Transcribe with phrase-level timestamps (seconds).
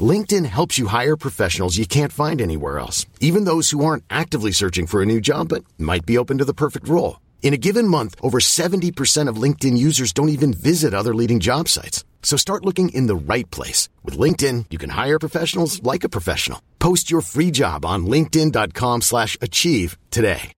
[0.00, 4.52] LinkedIn helps you hire professionals you can't find anywhere else, even those who aren't actively
[4.52, 7.18] searching for a new job but might be open to the perfect role.
[7.42, 11.68] In a given month, over 70% of LinkedIn users don't even visit other leading job
[11.68, 12.04] sites.
[12.22, 13.88] So start looking in the right place.
[14.04, 16.62] With LinkedIn, you can hire professionals like a professional.
[16.78, 20.52] Post your free job on linkedin.com slash achieve today.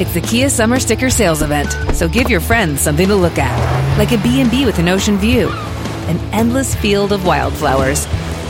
[0.00, 3.98] It's the Kia Summer Sticker Sales Event, so give your friends something to look at.
[3.98, 8.06] Like a B&B with an ocean view, an endless field of wildflowers,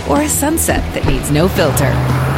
[0.09, 1.93] or a sunset that needs no filter.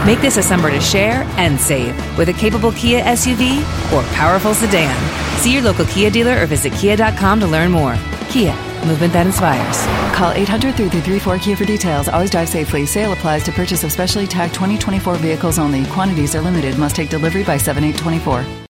[0.07, 3.61] Make this a summer to share and save with a capable Kia SUV
[3.93, 4.95] or powerful sedan.
[5.39, 7.97] See your local Kia dealer or visit kia.com to learn more.
[8.29, 8.55] Kia,
[8.87, 9.87] movement that inspires.
[10.17, 12.09] Call 800 334 Kia for details.
[12.09, 12.87] Always drive safely.
[12.87, 15.85] Sale applies to purchase of specially tagged 2024 vehicles only.
[15.87, 16.79] Quantities are limited.
[16.79, 18.67] Must take delivery by 7824.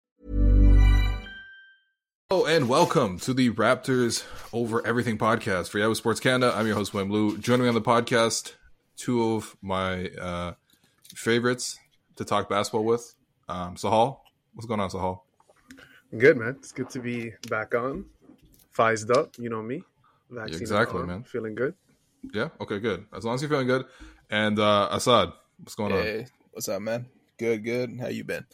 [2.28, 6.55] Hello and welcome to the Raptors Over Everything podcast for Yahoo Sports Canada.
[6.55, 7.37] I'm your host, Wim Lou.
[7.37, 8.53] Joining me on the podcast,
[9.01, 10.53] two of my uh,
[11.15, 11.79] favorites
[12.17, 13.15] to talk basketball with.
[13.48, 14.19] Um, Sahal,
[14.53, 15.20] what's going on, Sahal?
[16.17, 16.56] Good man.
[16.59, 18.05] It's good to be back on.
[18.73, 19.83] Fizzed up, you know me.
[20.28, 21.23] Vaccine exactly, on, man.
[21.25, 21.75] Feeling good.
[22.34, 22.50] Yeah.
[22.60, 22.78] Okay.
[22.78, 23.06] Good.
[23.16, 23.87] As long as you're feeling good.
[24.28, 26.03] And uh, Assad, what's going on?
[26.03, 26.27] Hey, on?
[26.53, 27.06] what's up, man?
[27.39, 27.99] Good, good.
[27.99, 28.44] How you been?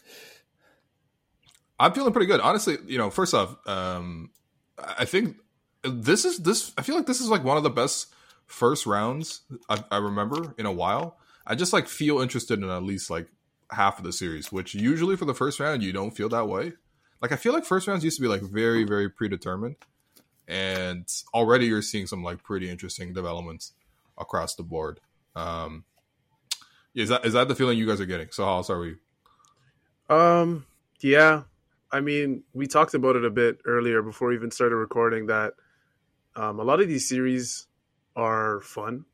[1.79, 2.39] I'm feeling pretty good.
[2.39, 4.31] Honestly, you know, first off, um,
[4.77, 5.35] I think
[5.83, 6.71] this is this.
[6.77, 8.07] I feel like this is like one of the best
[8.47, 11.17] first rounds I, I remember in a while.
[11.45, 13.27] I just like feel interested in at least like
[13.71, 16.73] half of the series, which usually for the first round you don't feel that way.
[17.21, 19.75] Like I feel like first rounds used to be like very very predetermined,
[20.47, 23.73] and already you're seeing some like pretty interesting developments
[24.17, 24.99] across the board.
[25.35, 25.83] Um,
[26.95, 28.29] is that is that the feeling you guys are getting?
[28.31, 28.95] So how else are we?
[30.09, 30.65] Um,
[30.99, 31.43] yeah.
[31.91, 35.53] I mean, we talked about it a bit earlier before we even started recording that
[36.35, 37.66] um, a lot of these series
[38.17, 39.05] are fun,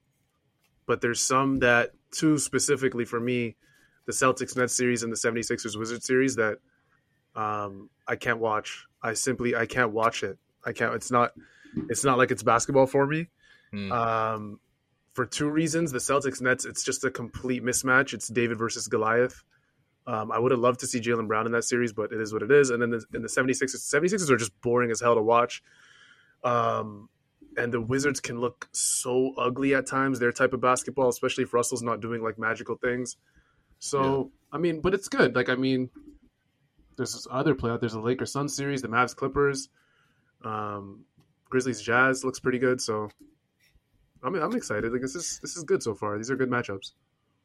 [0.88, 3.56] but there's some that, too, specifically for me,
[4.06, 6.58] the Celtics Nets series and the 76ers Wizards series that
[7.36, 8.86] um, I can't watch.
[9.02, 10.38] I simply I can't watch it.
[10.66, 10.94] I can't.
[10.96, 11.34] It's not.
[11.90, 13.28] It's not like it's basketball for me.
[13.72, 13.92] Hmm.
[13.92, 14.60] Um,
[15.14, 16.66] for two reasons, the Celtics Nets.
[16.66, 18.14] It's just a complete mismatch.
[18.14, 19.44] It's David versus Goliath.
[20.06, 22.34] Um, I would have loved to see Jaylen Brown in that series, but it is
[22.34, 22.70] what it is.
[22.72, 25.64] And then the, in the 76ers, 76ers are just boring as hell to watch.
[26.44, 27.10] Um,
[27.58, 31.54] and the Wizards can look so ugly at times, their type of basketball, especially if
[31.54, 33.18] Russell's not doing like magical things.
[33.80, 35.36] So, I mean, but it's good.
[35.36, 35.90] Like, I mean,
[36.96, 37.80] there's this other playoff.
[37.80, 39.70] There's the Lakers Sun series, the Mavs Clippers,
[40.44, 41.06] um,
[41.50, 42.82] Grizzlies Jazz looks pretty good.
[42.82, 43.10] So,
[44.24, 44.92] I mean, I'm excited.
[44.92, 46.18] Like, this is this is good so far.
[46.18, 46.92] These are good matchups.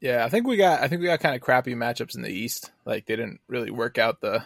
[0.00, 2.30] Yeah, I think we got I think we got kind of crappy matchups in the
[2.30, 2.70] East.
[2.84, 4.44] Like they didn't really work out the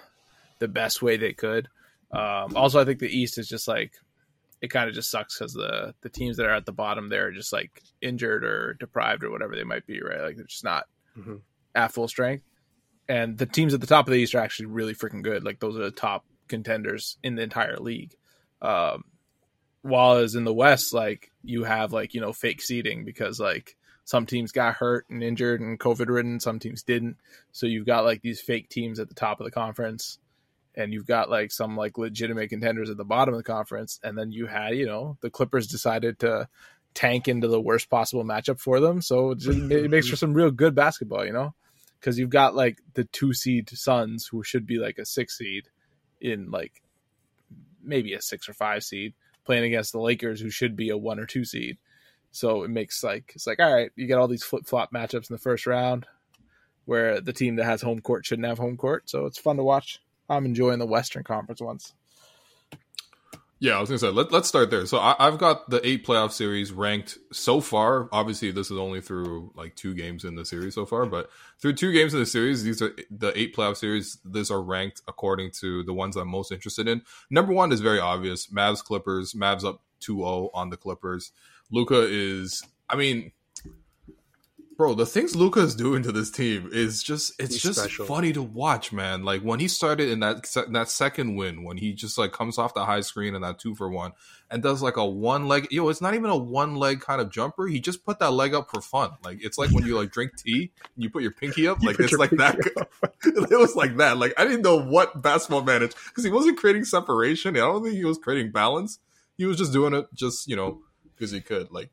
[0.58, 1.68] the best way they could.
[2.10, 3.92] Um, also, I think the East is just like
[4.62, 7.26] it kind of just sucks because the the teams that are at the bottom there
[7.26, 10.00] are just like injured or deprived or whatever they might be.
[10.00, 10.84] Right, like they're just not
[11.18, 11.40] Mhm.
[11.74, 12.44] at full strength.
[13.08, 15.44] And the teams at the top of the East are actually really freaking good.
[15.44, 18.14] Like those are the top contenders in the entire league.
[18.62, 19.04] Um,
[19.82, 23.76] while as in the West, like you have like you know fake seeding because like
[24.04, 27.16] some teams got hurt and injured and COVID ridden, some teams didn't.
[27.52, 30.19] So you've got like these fake teams at the top of the conference,
[30.74, 34.16] and you've got like some like legitimate contenders at the bottom of the conference, and
[34.16, 36.48] then you had you know the Clippers decided to
[36.94, 40.34] tank into the worst possible matchup for them, so it, just, it makes for some
[40.34, 41.54] real good basketball, you know,
[42.00, 45.69] because you've got like the two seed Suns who should be like a six seed
[46.20, 46.82] in like
[47.82, 49.14] maybe a six or five seed
[49.44, 51.78] playing against the Lakers who should be a one or two seed.
[52.30, 55.30] So it makes like it's like all right, you get all these flip flop matchups
[55.30, 56.06] in the first round
[56.84, 59.08] where the team that has home court shouldn't have home court.
[59.08, 60.00] So it's fun to watch.
[60.28, 61.94] I'm enjoying the Western Conference ones.
[63.58, 64.86] Yeah, I was gonna say let, let's start there.
[64.86, 68.08] So I, I've got the eight playoff series ranked so far.
[68.10, 71.30] Obviously, this is only through like two games in the series so far, but
[71.60, 74.19] through two games in the series, these are the eight playoff series.
[74.24, 77.02] These are ranked according to the ones I'm most interested in.
[77.30, 79.32] Number one is very obvious: Mavs Clippers.
[79.32, 81.32] Mavs up 2-0 on the Clippers.
[81.70, 83.32] Luka is, I mean,
[84.82, 88.05] bro, the things Luka is doing to this team is just it's He's just special.
[88.05, 89.23] funny to watch, man.
[89.23, 92.58] Like when he started in that se- that second win, when he just like comes
[92.58, 94.11] off the high screen and that two for one
[94.50, 95.69] and does like a one leg.
[95.70, 97.69] Yo, it's not even a one leg kind of jumper.
[97.69, 99.12] He just put that leg up for fun.
[99.23, 101.78] Like it's like when you like drink tea and you put your pinky up.
[101.82, 102.58] You Like it's like that.
[103.25, 104.19] it was like that.
[104.19, 107.55] Like I didn't know what basketball managed because he wasn't creating separation.
[107.55, 108.99] I don't think he was creating balance.
[109.38, 110.81] He was just doing it just you know
[111.14, 111.70] because he could.
[111.70, 111.90] Like,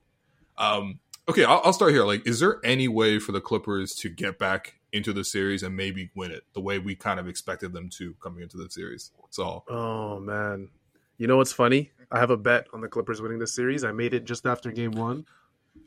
[0.57, 2.05] um, okay, I'll, I'll start here.
[2.05, 5.75] Like, is there any way for the Clippers to get back into the series and
[5.75, 9.11] maybe win it the way we kind of expected them to coming into the series?
[9.29, 10.69] So Oh man,
[11.17, 11.91] you know what's funny?
[12.11, 13.83] I have a bet on the Clippers winning this series.
[13.83, 15.25] I made it just after Game One.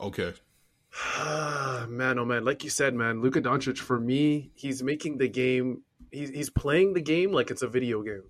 [0.00, 0.32] okay,
[1.88, 5.82] man, oh man, like you said, man, Luka Doncic for me, he's making the game.
[6.10, 8.24] He's he's playing the game like it's a video game.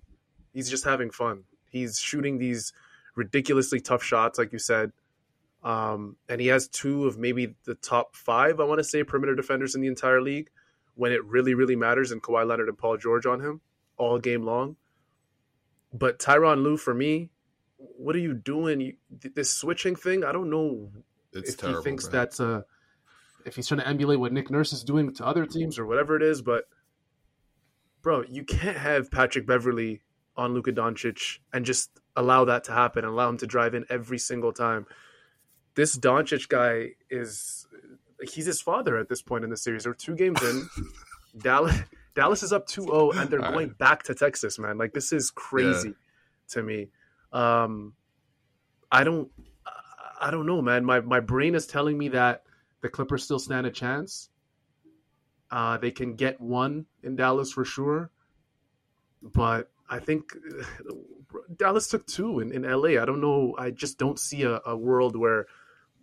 [0.53, 1.43] He's just having fun.
[1.69, 2.71] He's shooting these
[3.15, 4.91] ridiculously tough shots, like you said.
[5.63, 9.35] Um, and he has two of maybe the top five, I want to say, perimeter
[9.35, 10.49] defenders in the entire league
[10.95, 13.61] when it really, really matters, and Kawhi Leonard and Paul George on him
[13.97, 14.75] all game long.
[15.93, 17.29] But Tyronn Lue, for me,
[17.77, 18.81] what are you doing?
[18.81, 18.93] You,
[19.35, 20.91] this switching thing, I don't know
[21.31, 21.79] it's if terrible.
[21.79, 22.11] he thinks man.
[22.11, 22.65] that's a
[23.45, 26.15] if he's trying to emulate what Nick Nurse is doing to other teams or whatever
[26.15, 26.65] it is, but
[28.01, 30.01] bro, you can't have Patrick Beverley
[30.37, 33.85] on Luka Doncic and just allow that to happen and allow him to drive in
[33.89, 34.85] every single time.
[35.75, 37.67] This Doncic guy is
[38.21, 39.83] he's his father at this point in the series.
[39.83, 40.67] They're two games in.
[41.37, 41.75] Dallas
[42.15, 44.77] Dallas is up 2-0 and they're All going back to Texas, man.
[44.77, 45.95] Like this is crazy
[46.49, 46.89] to me.
[47.31, 47.93] Um
[48.91, 49.31] I don't
[50.21, 50.85] I don't know, man.
[50.85, 52.43] My my brain is telling me that
[52.81, 54.29] the Clippers still stand a chance.
[55.51, 58.09] Uh, they can get one in Dallas for sure,
[59.21, 60.31] but I think
[61.57, 63.01] Dallas took two in, in LA.
[63.01, 63.55] I don't know.
[63.57, 65.47] I just don't see a, a world where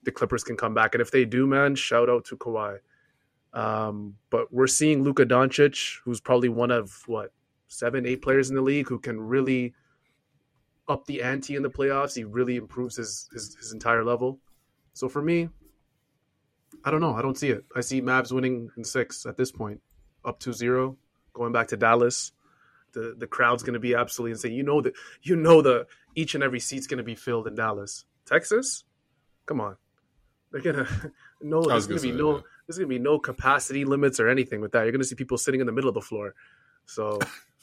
[0.04, 0.94] the Clippers can come back.
[0.94, 2.78] And if they do, man, shout out to Kawhi.
[3.52, 7.32] Um, but we're seeing Luka Doncic, who's probably one of what
[7.68, 9.74] seven, eight players in the league who can really
[10.88, 12.14] up the ante in the playoffs.
[12.14, 14.38] He really improves his, his his entire level.
[14.92, 15.48] So for me,
[16.84, 17.14] I don't know.
[17.14, 17.64] I don't see it.
[17.74, 19.80] I see Mavs winning in six at this point,
[20.24, 20.96] up to zero,
[21.32, 22.32] going back to Dallas.
[22.92, 24.52] The the crowd's going to be absolutely insane.
[24.52, 27.54] You know that you know the each and every seat's going to be filled in
[27.54, 28.04] Dallas.
[28.26, 28.84] Texas,
[29.46, 29.76] come on,
[30.52, 30.86] they're gonna
[31.40, 31.62] no.
[31.62, 32.36] There's gonna going to be say, no.
[32.36, 32.42] yeah.
[32.66, 34.82] There's going to be no capacity limits or anything with that.
[34.82, 36.34] You're going to see people sitting in the middle of the floor.
[36.86, 37.18] So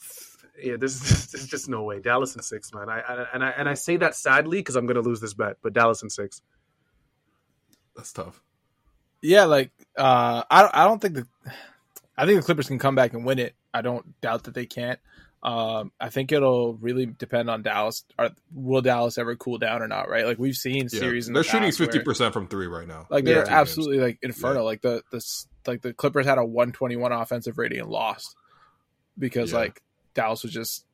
[0.62, 1.00] yeah, there's,
[1.31, 2.01] there's just no way.
[2.01, 2.89] Dallas and six, man.
[2.89, 5.34] I, I and I and I say that sadly because I'm going to lose this
[5.34, 6.42] bet, but Dallas and six.
[7.95, 8.42] That's tough.
[9.22, 11.28] Yeah, like uh, I don't, I don't think the
[12.18, 13.56] I think the Clippers can come back and win it.
[13.74, 15.00] I don't doubt that they can't.
[15.47, 18.03] Um, I think it'll really depend on Dallas.
[18.19, 20.09] Are, will Dallas ever cool down or not?
[20.09, 20.25] Right?
[20.25, 20.99] Like we've seen Yeah.
[20.99, 21.29] series.
[21.29, 23.07] In They're the shooting fifty percent from three right now.
[23.09, 24.65] Like they're two absolutely like inferno.
[24.65, 25.25] Like the the
[25.65, 28.35] like the Clippers had a 121 offensive rating and lost
[29.17, 29.59] because Yeah.
[29.59, 29.81] like
[30.13, 30.85] Dallas was just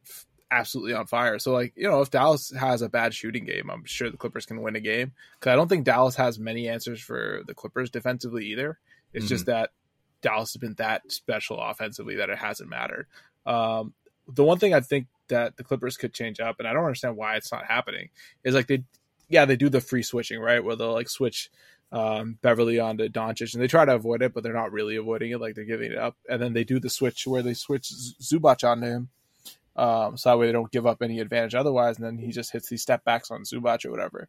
[0.51, 1.39] absolutely on fire.
[1.39, 4.45] So like you know if Dallas has a bad shooting game, I'm sure the Clippers
[4.45, 7.89] can win a game because I don't think Dallas has many answers for the Clippers
[7.89, 8.77] defensively either.
[9.13, 9.71] It's just that
[10.21, 13.07] Dallas has been that special offensively that it hasn't mattered.
[13.47, 13.93] Um,
[14.27, 17.17] the one thing I think that the Clippers could change up, and I don't understand
[17.17, 18.09] why it's not happening,
[18.43, 18.83] is like they,
[19.29, 20.63] yeah, they do the free switching, right?
[20.63, 21.49] Where they'll like switch
[21.91, 25.31] um, Beverley onto Doncic, and they try to avoid it, but they're not really avoiding
[25.31, 25.39] it.
[25.39, 28.67] Like they're giving it up, and then they do the switch where they switch Zubac
[28.67, 29.09] onto him,
[29.75, 32.51] um, so that way they don't give up any advantage otherwise, and then he just
[32.51, 34.27] hits these step backs on Zubac or whatever.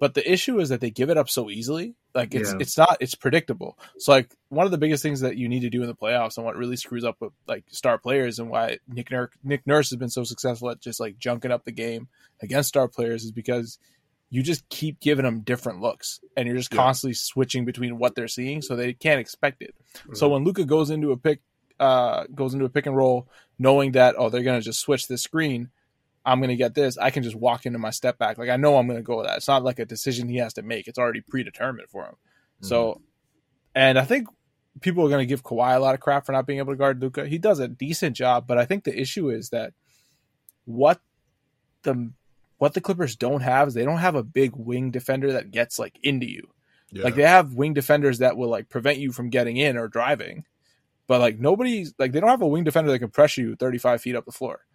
[0.00, 1.94] But the issue is that they give it up so easily.
[2.14, 2.58] Like it's Yeah.
[2.60, 3.78] it's not it's predictable.
[3.98, 6.36] So like one of the biggest things that you need to do in the playoffs
[6.36, 9.90] and what really screws up with like star players and why Nick Nurse, Nick Nurse
[9.90, 12.08] has been so successful at just like junking up the game
[12.40, 13.78] against star players is because
[14.30, 16.78] you just keep giving them different looks and you're just Yeah.
[16.82, 19.74] constantly switching between what they're seeing so they can't expect it.
[20.12, 21.40] So when Luka goes into a pick
[21.80, 23.28] uh goes into a pick and roll
[23.58, 25.70] knowing that oh they're going to just switch this screen
[26.28, 28.36] I'm going to get this, I can just walk into my step back.
[28.36, 29.38] Like I know I'm going to go with that.
[29.38, 30.86] It's not like a decision he has to make.
[30.86, 32.16] It's already predetermined for him.
[32.60, 33.02] So, mm-hmm.
[33.74, 34.28] and I think
[34.82, 36.76] people are going to give Kawhi a lot of crap for not being able to
[36.76, 37.26] guard Luka.
[37.26, 39.72] He does a decent job, but I think the issue is that
[40.66, 41.00] what
[41.82, 42.12] the
[42.58, 45.78] what the Clippers don't have is they don't have a big wing defender that gets
[45.78, 46.48] like into you.
[46.90, 47.04] Yeah.
[47.04, 50.44] Like they have wing defenders that will like prevent you from getting in or driving,
[51.06, 54.02] but like nobody's like they don't have a wing defender that can pressure you 35
[54.02, 54.66] feet up the floor.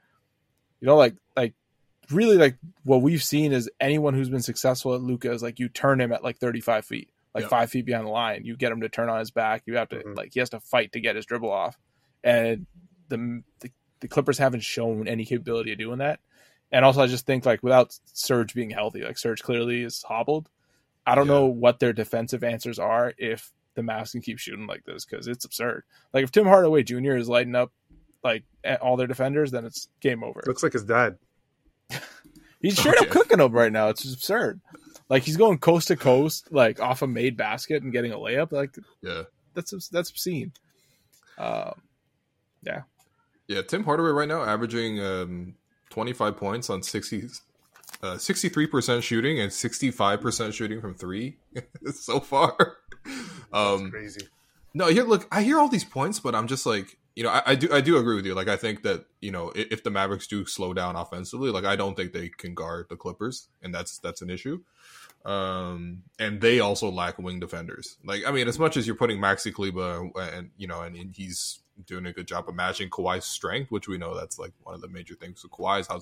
[0.84, 1.54] You know, like like
[2.12, 5.70] really like what we've seen is anyone who's been successful at Luka is like you
[5.70, 7.48] turn him at like 35 feet, like Yeah.
[7.48, 8.44] five feet behind the line.
[8.44, 9.64] You get him to turn on his back.
[9.66, 10.18] You have to Mhm.
[10.18, 11.80] like he has to fight to get his dribble off,
[12.22, 12.66] and
[13.08, 13.72] the, the
[14.02, 16.20] the Clippers haven't shown any capability of doing that.
[16.70, 20.50] And also, I just think like without Serge being healthy, like Serge clearly is hobbled.
[21.08, 21.34] I don't Yeah.
[21.36, 25.30] know what their defensive answers are if the Mavs can keep shooting like this because
[25.30, 25.86] it's absurd.
[26.14, 27.16] Like if Tim Hardaway Jr.
[27.16, 27.72] is lighting up
[28.24, 28.44] like
[28.82, 30.42] all their defenders, then it's game over.
[30.46, 31.18] Looks like his dad.
[32.62, 33.06] He's straight Okay.
[33.08, 33.90] up cooking them right now.
[33.90, 34.62] It's just absurd.
[35.10, 38.52] Like he's going coast to coast, like off a made basket and getting a layup.
[38.54, 39.24] Like Yeah.
[39.54, 40.54] that's that's obscene.
[41.38, 41.74] Um,
[42.62, 42.84] yeah,
[43.48, 45.56] Yeah, Tim Hardaway right now averaging um,
[45.90, 47.24] 25 points on 60,
[48.02, 51.38] uh, 63% shooting and 65% shooting from three
[51.94, 52.78] so far.
[53.52, 54.28] Um, Crazy.
[54.74, 57.44] no, here, look, I hear all these points, but I'm just like, you know, I,
[57.48, 58.34] I do, I do agree with you.
[58.34, 61.66] Like, I think that you know, if, if the Mavericks do slow down offensively, like,
[61.66, 64.62] I don't think they can guard the Clippers, and that's that's an issue.
[65.26, 67.98] Um, and they also lack wing defenders.
[68.04, 71.16] Like, I mean, as much as you're putting Maxi Kleber and you know, and, and
[71.16, 74.76] he's doing a good job of matching Kawhi's strength, which we know that's like one
[74.76, 76.02] of the major things with Kawhi is how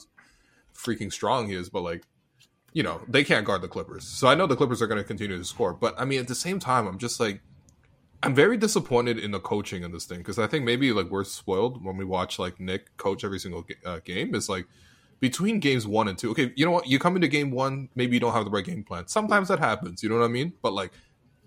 [0.74, 2.04] freaking strong he is, but like
[2.74, 4.06] you know, they can't guard the Clippers.
[4.06, 6.28] So I know the Clippers are going to continue to score, but I mean, at
[6.28, 7.42] the same time, I'm just like,
[8.24, 11.24] I'm very disappointed in the coaching in this thing because I think maybe like we're
[11.24, 14.36] spoiled when we watch like Nick coach every single uh, game.
[14.36, 14.68] It's like
[15.20, 16.32] between games one and two.
[16.32, 16.88] Okay, you know what?
[16.88, 19.08] You come into game one, maybe you don't have the right game plan.
[19.08, 20.04] Sometimes that happens.
[20.04, 20.54] You know what I mean?
[20.62, 20.92] But like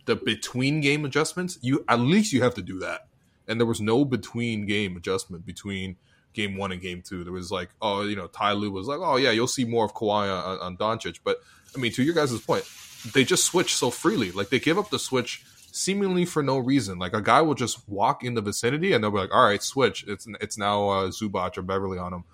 [0.07, 3.09] the between game adjustments, you at least you have to do that.
[3.47, 5.97] And there was no between game adjustment between
[6.33, 7.23] game one and game two.
[7.23, 9.85] There was like, oh, you know, Ty Lue was like, oh yeah, you'll see more
[9.85, 11.21] of Kawhi on, on Doncic.
[11.23, 11.39] But
[11.77, 12.65] I mean, to your guys' point,
[13.13, 14.33] they just switch so freely.
[14.33, 17.01] Like they give up the switch seemingly for no reason.
[17.01, 19.63] Like a guy will just walk in the vicinity and they'll be like, all right,
[19.63, 20.05] switch.
[20.07, 22.25] It's it's now uh, Zubac or Beverley on him.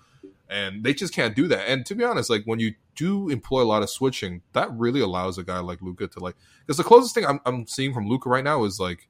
[0.47, 1.67] And they just can't do that.
[1.67, 4.99] And to be honest, like when you do employ a lot of switching, that really
[4.99, 6.35] allows a guy like Luka to like.
[6.59, 9.07] Because the closest thing I'm, I'm seeing from Luka right now is like,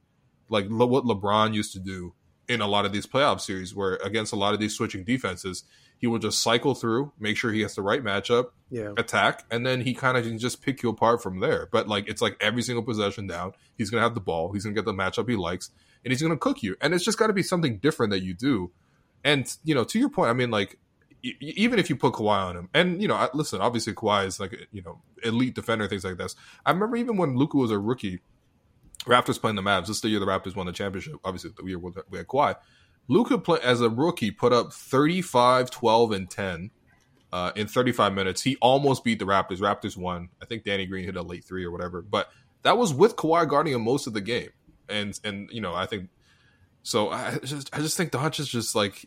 [0.47, 2.13] like what LeBron used to do
[2.47, 5.63] in a lot of these playoff series, where against a lot of these switching defenses,
[6.01, 8.91] he will just cycle through, make sure he has the right matchup, Yeah.
[8.97, 11.69] attack, and then he kind of can just pick you apart from there.
[11.71, 14.73] But like it's like every single possession down, he's gonna have the ball, he's gonna
[14.75, 15.69] get the matchup he likes,
[16.03, 16.75] and he's gonna cook you.
[16.81, 18.71] And it's just got to be something different that you do.
[19.23, 20.79] And you know, to your point, I mean, like
[21.23, 24.25] e- even if you put Kawhi on him, and you know, I- listen, obviously Kawhi
[24.25, 26.35] is like you know elite defender, things like this.
[26.65, 28.21] I remember even when Luka was a rookie,
[29.05, 29.81] Raptors playing the Mavs.
[29.87, 31.15] This is the year the Raptors won the championship.
[31.23, 32.55] Obviously, the year we we had Kawhi.
[33.11, 36.71] Luka play, as a rookie put up 35, 12, and 10
[37.33, 38.41] uh, in 35 minutes.
[38.41, 39.57] He almost beat the Raptors.
[39.57, 40.29] Raptors won.
[40.41, 42.01] I think Danny Green hit a late three or whatever.
[42.01, 42.29] But
[42.63, 44.51] that was with Kawhi guarding him most of the game.
[44.87, 46.07] And and you know I think
[46.83, 47.09] so.
[47.09, 49.05] I just I just think Doncic is just like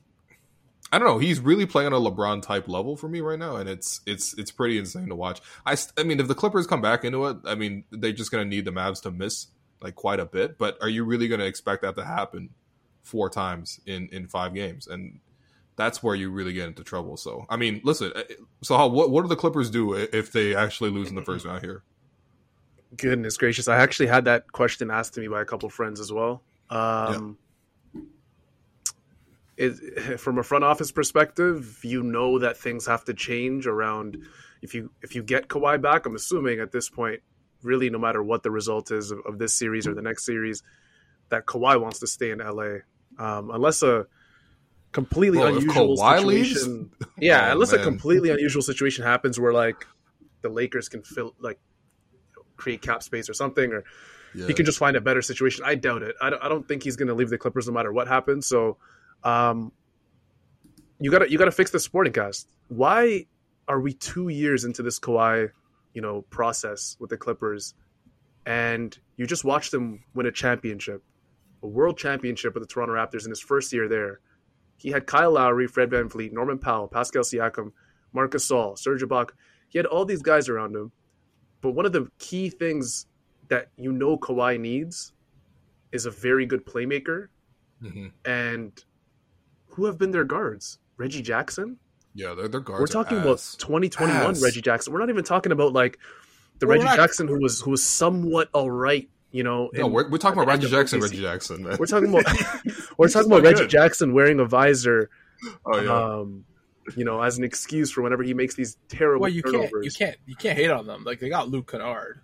[0.92, 1.18] I don't know.
[1.18, 4.34] He's really playing on a LeBron type level for me right now, and it's it's
[4.34, 5.40] it's pretty insane to watch.
[5.64, 8.44] I I mean, if the Clippers come back into it, I mean, they're just gonna
[8.44, 9.46] need the Mavs to miss
[9.80, 10.58] like quite a bit.
[10.58, 12.50] But are you really gonna expect that to happen
[13.04, 14.88] four times in in five games?
[14.88, 15.20] And
[15.76, 17.16] that's where you really get into trouble.
[17.16, 18.12] So I mean, listen.
[18.14, 18.22] uh,
[18.62, 21.46] So how what what do the Clippers do if they actually lose in the first
[21.46, 21.84] round here?
[22.96, 23.68] Goodness gracious.
[23.68, 26.42] I actually had that question asked to me by a couple friends as well.
[26.70, 27.38] Um,
[29.56, 34.24] it, from a front office perspective, you know that things have to change around
[34.64, 37.20] if you if you get Kawhi back, I'm assuming at this point,
[37.62, 40.62] really no matter what the result is of, of this series or the next series,
[41.28, 42.78] that Kawhi wants to stay in LA.
[43.18, 44.06] Um, unless a
[44.92, 46.48] completely Well, unusual Kawhi leaves?
[46.50, 46.90] situation.
[47.18, 49.86] Yeah, Oh, unless a completely unusual situation happens where like
[50.42, 51.58] the Lakers can fill like
[52.56, 53.84] create cap space or something, or
[54.34, 54.46] Yeah.
[54.48, 55.64] he can just find a better situation.
[55.64, 56.16] I doubt it.
[56.20, 58.46] I don't, I don't think he's going to leave the Clippers no matter what happens.
[58.48, 58.78] So,
[59.22, 59.72] um,
[61.00, 62.48] you got to you got to fix the sporting cast.
[62.68, 63.26] Why
[63.68, 65.50] are we two years into this Kawhi,
[65.92, 67.74] you know, process with the Clippers,
[68.46, 71.02] and you just watch them win a championship,
[71.64, 74.20] a world championship with the Toronto Raptors in his first year there.
[74.76, 77.72] He had Kyle Lowry, Fred VanVleet, Norman Powell, Pascal Siakam,
[78.12, 79.30] Marcus Gasol, Serge Ibaka.
[79.68, 80.92] He had all these guys around him.
[81.62, 83.06] But one of the key things
[83.48, 85.12] that you know Kawhi needs
[85.92, 87.28] is a very good playmaker.
[87.82, 88.12] Mhm.
[88.24, 88.84] And
[89.68, 90.78] who have been their guards?
[90.96, 91.78] Reggie Jackson?
[92.14, 92.80] Yeah, their their guards.
[92.80, 94.42] We're talking about 2021 Ass.
[94.42, 94.92] Reggie Jackson.
[94.92, 95.98] We're not even talking about like
[96.58, 99.68] the Well, Reggie Jackson who was who was somewhat all right, you know.
[99.74, 101.00] No, in- we're, we're talking about Reggie Jackson.
[101.00, 101.76] Reggie Jackson, man.
[101.78, 102.24] We're talking about
[102.98, 103.70] we're talking about Reggie good.
[103.70, 105.10] Jackson wearing a visor,
[105.66, 105.90] oh yeah.
[106.20, 106.44] um,
[106.96, 109.84] you know, as an excuse for whenever he makes these terrible well, you can't turnovers.
[109.84, 111.02] you can't you can't hate on them.
[111.04, 112.20] Like they got Luke Kennard.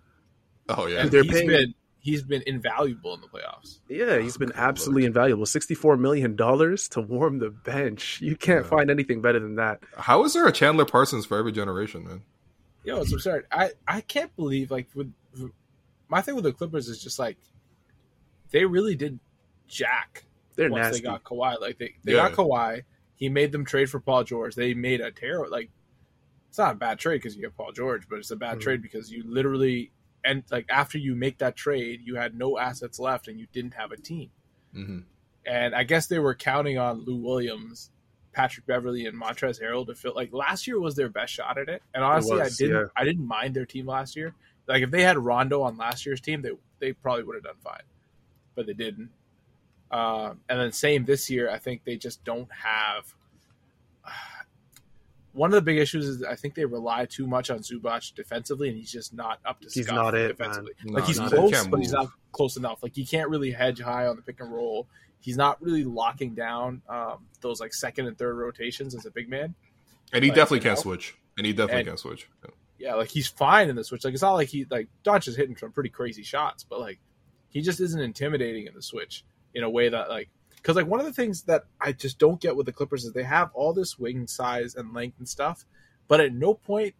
[0.69, 1.01] oh yeah.
[1.01, 3.79] And They're he's paying- been he's been invaluable in the playoffs.
[3.89, 5.45] Yeah, he's been absolutely invaluable.
[5.45, 8.21] Sixty-four million dollars to warm the bench.
[8.21, 8.69] You can't Yeah.
[8.69, 9.81] find anything better than that.
[9.97, 12.21] How is there a Chandler Parsons for every generation, man?
[12.83, 13.45] Yo, it's absurd.
[13.51, 15.13] I I can't believe like with
[16.11, 17.37] my thing with the Clippers is just like
[18.51, 19.17] they really did
[19.67, 20.25] jack
[20.55, 20.99] They're once nasty.
[21.01, 21.59] they got Kawhi.
[21.59, 22.29] Like they, they Yeah.
[22.29, 22.83] got Kawhi.
[23.15, 24.55] He made them trade for Paul George.
[24.55, 25.69] They made a terrible like
[26.49, 28.61] it's not a bad trade because you get Paul George, but it's a bad Mhm.
[28.61, 29.91] trade because you literally
[30.23, 33.73] and like after you make that trade, you had no assets left and you didn't
[33.73, 34.29] have a team.
[34.73, 34.99] hmm
[35.45, 37.89] And I guess they were counting on Lou Williams,
[38.33, 40.13] Patrick Beverley, and Montrezl Harrell to fill.
[40.13, 41.81] Like last year was their best shot at it.
[41.95, 42.75] And honestly, was, I didn't.
[42.81, 42.85] yeah.
[42.97, 44.35] I didn't mind their team last year.
[44.67, 47.55] Like if they had Rondo on last year's team, they they probably would have done
[47.63, 47.81] fine,
[48.55, 49.09] but they didn't.
[49.91, 51.49] Um, and then same this year.
[51.49, 53.13] I think they just don't have.
[55.33, 58.67] One of the big issues is I think they rely too much on Zubac defensively,
[58.67, 60.71] and he's just not up to He's scuff not it, defensively.
[60.83, 60.93] man.
[60.93, 62.83] like he's not close, Can't but he's not close enough.
[62.83, 64.87] Like he can't really hedge high on the pick and roll.
[65.21, 69.29] He's not really locking down um, those like second and third rotations as a big
[69.29, 69.55] man.
[70.11, 71.15] And he Like, definitely you can't switch.
[71.37, 72.27] And he definitely And- can't switch.
[72.43, 72.51] Yeah.
[72.81, 74.03] Yeah, like he's fine in the switch.
[74.03, 76.99] Like it's not like he like Doncic is hitting some pretty crazy shots, but like
[77.49, 79.23] he just isn't intimidating in the switch
[79.53, 82.41] in a way that like because like one of the things that I just don't
[82.41, 85.65] get with the Clippers is they have all this wing size and length and stuff,
[86.07, 86.95] but at no point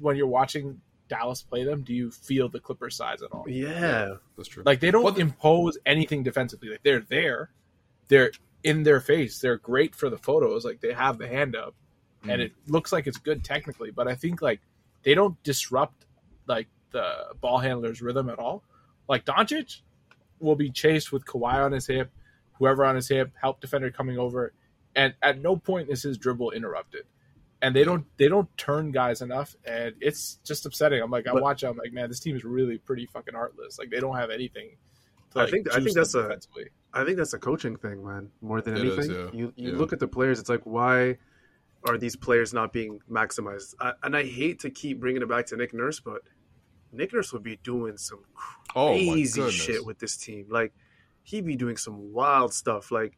[0.00, 3.44] when you're watching Dallas play them do you feel the Clippers size at all.
[3.48, 4.62] Yeah, That's true.
[4.64, 6.70] Like they don't Well, impose anything defensively.
[6.70, 7.50] Like they're there,
[8.08, 8.30] they're
[8.62, 9.40] in their face.
[9.40, 10.64] They're great for the photos.
[10.64, 11.74] Like they have the hand up,
[12.22, 12.40] and hmm.
[12.40, 13.90] it looks like it's good technically.
[13.90, 14.60] But I think like
[15.04, 16.06] they don't disrupt
[16.46, 18.62] like the ball handler's rhythm at all.
[19.08, 19.80] Like Doncic
[20.40, 22.10] will be chased with Kawhi on his hip,
[22.54, 24.52] whoever on his hip, help defender coming over,
[24.94, 27.04] and at no point is his dribble interrupted.
[27.62, 31.00] And they don't they don't turn guys enough, and it's just upsetting.
[31.02, 33.78] I'm like I But- watch, I'm like, man, this team is really pretty fucking heartless.
[33.78, 34.76] Like they don't have anything.
[35.30, 36.68] To, I think- I think that's them a- defensively.
[36.92, 38.30] I think that's a coaching thing, man.
[38.40, 39.30] More than It is, anything, yeah.
[39.32, 39.78] you you Yeah.
[39.78, 40.38] look at the players.
[40.38, 41.18] It's like why
[41.86, 43.74] are these players not being maximized?
[43.80, 46.22] I, and I hate to keep bringing it back to Nick Nurse, but
[46.92, 48.20] Nick Nurse would be doing some
[48.76, 49.54] Oh, crazy goodness.
[49.54, 50.46] shit with this team.
[50.48, 50.72] Like
[51.22, 52.90] he'd be doing some wild stuff.
[52.90, 53.16] Like,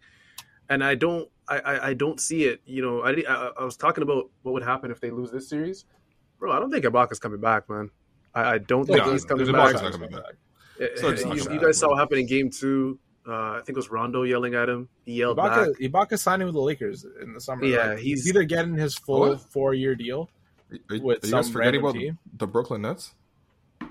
[0.69, 2.61] and I don't, I, I, I don't see it.
[2.67, 5.49] You know, I, I, I was talking about what would happen if they lose this
[5.49, 5.85] series,
[6.39, 6.53] bro.
[6.53, 7.91] I don't think Ibaka's coming back, man.
[8.35, 9.75] I, I don't think No, he's coming back.
[9.75, 10.21] not coming back.
[10.81, 12.99] Uh, So it's you, gonna you happen, guys saw what happened in Game Two.
[13.29, 14.89] Uh, I think it was Rondo yelling at him.
[15.05, 15.81] He yelled Ibaka, back.
[15.81, 17.65] Ibaka signing with the Lakers in the summer.
[17.65, 19.41] Yeah, Like, he's- either getting his full What?
[19.41, 20.31] four year deal.
[20.71, 22.19] Are, are with you guys forgetting about team?
[22.37, 23.15] the Brooklyn Nets?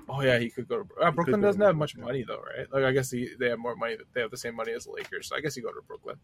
[0.10, 1.42] Oh yeah, he could go to uh, Brooklyn.
[1.42, 2.68] Doesn't have much Brooklyn, money though, right?
[2.72, 3.98] Like I guess he, they have more money.
[4.14, 6.18] They have the same money as the Lakers, so I guess he go to Brooklyn.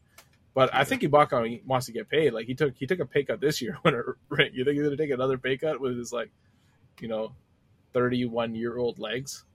[0.54, 2.34] But I think Ibaka wants to get paid.
[2.34, 4.52] Like he took he took a pay cut this year when a ring.
[4.54, 6.30] You think he's gonna take another pay cut with his like,
[7.00, 7.34] you know,
[7.94, 9.46] thirty one year old legs?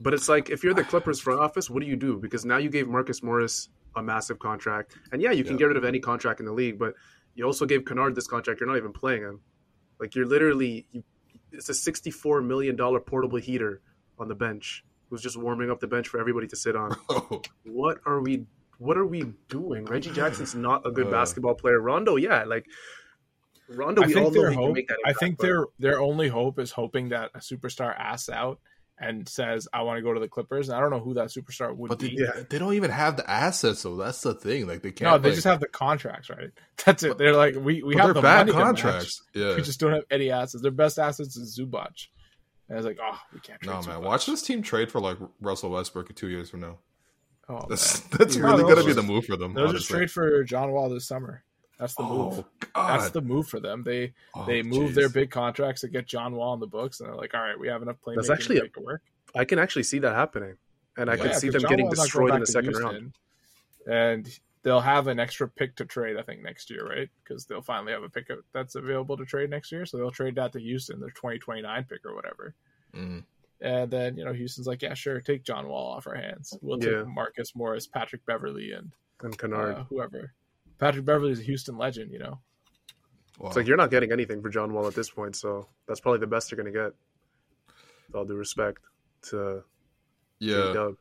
[0.00, 2.16] But it's like if you're the Clippers front office, what do you do?
[2.16, 5.58] Because now you gave Marcus Morris a massive contract, and yeah, you can Yeah.
[5.60, 6.94] get rid of any contract in the league, but
[7.34, 8.60] you also gave Kennard this contract.
[8.60, 9.40] You're not even playing him.
[9.98, 11.02] Like you're literally, you,
[11.52, 13.82] it's a 64 million dollar portable heater
[14.18, 16.94] on the bench who's just warming up the bench for everybody to sit on.
[17.10, 18.46] Oh, what are we?
[18.78, 19.84] What are we doing?
[19.84, 21.10] Reggie Jackson's not a good Uh.
[21.10, 21.80] basketball player.
[21.80, 22.64] Rondo, yeah, like
[23.68, 24.74] Rondo, I we all think know their hope.
[24.74, 24.98] make that.
[25.04, 28.58] I think but- their their only hope is hoping that a superstar asks out
[29.00, 31.28] and says, "I want to go to the Clippers." And I don't know who that
[31.28, 32.16] superstar would but they, be.
[32.18, 32.42] Yeah.
[32.48, 34.68] they don't even have the assets, so That's the thing.
[34.68, 35.10] Like they can't.
[35.10, 36.50] No, they like- just have the contracts, right?
[36.84, 37.18] That's it.
[37.18, 39.22] They're like, we, we have the bad money contracts.
[39.34, 39.56] Yeah.
[39.56, 40.62] We just don't have any assets.
[40.62, 42.06] Their best assets is Zubac.
[42.68, 45.00] And I was like, oh, we can't trade No man, watch this team trade for
[45.00, 46.78] like Russell Westbrook in two years from now.
[47.48, 48.10] Oh, That's man.
[48.18, 49.54] that's Dude, really gonna they'll be the move for them.
[49.54, 51.42] They'll just trade for John Wall this summer.
[51.80, 52.32] That's the move.
[52.38, 53.82] Oh god, That's the move for them.
[53.82, 54.94] They Oh, they move jeez.
[54.94, 57.58] their big contracts to get John Wall in the books, and they're like, all right,
[57.58, 59.02] we have enough playmaking That's actually to make it work.
[59.34, 60.56] I can actually see that happening,
[60.96, 63.12] and I Yeah, could see them John getting Wall's destroyed in the second round.
[63.86, 64.28] And
[64.62, 67.08] they'll have an extra pick to trade, I think, next year, right?
[67.24, 69.86] Because they'll finally have a pick that's available to trade next year.
[69.86, 72.54] So they'll trade that to Houston, their 2029 pick or whatever.
[72.94, 73.24] Mhm.
[73.62, 76.56] And then, you know, Houston's like, yeah, sure, take John Wall off our hands.
[76.60, 76.98] We'll Yeah.
[76.98, 79.76] take Marcus Morris, Patrick Beverley, and And Kennard.
[79.76, 80.34] uh, whoever.
[80.80, 82.40] Patrick Beverley is a Houston legend, you know.
[83.38, 83.48] Wow.
[83.48, 86.20] It's like you're not getting anything for John Wall at this point, so that's probably
[86.20, 86.92] the best you're going to get.
[88.06, 88.82] With all due respect
[89.28, 89.62] to
[90.40, 90.72] yeah.
[90.72, 90.94] Dub.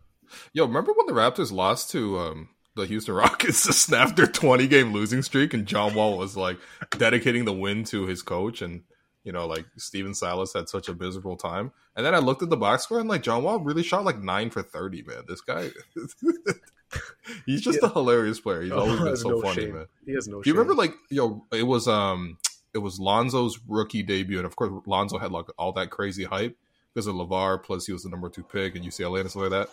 [0.54, 4.68] Yo, remember when the Raptors lost to um, the Houston Rockets to snap their 20
[4.68, 6.58] game losing streak and John Wall was like
[6.98, 8.84] dedicating the win to his coach and
[9.24, 11.72] you know like Stephen Silas had such a miserable time.
[11.96, 14.20] And then I looked at the box score and like John Wall really shot like
[14.20, 15.24] 9 for 30, man.
[15.28, 15.70] This guy
[17.46, 17.90] He's just Yeah.
[17.90, 18.62] a hilarious player.
[18.64, 19.74] He's Oh, always he been so no funny, shame.
[19.76, 19.86] man.
[20.06, 20.42] He has no.
[20.42, 20.60] Do you shame.
[20.60, 22.38] remember like yo it was um
[22.74, 26.56] it was Lonzo's rookie debut and of course Lonzo had like all that crazy hype.
[26.94, 27.64] because of LaVar.
[27.64, 29.70] Plus, he was the number two pick in UCLA and stuff like that.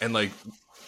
[0.00, 0.30] And like,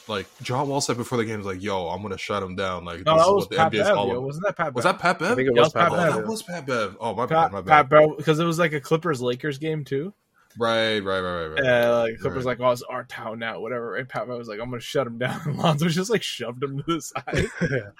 [0.09, 2.85] like John Wall said before the game, was like, "Yo, I'm gonna shut him down."
[2.85, 3.97] Like, No, this that is was what the Pat NBA is Bev.
[3.99, 4.13] all yo.
[4.13, 4.23] about.
[4.23, 4.75] Wasn't that Pat?
[4.75, 5.33] Was that Pat Bev?
[5.33, 6.07] I think it Yeah, was was Pat Pat Oh, Bev.
[6.15, 6.17] Bev.
[6.25, 6.97] that was Pat Bev.
[7.01, 7.67] Oh, my bad, my bad.
[7.71, 10.13] Pat Bev because it was like a Clippers Lakers game too.
[10.59, 11.65] Right, right, right, right, right.
[11.85, 12.59] Uh, like Clippers Right.
[12.59, 13.97] like, oh, it's our town now, whatever.
[13.97, 15.41] And Pat was like, I'm gonna shut him down.
[15.47, 17.51] And Lonzo just like shoved him to the side.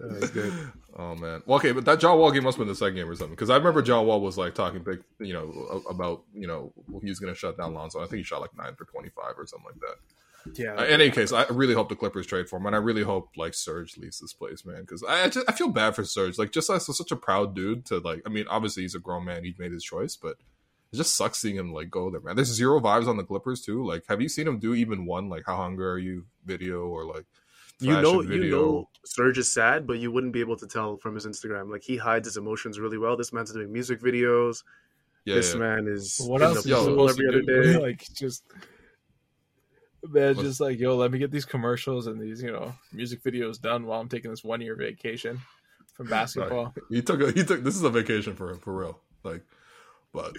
[0.00, 0.52] That was good.
[0.96, 1.42] Oh man.
[1.46, 3.34] Well, okay, but that John Wall game must have been the second game or something
[3.34, 7.08] because I remember John Wall was like talking big, you know, about you know he
[7.08, 8.00] was going to shut down Lonzo.
[8.00, 10.58] I think he shot like nine for twenty five or something like that.
[10.60, 10.74] yeah.
[10.74, 13.02] Uh, in any case, I really hope the Clippers trade for him, and I really
[13.04, 16.04] hope like Serge leaves this place, man, because I I, just, I feel bad for
[16.04, 16.36] Serge.
[16.38, 18.22] Like, just as such a proud dude to like.
[18.26, 20.36] I mean, obviously he's a grown man; he made his choice, but
[20.92, 22.36] it just sucks seeing him like go there, man.
[22.36, 23.84] There's zero vibes on the Clippers too.
[23.84, 27.04] Like, have you seen him do even one like "How hungry are you" video or
[27.04, 27.24] like
[27.80, 30.96] You know, fashion you know, Serge is sad, but you wouldn't be able to tell
[30.98, 31.70] from his Instagram.
[31.70, 33.16] Like he hides his emotions really well.
[33.16, 34.62] This man's doing music videos.
[35.24, 35.60] Yeah, this yeah.
[35.60, 37.72] man is what else is yo, supposed every to other do?
[37.72, 37.78] day.
[37.78, 38.44] like just
[40.04, 43.22] man, What's- just like yo, let me get these commercials and these you know music
[43.22, 45.40] videos done while I'm taking this one year vacation
[45.94, 46.74] from basketball.
[46.90, 49.00] He took a he took this is a vacation for him for real.
[49.22, 49.42] Like,
[50.12, 50.36] but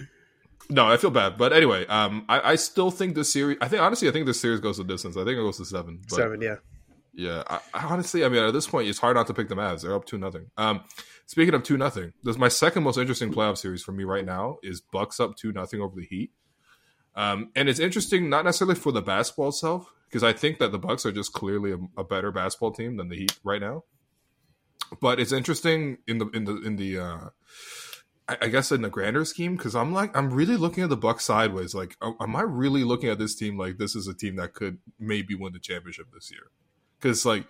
[0.69, 1.37] no, I feel bad.
[1.37, 3.57] But anyway, um, I, I still think this series.
[3.61, 5.15] I think honestly, I think this series goes the distance.
[5.15, 6.01] I think it goes to seven.
[6.09, 6.55] But Seven, yeah.
[7.15, 9.55] Yeah, I, I honestly, I mean, at this point, it's hard not to pick the
[9.55, 9.81] Mavs.
[9.81, 10.49] They're up two nothing.
[10.57, 10.83] Um,
[11.27, 14.57] speaking of two nothing, this my second most interesting playoff series for me right now
[14.63, 16.31] is Bucks up two nothing over the Heat.
[17.15, 20.79] Um, and it's interesting not necessarily for the basketball itself because I think that the
[20.79, 23.83] Bucks are just clearly a, a better basketball team than the Heat right now.
[24.99, 27.29] But it's interesting in the in the in the uh,
[28.27, 31.25] I, guess in the grander scheme because I'm like I'm really looking at the Bucks
[31.25, 31.75] sideways.
[31.75, 34.77] Like, am I really looking at this team like this is a team that could
[34.99, 36.51] maybe win the championship this year?
[36.99, 37.45] Because like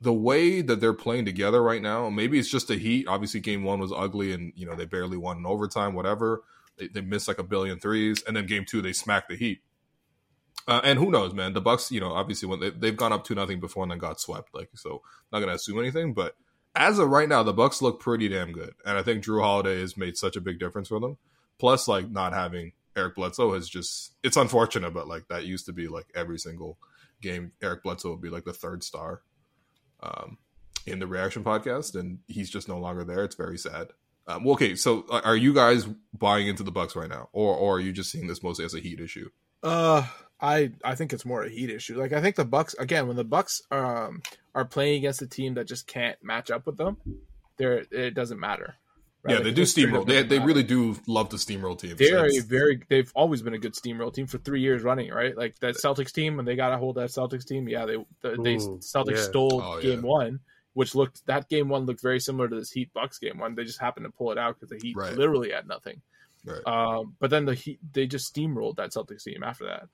[0.00, 3.06] the way that they're playing together right now, maybe it's just the Heat.
[3.08, 5.94] Obviously, game one was ugly, and you know they barely won in overtime.
[5.94, 6.42] Whatever,
[6.76, 9.60] they, they missed like a billion threes, and then game two they smacked the Heat.
[10.68, 11.52] Uh, and who knows, man?
[11.52, 13.98] The Bucks, you know, obviously when they, they've gone up two nothing before and then
[13.98, 14.52] got swept.
[14.52, 16.34] Like, so not gonna assume anything, but
[16.76, 19.80] as of right now, the Bucks look pretty damn good, and I think Jrue Holiday
[19.80, 21.16] has made such a big difference for them.
[21.58, 25.88] Plus, like not having Eric Bledsoe has just—it's unfortunate, but like that used to be
[25.88, 26.78] like every single
[27.22, 27.52] game.
[27.62, 29.22] Eric Bledsoe would be like the third star
[30.02, 30.38] um,
[30.86, 33.24] in the Reaction podcast, and he's just no longer there.
[33.24, 33.88] It's very sad.
[34.26, 35.86] Um, okay, so uh, are you guys
[36.16, 38.74] buying into the Bucks right now, or or are you just seeing this mostly as
[38.74, 39.30] a Heat issue?
[39.62, 40.06] Uh,
[40.40, 41.98] I I think it's more a heat issue.
[41.98, 44.22] Like I think the Bucks again when the Bucks um
[44.54, 46.96] are playing against a team that just can't match up with them,
[47.56, 48.74] there it doesn't matter.
[49.22, 49.32] right?
[49.32, 50.06] yeah, Like, they it do steamroll.
[50.06, 50.46] They they matter.
[50.46, 51.98] really do love to steamroll teams.
[51.98, 55.10] They are a very they've always been a good steamroll team for three years running,
[55.10, 55.36] right?
[55.36, 57.66] Like that Celtics team when they got a hold of that Celtics team.
[57.68, 59.22] Yeah, they the, they Celtics yeah.
[59.22, 60.06] stole Oh, game yeah.
[60.06, 60.40] one,
[60.74, 63.54] which looked that game one looked very similar to this Heat Bucks game one.
[63.54, 65.16] They just happened to pull it out because the Heat Right.
[65.16, 66.02] literally had nothing.
[66.44, 66.64] Right.
[66.66, 69.88] Um, but then the Heat they just steamrolled that Celtics team after that,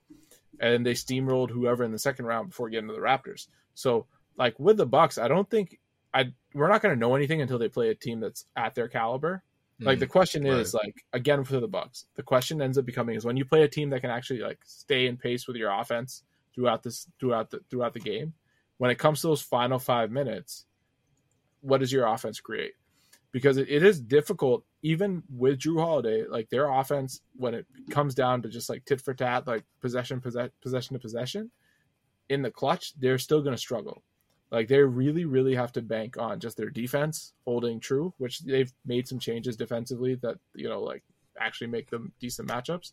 [0.59, 3.47] and they steamrolled whoever in the second round before getting to the Raptors.
[3.73, 4.05] So
[4.37, 5.79] like with the Bucks, I don't think
[6.13, 8.87] I we're not going to know anything until they play a team that's at their
[8.87, 9.43] caliber.
[9.79, 10.01] Like Mm.
[10.01, 13.37] the question is like again for the Bucks, the question ends up becoming is when
[13.37, 16.83] you play a team that can actually like stay in pace with your offense throughout
[16.83, 18.33] this throughout the throughout the game.
[18.77, 20.65] When it comes to those final five minutes,
[21.61, 22.73] what does your offense create?
[23.31, 28.13] Because it, it is difficult, even with Jrue Holiday, like their offense, when it comes
[28.13, 31.51] down to just like tit for tat, like possession, possession, possession to possession,
[32.27, 34.03] in the clutch, they're still going to struggle.
[34.51, 38.71] Like they really, really have to bank on just their defense holding true, which they've
[38.85, 41.03] made some changes defensively that you know like
[41.39, 42.91] actually make them decent matchups.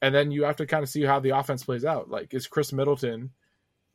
[0.00, 2.10] And then you have to kind of see how the offense plays out.
[2.10, 3.30] Like, is Khris Middleton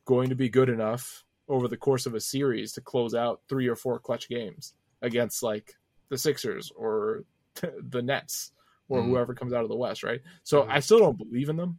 [0.06, 3.68] going to be good enough over the course of a series to close out three
[3.68, 5.74] or four clutch games against like
[6.08, 7.24] the Sixers or
[7.90, 8.52] the Nets
[8.88, 9.06] or Mhm.
[9.06, 10.20] whoever comes out of the West, right?
[10.44, 11.78] So I still don't believe in them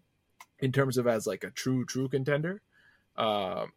[0.60, 2.62] in terms of as like a true true contender.
[3.16, 3.72] Um,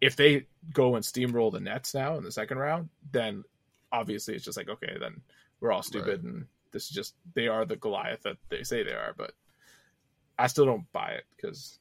[0.00, 3.44] if they go and steamroll the Nets now in the second round, then
[3.92, 5.20] obviously it's just like okay, then
[5.60, 8.92] we're all stupid and this is just they are the Goliath that they say they
[8.92, 9.14] are.
[9.16, 9.32] But
[10.38, 11.78] I still don't buy it because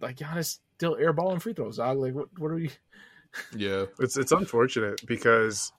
[0.00, 1.98] like Giannis still airballing free throws, dog.
[1.98, 2.70] Like what what are we?
[3.56, 5.72] yeah, It's it's unfortunate because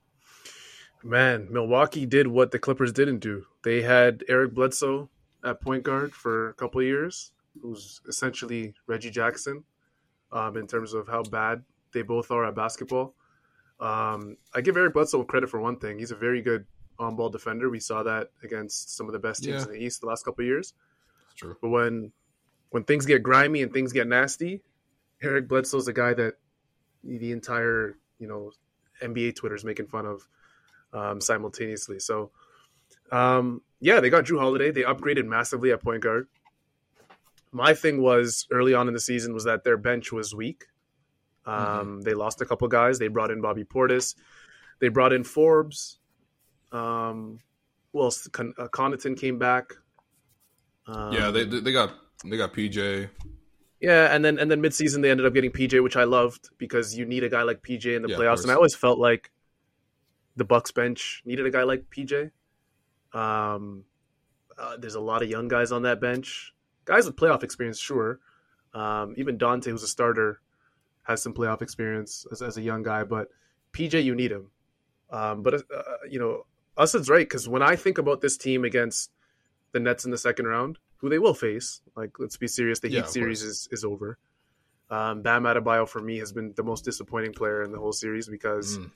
[1.04, 3.46] man, Milwaukee did what the Clippers didn't do.
[3.64, 5.10] They had Eric Bledsoe
[5.44, 9.64] at point guard for a couple of years, who's essentially Reggie Jackson
[10.32, 13.16] um, in terms of how bad they both are at basketball.
[13.80, 15.98] Um, I give Eric Bledsoe credit for one thing.
[16.00, 16.66] He's a very good
[17.00, 17.70] on ball defender.
[17.70, 19.68] We saw that against some of the best teams Yeah.
[19.68, 20.74] in the East the last couple of years.
[21.26, 21.58] it's true.
[21.62, 22.12] But when
[22.70, 24.62] when things get grimy and things get nasty,
[25.22, 26.36] Eric Bledsoe's a guy that
[27.04, 28.52] the entire you know
[29.02, 30.28] NBA Twitter is making fun of
[30.94, 32.00] um, simultaneously.
[32.00, 32.32] So
[33.12, 34.72] um, yeah, they got Jrue Holiday.
[34.72, 36.28] They upgraded massively at point guard.
[37.52, 40.66] my thing was early on in the season was that their bench was weak.
[41.46, 42.02] Um, Mm-hmm.
[42.02, 43.00] They lost a couple guys.
[43.00, 44.16] They brought in Bobby Portis.
[44.80, 46.00] They brought in Forbes.
[46.72, 47.40] Um,
[47.96, 48.28] else?
[48.28, 49.74] Con- uh, Connaughton came back.
[50.88, 53.10] Um, yeah, they they got they got PJ.
[53.82, 56.96] yeah, and then and then midseason they ended up getting PJ, which I loved because
[56.98, 59.32] you need a guy like PJ in the Yeah, playoffs, and I always felt like
[60.42, 62.32] the Bucks bench needed a guy like PJ.
[63.14, 63.84] Um,
[64.58, 66.52] uh, there's a lot of young guys on that bench,
[66.84, 68.20] guys with playoff experience, sure.
[68.74, 70.42] Um, even Donte, who's a starter,
[71.04, 73.28] has some playoff experience as, as a young guy, but
[73.72, 74.48] PJ, you need him.
[75.12, 75.60] Um, but uh,
[76.10, 79.12] you know, Assad's right because when I think about this team against
[79.74, 82.88] the Nets in the second round, who they will face, like let's be serious, the
[82.90, 84.18] Heat of series is, is over.
[84.90, 88.28] Um, Bam Adebayo for me has been the most disappointing player in the whole series
[88.28, 88.90] because Mm.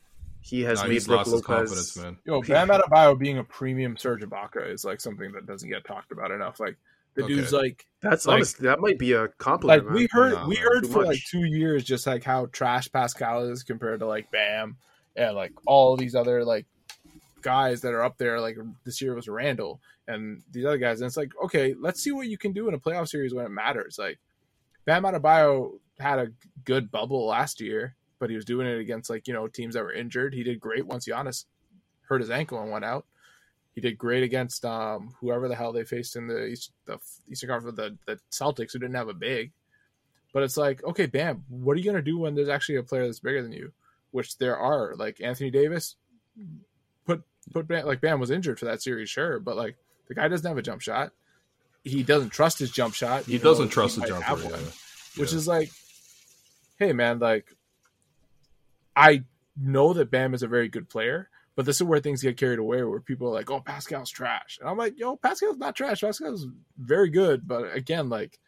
[0.45, 1.45] He has Nah, made he's Brook lost his Lopez.
[1.47, 2.17] confidence, man.
[2.23, 6.11] Yo, Bam Adebayo being a premium Serge Ibaka is like something that doesn't get talked
[6.11, 6.59] about enough.
[6.59, 6.77] Like
[7.15, 7.33] the Okay.
[7.33, 8.59] dude's like That's Like- honest.
[8.61, 9.87] That might be a compliment.
[9.87, 12.45] like we heard Nah, we man, heard too for like two years just like how
[12.47, 14.77] trash Pascal is compared to like Bam
[15.15, 16.67] and like all these other like
[17.41, 18.39] guys that are up there.
[18.39, 22.11] Like this year was Randle and these other guys, and it's like okay, let's see
[22.11, 23.97] what you can do in a playoff series when it matters.
[23.97, 24.19] Like
[24.85, 26.27] Bam Adebayo had a
[26.65, 27.95] good bubble last year,
[28.25, 30.33] but he was doing it against like you know teams that were injured.
[30.33, 31.45] He did great once Giannis
[32.07, 33.05] hurt his ankle and went out.
[33.75, 36.97] He did great against um, whoever the hell they faced in the, East, the
[37.29, 39.51] Eastern Conference, the, the Celtics, who didn't have a big.
[40.33, 42.83] But it's like, okay, Bam, what are you going to do when there's actually a
[42.83, 43.73] player that's bigger than you?
[44.09, 44.95] Which there are.
[44.95, 45.97] Like Anthony Davis,
[47.05, 47.21] put
[47.53, 49.75] put Bam, like Bam was injured for that series, sure, but like
[50.07, 51.11] the guy doesn't have a jump shot.
[51.83, 53.25] He doesn't trust his jump shot.
[53.25, 54.41] He doesn't trust the jumper.
[54.41, 54.57] Yeah.
[55.17, 55.37] which Yeah.
[55.37, 55.69] is like,
[56.79, 57.45] hey man, like
[58.95, 59.23] I
[59.57, 62.59] know that Bam is a very good player, but this is where things get carried
[62.59, 66.01] away, where people are like, "Oh, Pascal's trash," and I'm like, "Yo, Pascal's not trash.
[66.01, 68.39] Pascal's very good." But again, like,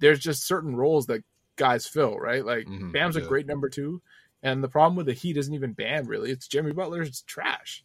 [0.00, 1.24] there's just certain roles that
[1.56, 2.44] guys fill, right?
[2.44, 4.00] Like, Mhm, Bam's a great number two,
[4.42, 7.84] and the problem with the Heat isn't even Bam really; it's Jimmy Butler's trash.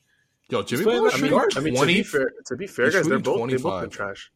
[0.50, 1.54] Yo, Jimmy playing Butler I mean, shooting guard.
[1.56, 3.82] I mean, to 20 be fair, to be fair, guys, they're both they've both 25.
[3.82, 4.32] been trash.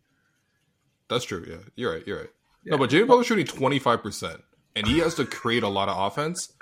[1.10, 1.46] That's true.
[1.48, 2.04] Yeah, you're right.
[2.08, 2.30] You're right.
[2.64, 2.72] Yeah.
[2.72, 4.42] No, but Jimmy Butler's shooting 25 percent,
[4.76, 6.54] and he has to create a lot of offense,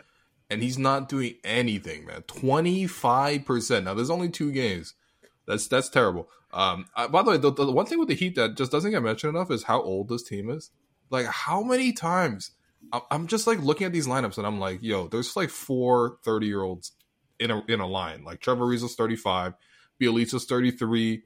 [0.50, 2.22] and he's not doing anything, man.
[2.24, 3.86] 25 percent.
[3.86, 4.94] Now, there's only two games.
[5.48, 6.30] That's that's terrible.
[6.54, 8.92] Um, I, by the way, the, the one thing with the Heat that just doesn't
[8.92, 10.72] get mentioned enough is how old this team is.
[11.10, 12.52] Like, how many times
[12.94, 16.18] I- I'm just like looking at these lineups, and I'm like, yo, there's like four
[16.24, 16.94] 30 year olds
[17.40, 18.24] in a in a line.
[18.24, 19.54] Like Trevor Ariza's 35,
[20.02, 21.24] Bjelica's 33.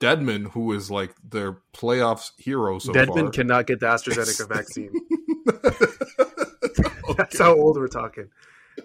[0.00, 3.30] Dedmon, who is like their playoffs hero so Dedmon far.
[3.30, 4.90] cannot get the AstraZeneca vaccine.
[7.34, 7.38] Okay.
[7.38, 8.28] That's how old we're talking.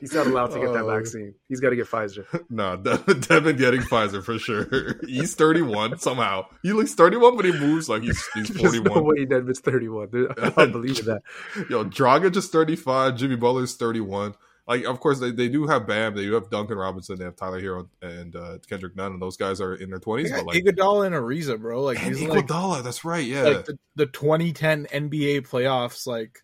[0.02, 0.96] He's not allowed to get that Oh.
[0.98, 1.34] vaccine.
[1.48, 2.26] He's got to get Pfizer.
[2.50, 5.00] No, Devin, Devin getting Pfizer for sure.
[5.08, 6.46] He's 31 somehow.
[6.62, 9.06] He looks 31, but he moves like he's he's There's no 41.
[9.06, 10.28] way Dedmon's 31.
[10.42, 11.22] I don't believe that.
[11.70, 13.16] Yo, Dragic is 35.
[13.16, 14.34] Jimmy Butler's 31.
[14.68, 16.14] Like, of course, they, they do have Bam.
[16.16, 17.18] They do have Duncan Robinson.
[17.18, 20.24] They have Tyler Herro and uh, Kendrick Nunn, and those guys are in their 20s.
[20.24, 21.82] They But got like, Iguodala and Ariza, bro.
[21.84, 23.26] Like and he's like Iguodala, that's right.
[23.26, 26.42] Yeah, like the, the 2010 NBA playoffs, like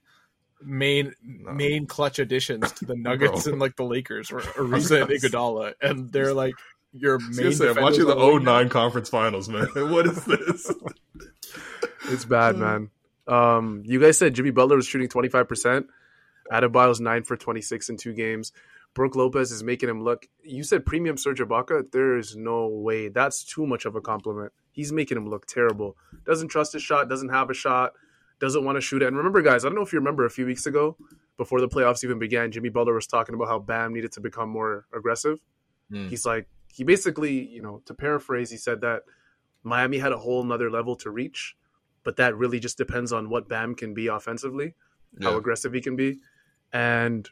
[0.65, 3.53] main main clutch additions to the Nuggets Bro.
[3.53, 6.55] and like the Lakers were Ariza and Iguodala, and they're like
[6.93, 7.51] your I was main.
[7.53, 8.43] say, I'm watching the on wing.
[8.45, 9.67] 09 conference finals, man.
[9.75, 10.71] what is this?
[12.09, 12.89] It's bad, man.
[13.27, 15.85] Um, you guys said Jimmy Butler was shooting 25%.
[16.51, 18.51] Adebayo's 9 for 26 in two games.
[18.93, 20.27] Brook Lopez is making him look.
[20.43, 21.91] You said premium Serge Ibaka.
[21.91, 23.07] There is no way.
[23.07, 24.51] That's too much of a compliment.
[24.71, 25.95] He's making him look terrible.
[26.25, 27.09] Doesn't trust his shot.
[27.09, 27.93] Doesn't have a shot.
[28.43, 29.07] Doesn't want to shoot it.
[29.07, 30.97] And remember, guys, I don't know if you remember a few weeks ago,
[31.37, 34.49] before the playoffs even began, Jimmy Butler was talking about how Bam needed to become
[34.49, 35.39] more aggressive.
[35.89, 36.09] Hmm.
[36.09, 39.03] He's like, he basically, you know, to paraphrase, he said that
[39.63, 41.55] Miami had a whole nother level to reach,
[42.03, 44.75] but that really just depends on what Bam can be offensively,
[45.21, 46.19] how aggressive he can be.
[46.73, 47.29] And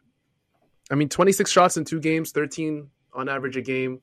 [0.89, 3.99] I mean, 26 shots in two games, 13 on average a game.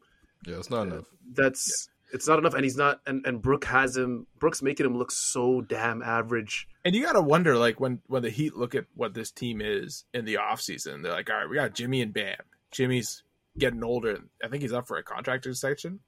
[0.47, 1.07] yeah, it's not enough.
[1.33, 2.55] That's it's not enough.
[2.55, 3.01] And he's not.
[3.07, 4.27] And and Brook has him.
[4.39, 6.69] Brooks making him look so damn average.
[6.85, 9.61] And you got to wonder, like when when the Heat look at what this team
[9.61, 12.37] is in the offseason, they're like, all right, we got Jimmy and Bam.
[12.71, 13.23] Jimmy's
[13.59, 14.19] getting older.
[14.43, 16.01] I think he's up for a contract extension,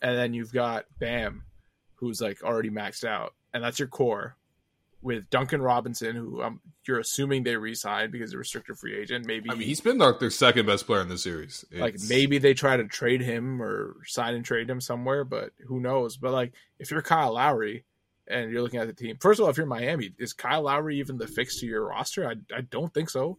[0.00, 1.44] and then you've got Bam,
[1.96, 4.36] who's like already maxed out, and that's your core.
[5.04, 9.26] With Duncan Robinson, who um, you're assuming they re-signed because he's a restricted free agent.
[9.26, 11.62] Maybe I mean, he's been like their second best player in the series.
[11.70, 15.78] like maybe they try to trade him or sign and trade him somewhere, but who
[15.78, 16.16] knows?
[16.16, 17.84] But like if you're Kyle Lowry
[18.26, 20.98] and you're looking at the team, first of all, if you're Miami, is Kyle Lowry
[20.98, 22.26] even the fix to your roster?
[22.26, 23.36] I, I don't think so.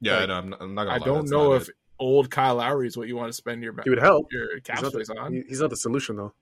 [0.00, 1.76] yeah, like, I, am not, I'm not gonna I lie, don't that's know if it.
[2.00, 4.32] old Kyle Lowry is what you want to spend your He would help.
[4.32, 5.32] your cap space the, on.
[5.48, 6.32] he's not the solution though.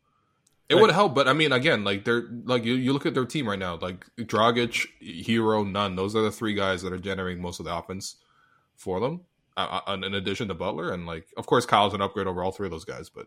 [0.72, 3.14] It Like- would help, but I mean, again, like they're like you, you look at
[3.14, 4.86] their team right now, like Dragic,
[5.24, 5.96] Herro, Nunn.
[5.96, 8.16] Those are the three guys that are generating most of the offense
[8.76, 9.20] for them.
[9.56, 12.52] Uh, uh, in addition to Butler, and like of course Kyle's an upgrade over all
[12.52, 13.26] three of those guys, but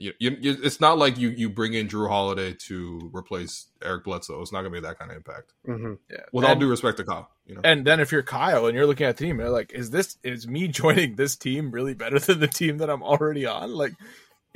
[0.00, 4.04] you, you, you, it's not like you you bring in Jrue Holiday to replace Eric
[4.04, 4.40] Bledsoe.
[4.40, 5.54] It's not going to be that kind of impact.
[5.66, 6.18] hmm Yeah.
[6.32, 7.62] With all due respect to Kyle, you know.
[7.64, 10.16] And then if you're Kyle and you're looking at the team, you're like, is this
[10.22, 13.72] is me joining this team really better than the team that I'm already on?
[13.74, 13.94] Like,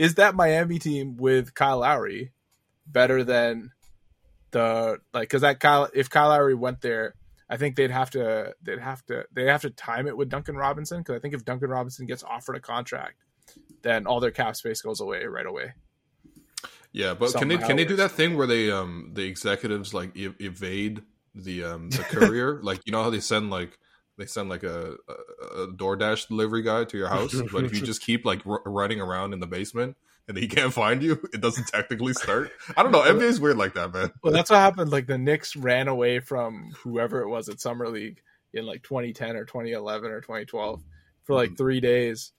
[0.03, 2.33] is that Miami team with Kyle Lowry
[2.89, 3.71] better than
[4.51, 5.29] the like?
[5.29, 7.15] Because that Kyle, if Kyle Lowry went there,
[7.49, 10.57] I think they'd have to they'd have to they have to time it with Duncan
[10.57, 10.99] Robinson.
[10.99, 13.23] Because I think if Duncan Robinson gets offered a contract,
[13.83, 15.75] then all their cap space goes away right away.
[16.91, 20.19] Yeah, but can they can they do that thing where they um the executives like
[20.19, 22.61] ev- evade the um the courier?
[22.61, 23.79] like you know how they send like
[24.19, 27.81] they send like a, a, a DoorDash delivery guy to your house, but if you
[27.81, 29.97] just keep like r- running around in the basement
[30.29, 32.53] and he can't find you, it doesn't technically start.
[32.77, 33.03] I don't know.
[33.03, 34.13] NBA's weird like that, man.
[34.23, 34.91] Well, that's what happened.
[34.91, 38.23] Like the Knicks ran away from whoever it was at Summer League
[38.53, 40.83] in like 2010 or 2011 or 2012
[41.25, 41.57] for like mm-hmm.
[41.57, 42.33] three days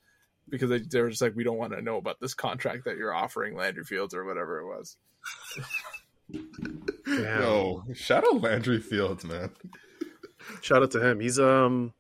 [0.50, 2.98] because they, they were just like, we don't want to know about this contract that
[2.98, 4.98] you're offering Landry Fields or whatever it was.
[7.06, 7.42] Damn.
[7.42, 9.52] Yo, shout out Landry Fields, man.
[10.62, 11.20] Shout out to him.
[11.20, 11.94] He's um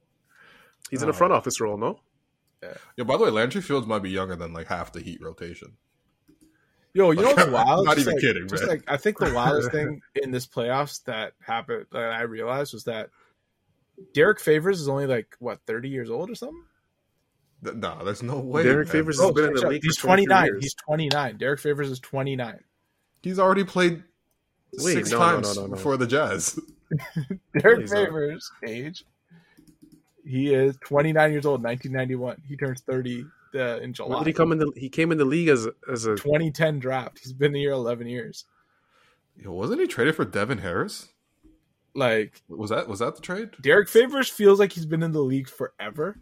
[0.89, 1.99] he's in a front office role, no?
[2.61, 5.19] Yeah, Yo, by the way, Landry Fields might be younger than like half the Heat
[5.21, 5.73] rotation.
[6.93, 7.85] Yo, you know what's wild?
[7.85, 8.69] Not Just even like- kidding, Just man.
[8.69, 12.83] like I think the wildest thing in this playoffs that happened that I realized was
[12.85, 13.09] that
[14.13, 16.63] Derrick Favors is only like what 30 years old or something.
[17.63, 18.63] Th- No, there's no way.
[18.63, 18.91] Derrick man.
[18.93, 19.81] Favors has been in the league.
[19.83, 20.45] He's for 23 29.
[20.45, 20.63] years.
[20.63, 21.37] He's 29.
[21.37, 22.59] Derrick Favors is 29.
[23.23, 24.03] He's already played
[24.79, 25.75] Wait, six no, no, times no, no, no.
[25.77, 26.59] for the Jazz.
[27.59, 28.05] Derrick he's not.
[28.05, 29.05] Favors age.
[30.25, 32.41] He is 29 years old, 1991.
[32.47, 33.25] He turns 30
[33.55, 34.17] uh, in When July.
[34.19, 36.79] did he come in the he came in the league as a, as a 2010
[36.79, 37.19] draft.
[37.21, 38.45] He's been here 11 years.
[39.35, 41.09] Yo, wasn't he traded for Devin Harris?
[41.95, 43.51] Like Was that was that the trade?
[43.61, 46.17] Derrick Favors feels like he's been in the league forever,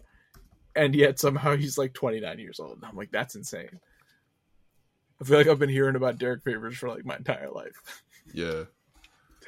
[0.75, 2.77] and yet somehow he's like 29 years old.
[2.77, 3.79] And I'm like, that's insane.
[5.21, 8.03] I feel like I've been hearing about Derrick Favors for like my entire life.
[8.33, 8.63] Yeah,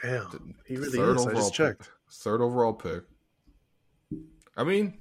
[0.03, 0.55] damn.
[0.67, 1.25] He really third is.
[1.25, 1.79] I overall just checked.
[1.79, 1.89] pick.
[2.11, 3.03] Third overall pick.
[4.55, 4.99] I mean,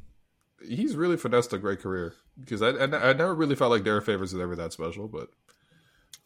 [0.66, 4.06] he's really finessed a great career because I, I I never really felt like Derrick
[4.06, 5.28] Favors was ever that special, but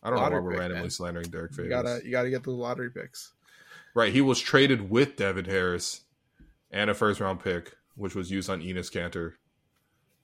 [0.02, 0.90] I don't Lottery know why we're pick, randomly man.
[0.90, 1.64] slandering Derrick Favors.
[1.64, 3.32] You gotta you gotta get the lottery picks.
[3.94, 6.02] Right, he was traded with Devin Harris
[6.70, 9.32] and a first round pick, which was used on Enes Kanter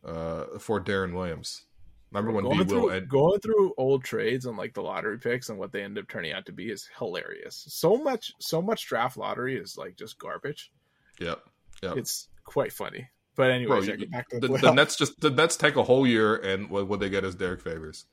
[0.04, 1.64] uh, for Deron Williams.
[2.12, 5.48] Remember when going Will through, and going through old trades and like the lottery picks
[5.48, 7.64] and what they end up turning out to be is hilarious.
[7.68, 10.70] So much, so much draft lottery is like just garbage.
[11.18, 11.40] Yep.
[11.83, 11.96] Yep.
[11.96, 13.09] It's quite funny.
[13.35, 14.72] But Bro, anyways, yeah, you- back to the, the, the.
[14.72, 17.62] Nets just the Nets take a whole year, and what, what they get is Derrick
[17.62, 18.05] Favors.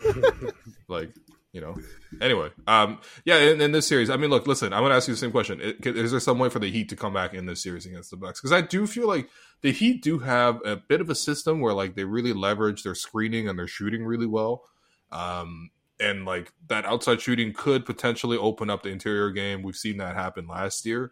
[0.88, 1.10] like
[1.52, 1.76] you know.
[2.20, 5.14] Anyway, um, yeah, in, in this series, I mean, look, listen, I'm gonna ask you
[5.14, 7.62] the same question: Is there some way for the Heat to come back in this
[7.62, 8.40] series against the Bucks?
[8.40, 9.28] Because I do feel like
[9.62, 12.94] the Heat do have a bit of a system where like they really leverage their
[12.94, 14.64] screening and their shooting really well.
[15.12, 19.62] Um, and like that outside shooting could potentially open up the interior game.
[19.62, 21.10] We've seen that happen last year.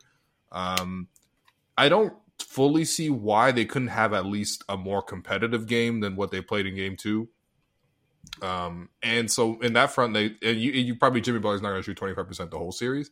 [0.50, 1.08] Um,
[1.76, 6.16] I don't fully see why they couldn't have at least a more competitive game than
[6.16, 7.28] what they played in game two.
[8.42, 11.80] Um, and so in that front, they and you, you probably Jimmy Butler's not going
[11.82, 13.10] to shoot twenty five percent the whole series.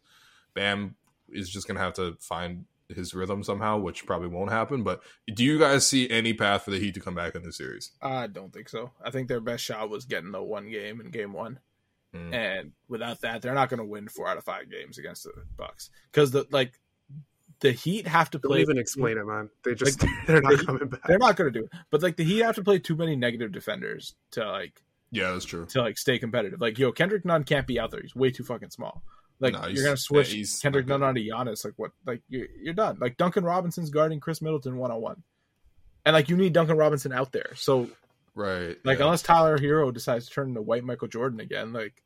[0.54, 0.94] Bam
[1.30, 4.84] is just going to have to find his rhythm somehow, which probably won't happen.
[4.84, 5.02] But
[5.34, 7.90] do you guys see any path for the Heat to come back in this series?
[8.00, 8.92] I don't think so.
[9.04, 11.58] I think their best shot was getting the one game in game one,
[12.14, 12.32] Mm.
[12.32, 15.32] and without that, they're not going to win four out of five games against the
[15.56, 16.78] Bucks because the like
[17.60, 18.60] the Heat have to Don't play.
[18.60, 19.50] even explain it, man.
[19.64, 21.02] They just Like, they're not they- coming back.
[21.06, 23.16] They're not going to do it, but like the Heat have to play too many
[23.16, 25.66] negative defenders to like Yeah, that's true.
[25.66, 26.60] to like stay competitive.
[26.60, 28.02] Like yo, Kendrick Nunn can't be out there.
[28.02, 29.02] He's way too fucking small.
[29.38, 31.64] Like No, you're gonna switch yeah, he's Kendrick not Nunn onto Giannis.
[31.64, 31.92] Like what?
[32.06, 32.98] Like you're you're done.
[33.00, 35.22] Like Duncan Robinson's guarding Khris Middleton one on one,
[36.04, 37.52] and like you need Duncan Robinson out there.
[37.54, 37.88] So
[38.34, 38.76] Right.
[38.84, 39.04] like yeah.
[39.06, 42.02] unless Tyler Herro decides to turn into white Michael Jordan again, like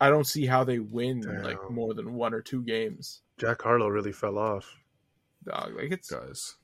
[0.00, 3.22] I don't see how they win like more than one or two games.
[3.38, 4.72] Jack Harlow really fell off.
[5.44, 6.56] Dog, like it's guys.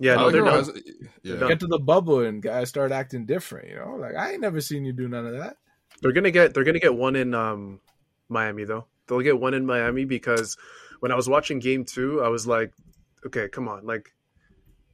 [0.00, 0.66] Yeah, no, they're Herro not.
[0.66, 0.82] has-
[1.22, 1.48] yeah.
[1.48, 3.68] get to the bubble and guys start acting different.
[3.68, 5.56] You know, like I ain't never seen you do none of that.
[6.00, 7.80] They're gonna get they're gonna get one in um,
[8.28, 8.86] Miami though.
[9.06, 10.56] They'll get one in Miami because
[11.00, 12.72] when I was watching Game Two, I was like,
[13.26, 14.12] okay, come on, like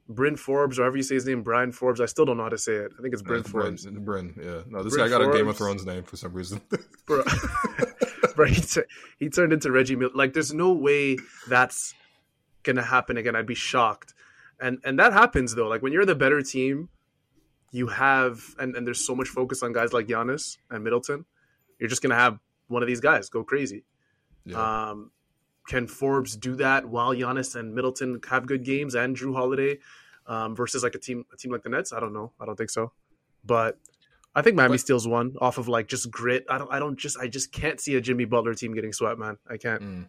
[0.09, 2.01] Bryn Forbes, or however you say his name, Brian Forbes.
[2.01, 2.93] I still don't know how to say it.
[2.99, 3.87] I think it's Bryn It's Forbes.
[3.87, 4.63] Bryn, yeah.
[4.67, 6.61] No, this Bryn guy got a Game of Thrones name for some reason.
[7.07, 7.23] bro.
[8.37, 8.85] bro he, tu-
[9.19, 10.13] he turned into Reggie Miller.
[10.15, 11.95] Like, there's no way that's
[12.63, 13.37] gonna happen again.
[13.37, 14.14] I'd be shocked.
[14.61, 15.69] And and that happens though.
[15.69, 16.89] Like when you're the better team,
[17.73, 21.25] you have and, and there's so much focus on guys like Giannis and Middleton.
[21.79, 22.39] You're just gonna have
[22.69, 23.85] one of these guys go crazy.
[24.45, 24.91] Yeah.
[24.91, 25.11] Um,
[25.69, 29.79] can Forbes do that while Giannis and Middleton have good games and Jrue Holiday
[30.27, 31.93] um, versus like a team a team like the Nets?
[31.93, 32.33] I don't know.
[32.41, 32.93] I don't think so.
[33.45, 33.79] But
[34.35, 36.45] I think Miami But- steals one off of like just grit.
[36.49, 36.73] I don't.
[36.73, 37.19] I don't just.
[37.19, 39.39] I just can't see a Jimmy Butler team getting swept, man.
[39.49, 39.83] I can't.
[39.83, 40.07] Mm.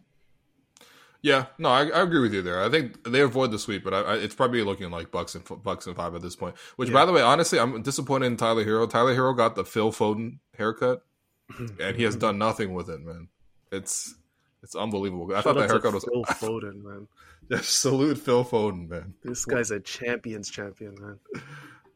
[1.26, 2.62] Yeah, no, I, I agree with you there.
[2.62, 5.42] I think they avoid the sweep, but I, I, it's probably looking like Bucks and
[5.64, 6.54] Bucks and five at this point.
[6.76, 6.94] Which, Yeah.
[6.94, 8.88] by the way, honestly, I'm disappointed in Tyler Herro.
[8.88, 11.04] Tyler Herro got the Phil Foden haircut,
[11.80, 13.26] and he has done nothing with it, man.
[13.72, 14.14] It's
[14.62, 15.26] it's unbelievable.
[15.32, 16.04] I Shout thought that haircut was.
[16.04, 17.08] Phil Foden, man.
[17.50, 19.14] Yeah, salute Phil Foden, man.
[19.24, 21.18] This guy's a champions champion, man.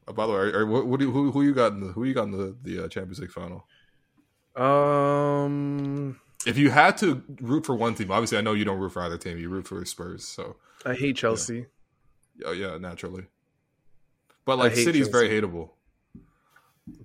[0.08, 1.78] Uh, by the way, are, are, what, what do you, who who you got in
[1.78, 3.64] the who you got in the the uh, Champions League final?
[4.56, 8.92] Um, If you had to root for one team, obviously I know you don't root
[8.92, 9.38] for either team.
[9.38, 11.66] You root for Spurs, so I hate Chelsea.
[12.36, 13.26] yeah, yeah naturally.
[14.44, 15.46] But like City's very Chelsea.
[15.46, 15.70] hateable.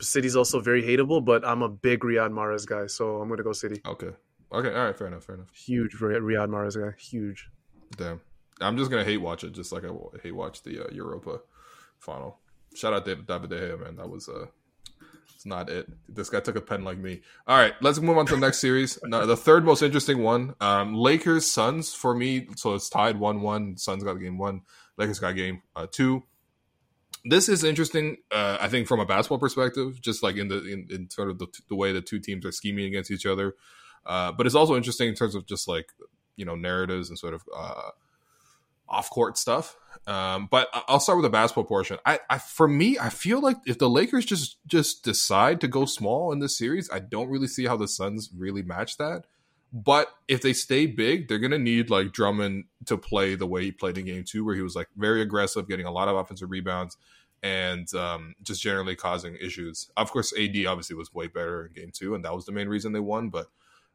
[0.02, 3.52] City's also very hateable, but I'm a big Riyad Mahrez guy, so I'm gonna go
[3.52, 3.82] City.
[3.86, 4.12] Okay,
[4.52, 5.54] okay, all right, fair enough, fair enough.
[5.54, 6.96] Huge Ri- Riyad Mahrez guy.
[6.98, 7.50] Huge.
[7.98, 8.22] Damn,
[8.62, 9.90] I'm just gonna hate watch it, just like I
[10.24, 11.42] hate watch the uh, Europa
[12.00, 12.40] final.
[12.74, 13.98] Shout out David De Gea, man.
[13.98, 14.48] That was uh,
[15.34, 15.88] it's not it.
[16.08, 17.22] This guy took a pen like me.
[17.48, 19.00] All right, let's move on to the next series.
[19.08, 22.48] No, the third most interesting one, um, Lakers Suns for me.
[22.56, 23.78] So it's tied one one.
[23.78, 24.62] Suns got game one.
[24.98, 26.24] Lakers got game uh, two.
[27.24, 28.18] This is interesting.
[28.32, 31.40] Uh, I think from a basketball perspective, just like in the in, in sort of
[31.40, 33.56] the, the way the two teams are scheming against each other.
[34.06, 35.88] Uh, but it's also interesting in terms of just like
[36.36, 37.90] you know narratives and sort of uh,
[38.88, 39.76] off court stuff.
[40.08, 41.98] Um, but I'll start with the basketball portion.
[42.06, 45.86] I, I for me, I feel like if the Lakers just just decide to go
[45.86, 49.26] small in this series, I don't really see how the Suns really match that.
[49.74, 53.72] But if they stay big, they're gonna need like Drummond to play the way he
[53.72, 56.52] played in Game Two, where he was like very aggressive, getting a lot of offensive
[56.52, 56.98] rebounds,
[57.42, 59.90] and um, just generally causing issues.
[59.98, 62.70] Of course, AD obviously was way better in Game Two, and that was the main
[62.70, 63.30] reason they won.
[63.30, 63.48] But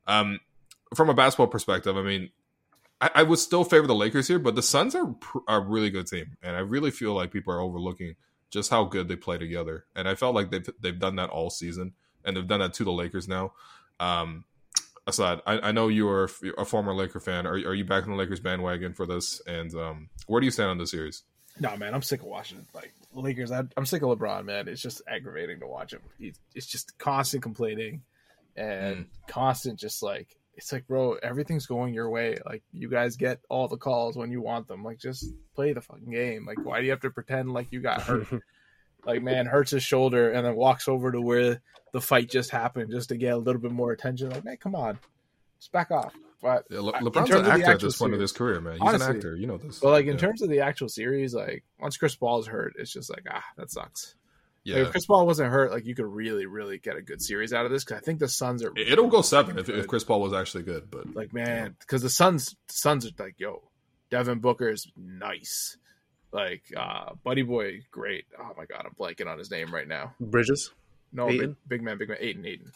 [0.08, 0.40] um,
[0.94, 2.30] from a basketball perspective, I mean,
[3.00, 5.66] I, I would still favor the Lakers here, but the Suns are pr- are a
[5.66, 8.14] really good team, and I really feel like people are overlooking
[8.50, 9.86] just how good they play together.
[9.94, 11.94] And I felt like they've they've done that all season,
[12.24, 13.52] and they've done that to the Lakers now.
[13.98, 14.44] Um,
[15.06, 17.46] aside, I, I know you are a former Laker fan.
[17.46, 19.40] Are are you back in the Lakers bandwagon for this?
[19.46, 21.22] And um, where do you stand on the series?
[21.58, 23.50] No, man, I'm sick of watching like Lakers.
[23.52, 24.68] I, I'm sick of LeBron, man.
[24.68, 26.00] It's just aggravating to watch him.
[26.18, 28.02] He's it's just constant complaining
[28.56, 32.36] and constant just like it's like, bro, everything's going your way.
[32.44, 34.84] Like you guys get all the calls when you want them.
[34.84, 36.44] Like just play the fucking game.
[36.46, 38.26] Like why do you have to pretend like you got hurt?
[39.06, 42.90] like man hurts his shoulder and then walks over to where the fight just happened
[42.90, 44.30] just to get a little bit more attention.
[44.30, 44.98] Like man, come on,
[45.58, 46.12] just back off.
[46.42, 48.74] But Yeah, Le- LeBron's an actor at actual this point of his career, man.
[48.74, 49.10] He's Honestly.
[49.10, 49.36] an actor.
[49.36, 49.78] You know this.
[49.78, 50.18] But like in Yeah.
[50.18, 53.44] terms of the actual series, like once Chris Paul is hurt, it's just like ah,
[53.56, 54.14] that sucks.
[54.66, 57.22] Like, yeah, if Chris Paul wasn't hurt, like you could really, really get a good
[57.22, 57.82] series out of this.
[57.82, 59.86] Because I think the Suns are it'll go seven if, if.
[59.86, 60.90] Chris Paul was actually good.
[60.90, 63.62] But like man, because the Suns, Suns are like yo,
[64.10, 65.78] Devin Booker is nice.
[66.30, 68.26] Like uh Buddy Boy, great.
[68.38, 70.14] Oh my god, I'm blanking on his name right now.
[70.20, 70.70] Bridges.
[71.10, 72.70] No, big, big man, big man, Aiden, Aiden,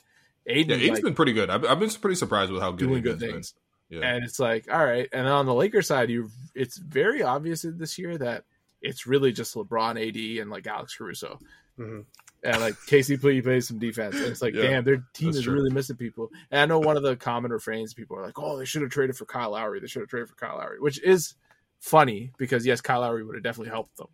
[0.46, 1.50] yeah, Aiden, Aiden's like, been pretty good.
[1.50, 3.30] I've, I've been pretty surprised with how good doing good is, man.
[3.30, 3.54] things.
[3.90, 4.00] Yeah.
[4.00, 7.66] and it's like all right and then on the lakers side you it's very obvious
[7.68, 8.44] this year that
[8.80, 11.38] it's really just lebron ad and like alex caruso
[11.78, 12.04] Mhm.
[12.44, 15.54] and like kcp plays some defense and it's like Yeah, damn their team is true.
[15.54, 18.56] really missing people and i know one of the common refrains people are like oh
[18.58, 21.02] they should have traded for kyle lowry they should have traded for kyle lowry which
[21.02, 21.34] is
[21.80, 24.06] funny because yes kyle lowry would have definitely helped them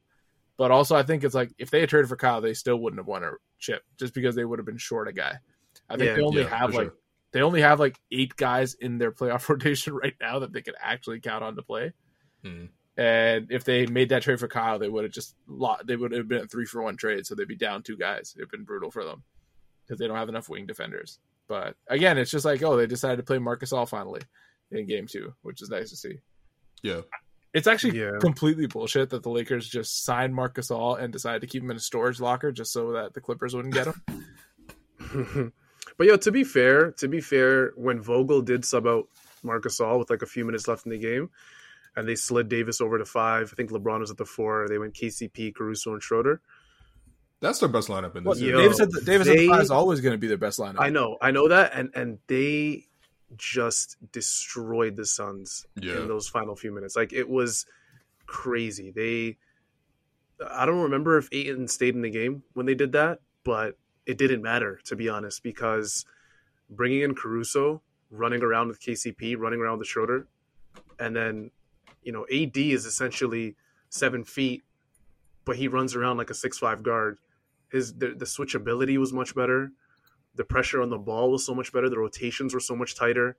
[0.57, 2.99] but also i think it's like if they had traded for kyle they still wouldn't
[3.01, 5.39] have won a chip just because they would have been short a guy
[5.91, 6.15] i think Yeah.
[6.17, 6.95] they only Yeah, have like sure.
[7.33, 10.75] they only have like eight guys in their playoff rotation right now that they could
[10.81, 11.93] actually count on to play.
[12.45, 12.71] Mhm.
[13.01, 15.87] And if they made that trade for Kyle, they would have just lot.
[15.87, 18.35] They would have been a three for one trade, so they'd be down two guys.
[18.37, 19.23] It'd been brutal for them
[19.87, 21.19] because they don't have enough wing defenders.
[21.49, 24.21] But again, it's just like oh, they decided to play Marc Gasol finally
[24.71, 26.19] in Game Two, which is nice to see.
[26.83, 27.01] yeah.
[27.55, 28.19] It's actually Yeah.
[28.21, 31.77] completely bullshit that the Lakers just signed Marc Gasol and decided to keep him in
[31.79, 34.03] a storage locker just so that the Clippers wouldn't get him.
[35.97, 39.09] but yo, to be fair, to be fair, when Vogel did sub out
[39.43, 41.31] Marc Gasol with like a few minutes left in the game,
[41.97, 43.51] and they slid Davis over to five.
[43.53, 44.67] I think LeBron was at the four.
[44.69, 46.41] They went KCP, Caruso, and Schroeder.
[47.41, 48.53] That's their best lineup in this Well, series.
[48.53, 50.59] Yo, Davis at the, Davis at the five is always going to be their best
[50.59, 50.77] lineup.
[50.79, 52.87] I know, I know that, and and they
[53.37, 56.01] just destroyed the Suns Yeah.
[56.03, 56.97] in those final few minutes.
[56.97, 57.65] Like it was
[58.27, 58.91] crazy.
[58.91, 59.37] They,
[60.51, 63.77] I don't remember if Ayton stayed in the game when they did that, but
[64.07, 66.05] it didn't matter to be honest because
[66.69, 70.27] bringing in Caruso, running around with KCP, running around with Schroeder,
[70.99, 71.51] and then
[72.03, 73.57] you know AD is essentially
[73.89, 74.63] seven feet,
[75.45, 77.19] but he runs around like a six five guard.
[77.71, 79.73] His the, the switchability was much better.
[80.35, 81.89] The pressure on the ball was so much better.
[81.89, 83.37] The rotations were so much tighter.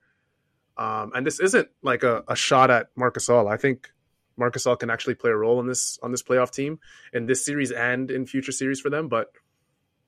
[0.78, 3.52] Um, and this isn't like a, a shot at Marc Gasol.
[3.52, 3.92] I think
[4.38, 6.80] Marc Gasol can actually play a role in this on this playoff team
[7.14, 9.08] in this series and in future series for them.
[9.08, 9.32] But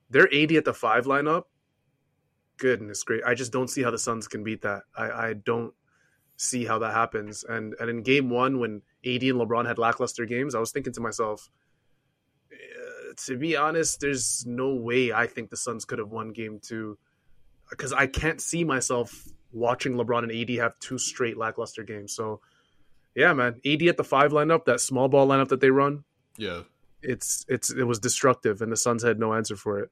[0.09, 1.43] their AD at the five lineup,
[2.57, 3.23] goodness great.
[3.25, 4.83] I just don't see how the Suns can beat that.
[4.97, 5.73] I, I don't
[6.37, 7.43] see how that happens.
[7.43, 10.93] And and in game one, when AD and LeBron had lackluster games, I was thinking
[10.93, 11.49] to myself,
[12.51, 16.59] eh, to be honest, there's no way I think the Suns could have won game
[16.61, 16.97] two
[17.69, 22.13] because I can't see myself watching LeBron and AD have two straight lackluster games.
[22.13, 22.41] So,
[23.15, 26.03] yeah, man, AD at the five lineup, that small ball lineup that they run,
[26.37, 26.63] Yeah.
[27.01, 29.91] it's it's it was destructive, and the Suns had no answer for it.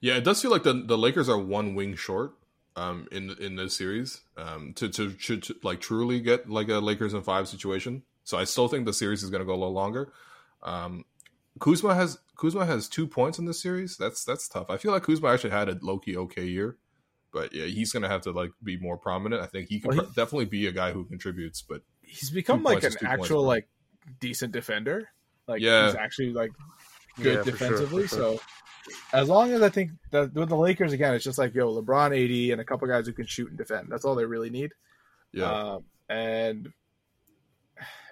[0.00, 2.34] Yeah, it does feel like the the Lakers are one wing short
[2.76, 6.78] um in in this series um to to, to, to like truly get like a
[6.78, 8.02] Lakers in 5 situation.
[8.24, 10.12] So I still think the series is going to go a little longer.
[10.62, 11.04] Um
[11.60, 13.96] Kuzma has Kuzma has 2 points in this series.
[13.96, 14.70] That's that's tough.
[14.70, 16.76] I feel like Kuzma actually had a low-key okay year.
[17.32, 19.42] But yeah, he's going to have to like be more prominent.
[19.42, 22.30] I think he could Well, he- pr- definitely be a guy who contributes, but He's
[22.30, 23.66] become like an two actual like
[24.20, 25.08] decent defender.
[25.48, 25.86] Like Yeah.
[25.86, 26.52] he's actually like
[27.16, 28.02] good Yeah, sure, defensively.
[28.04, 28.36] for sure.
[28.38, 28.40] So
[29.12, 32.06] as long as I think that with the Lakers again, it's just like yo, LeBron,
[32.08, 33.88] AD, and a couple guys who can shoot and defend.
[33.90, 34.72] That's all they really need.
[35.32, 35.50] yeah.
[35.50, 36.72] Um, and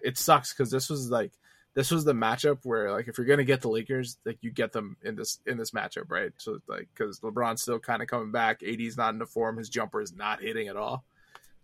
[0.03, 1.33] it sucks because this was like
[1.75, 4.73] this was the matchup where like if you're gonna get the Lakers, like you get
[4.73, 6.33] them in this in this matchup, right?
[6.39, 9.69] So like because LeBron's still kind of coming back, AD's not in the form, his
[9.69, 11.05] jumper is not hitting at all.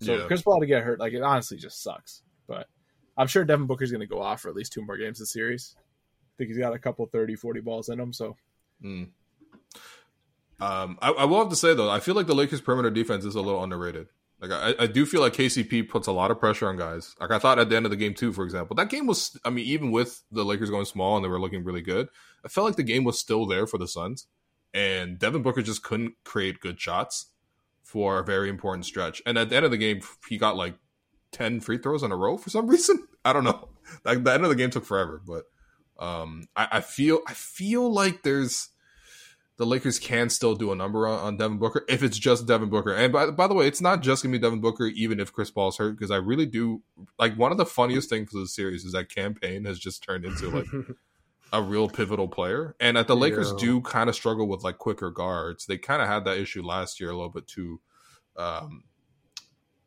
[0.02, 0.26] So Yeah.
[0.26, 2.22] Chris Paul to get hurt, like it honestly just sucks.
[2.46, 2.68] But
[3.16, 5.76] I'm sure Devin Booker's gonna go off for at least two more games this series.
[6.38, 8.12] Think he's got a couple 30, 40 balls in him.
[8.12, 8.36] So
[8.84, 9.08] Mm.
[10.60, 13.24] Um, I, I will have to say though, I feel like the Lakers' perimeter defense
[13.24, 14.08] is a little underrated.
[14.40, 17.14] Like I, I do feel like KCP puts a lot of pressure on guys.
[17.20, 19.38] Like I thought at the end of the game too, for example, that game was.
[19.44, 22.08] I mean, even with the Lakers going small and they were looking really good,
[22.44, 24.28] I felt like the game was still there for the Suns,
[24.72, 27.32] and Devin Booker just couldn't create good shots
[27.82, 29.20] for a very important stretch.
[29.26, 30.76] And at the end of the game, he got like
[31.32, 33.08] ten free throws in a row for some reason.
[33.24, 33.70] I don't know.
[34.04, 35.46] Like the end of the game took forever, but
[35.98, 38.68] um, I, I feel I feel like there's
[39.56, 42.68] the Lakers can still do a number on, on Devin Booker if it's just Devin
[42.68, 42.94] Booker.
[42.94, 45.50] And by, by the way, it's not just gonna be Devin Booker, even if Chris
[45.50, 46.82] Paul's hurt, because I really do
[47.18, 50.02] like one of the funniest things for the series is that Cam Payne has just
[50.04, 50.66] turned into like
[51.52, 52.76] a real pivotal player.
[52.78, 53.58] And that the Lakers Yeah.
[53.58, 55.66] do kind of struggle with like quicker guards.
[55.66, 57.80] They kind of had that issue last year a little bit too.
[58.36, 58.84] Um,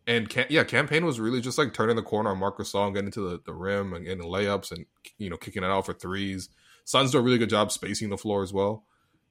[0.08, 2.95] and yeah, Cam Payne was really just like turning the corner on Marcus Gasol and
[2.95, 4.86] getting to the, the rim and getting layups and
[5.18, 6.49] you know kicking it out for threes.
[6.86, 8.86] Suns do a really good job spacing the floor as well.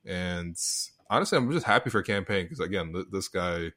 [0.04, 0.56] And
[1.08, 3.72] honestly, I'm just happy for Cam Payne because again, th- this guy.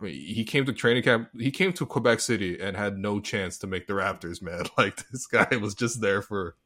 [0.00, 1.28] I mean, he came to training camp.
[1.36, 4.64] He came to Quebec City and had no chance to make the Raptors, man.
[4.78, 6.56] Like this guy was just there for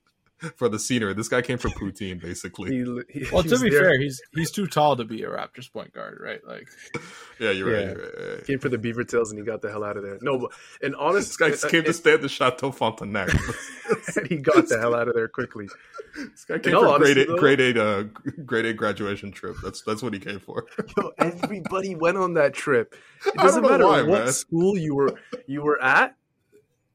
[0.56, 1.14] for the scenery.
[1.14, 2.70] This guy came for poutine, basically.
[2.70, 5.72] He, he, well, to be there- fair, he's he's too tall to be a Raptors
[5.72, 6.40] point guard, right?
[6.46, 6.68] Like
[7.40, 7.80] Yeah, you're right.
[7.86, 8.46] You're right, you're right.
[8.46, 10.18] came for the Beaver Tails and he got the hell out of there.
[10.22, 10.50] No, but
[10.82, 13.30] and honest, This guy came to stay at the Chateau Frontenac.
[14.16, 15.68] and he got the hell out of there quickly.
[16.16, 18.04] this guy came In all for grade eight, though- grade eight, uh,
[18.44, 19.56] grade eight graduation trip.
[19.62, 20.66] That's that's what he came for.
[20.96, 22.94] Yo, everybody went on that trip.
[23.26, 24.32] It doesn't don't know matter why, what man.
[24.32, 25.14] school you were
[25.46, 26.16] you were at.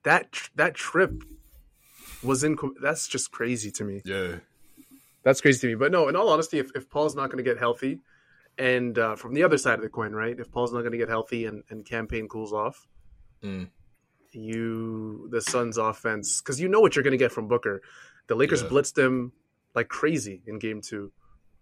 [0.03, 1.11] That tr- that trip
[2.27, 2.57] was in.
[2.81, 4.01] That's just crazy to me.
[4.05, 4.35] Yeah,
[5.23, 5.75] That's crazy to me.
[5.75, 7.99] But no, in all honesty, if, if Paul's not going to get healthy,
[8.57, 10.39] and uh, from the other side of the coin, right?
[10.39, 12.87] If Paul's not going to get healthy and, and Cam Payne cools off,
[13.43, 13.69] Mm.
[14.31, 17.81] you the Suns offense because you know what you're going to get from Booker.
[18.27, 18.69] The Lakers Yeah.
[18.69, 19.31] blitzed him
[19.75, 21.11] like crazy in Game Two,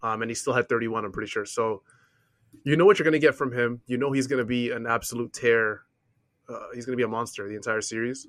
[0.02, 1.04] um, and he still had 31.
[1.04, 1.44] I'm pretty sure.
[1.44, 1.82] So
[2.64, 3.82] you know what you're going to get from him.
[3.86, 5.82] You know he's going to be an absolute tear.
[6.48, 8.26] Uh, he's going to be a monster the entire series.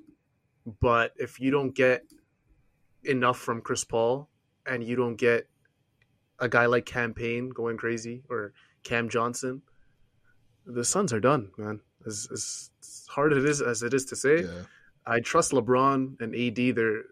[0.80, 2.02] But if you don't get
[3.04, 4.28] enough from Chris Paul
[4.66, 5.48] and you don't get
[6.38, 8.52] a guy like Cam Payne going crazy or
[8.84, 9.62] Cam Johnson,
[10.66, 11.80] the Suns are done, man.
[12.06, 14.62] As, as, as hard it is as it is to say, yeah.
[15.06, 16.76] I trust LeBron and AD.
[16.76, 17.02] They're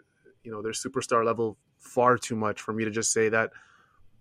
[0.45, 3.51] you know they're superstar level far too much for me to just say that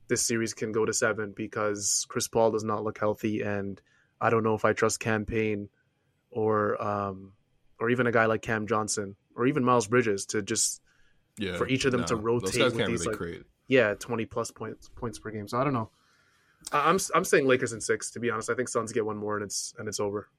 [0.07, 3.79] this series can go to seven because Chris Paul does not look healthy, and
[4.19, 5.69] I don't know if I trust Cam Payne
[6.31, 7.33] or um,
[7.79, 10.81] or even a guy like Cam Johnson or even Miles Bridges to just
[11.37, 11.57] yeah.
[11.57, 13.43] for each of them to rotate with these, really like- create.
[13.67, 15.47] yeah twenty plus points points per game.
[15.47, 15.89] So I don't know.
[16.71, 18.11] I'm I'm saying Lakers in six.
[18.11, 20.29] To be honest, I think Suns get one more and it's and it's over.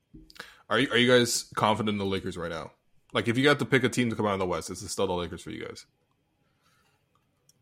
[0.68, 2.72] Are you are you guys confident in the Lakers right now?
[3.12, 4.82] Like, if you got to pick a team to come out of the West, is
[4.82, 5.86] it still the Lakers for you guys?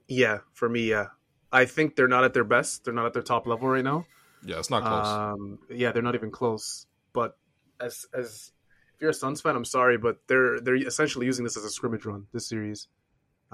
[0.09, 1.09] Yeah, for me, yeah.
[1.53, 2.85] I think they're not at their best.
[2.85, 4.07] They're not at their top level right now.
[4.45, 5.07] Yeah, it's not close.
[5.07, 6.87] Um, yeah, they're not even close.
[7.13, 7.37] But
[7.81, 8.53] as as
[8.95, 11.71] if you're a Suns fan, I'm sorry, but they're they're essentially using this as a
[11.71, 12.89] scrimmage run this series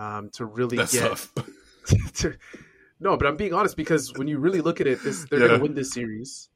[0.01, 1.33] um, to really That's get tough.
[3.01, 5.49] no, but I'm being honest because when you really look at it, this they're Yeah.
[5.49, 6.49] going to win this series,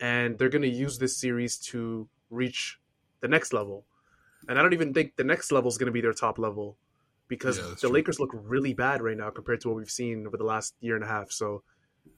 [0.00, 2.78] and they're going to use this series to reach
[3.20, 3.84] the next level.
[4.48, 6.78] And I don't even think the next level is going to be their top level
[7.28, 7.90] because Yeah, the true.
[7.90, 10.94] Lakers look really bad right now compared to what we've seen over the last year
[10.94, 11.30] and a half.
[11.30, 11.62] So,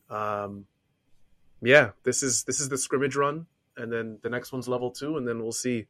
[0.08, 0.66] um,
[1.62, 3.46] yeah, this is this is the scrimmage run,
[3.76, 5.86] and then the next one's level two, and then we'll see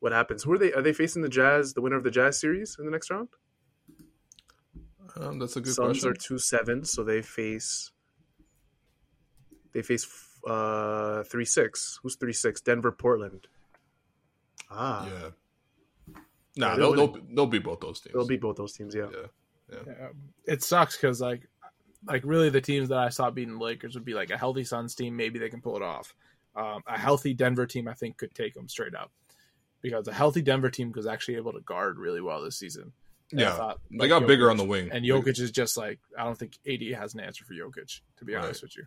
[0.00, 0.42] what happens.
[0.42, 0.72] Who are they?
[0.72, 3.28] Are they facing the Jazz, the winner of the Jazz series in the next round?
[5.20, 6.10] Um, that's a good Suns question.
[6.10, 7.90] are two seven, so they face
[9.72, 10.06] they face
[10.46, 11.98] uh three six.
[12.02, 12.60] Who's three six?
[12.60, 13.46] Denver, Portland.
[14.70, 16.14] Ah, yeah.
[16.56, 18.14] Nah, Yeah, they'll, they'll they'll they'll beat both those teams.
[18.14, 18.94] they'll beat both those teams.
[18.94, 19.78] Yeah, Yeah.
[19.86, 20.08] Yeah.
[20.46, 21.48] It sucks because like,
[22.06, 24.64] like really the teams that I saw beating the Lakers would be like a healthy
[24.64, 25.16] Suns team.
[25.16, 26.14] Maybe they can pull it off.
[26.56, 29.12] Um, a healthy Denver team, I think, could take them straight up
[29.82, 32.92] because a healthy Denver team was actually able to guard really well this season.
[33.32, 33.56] And I Yeah.
[33.56, 34.90] thought, They like, got bigger on the wing.
[34.90, 38.24] And Jokic is just like I don't think AD has an answer for Jokic, to
[38.24, 38.44] be Right.
[38.44, 38.86] honest with you.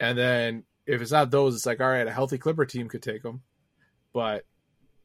[0.00, 3.02] And then if it's not those, it's like all right, a healthy Clipper team could
[3.02, 3.42] take them,
[4.12, 4.44] but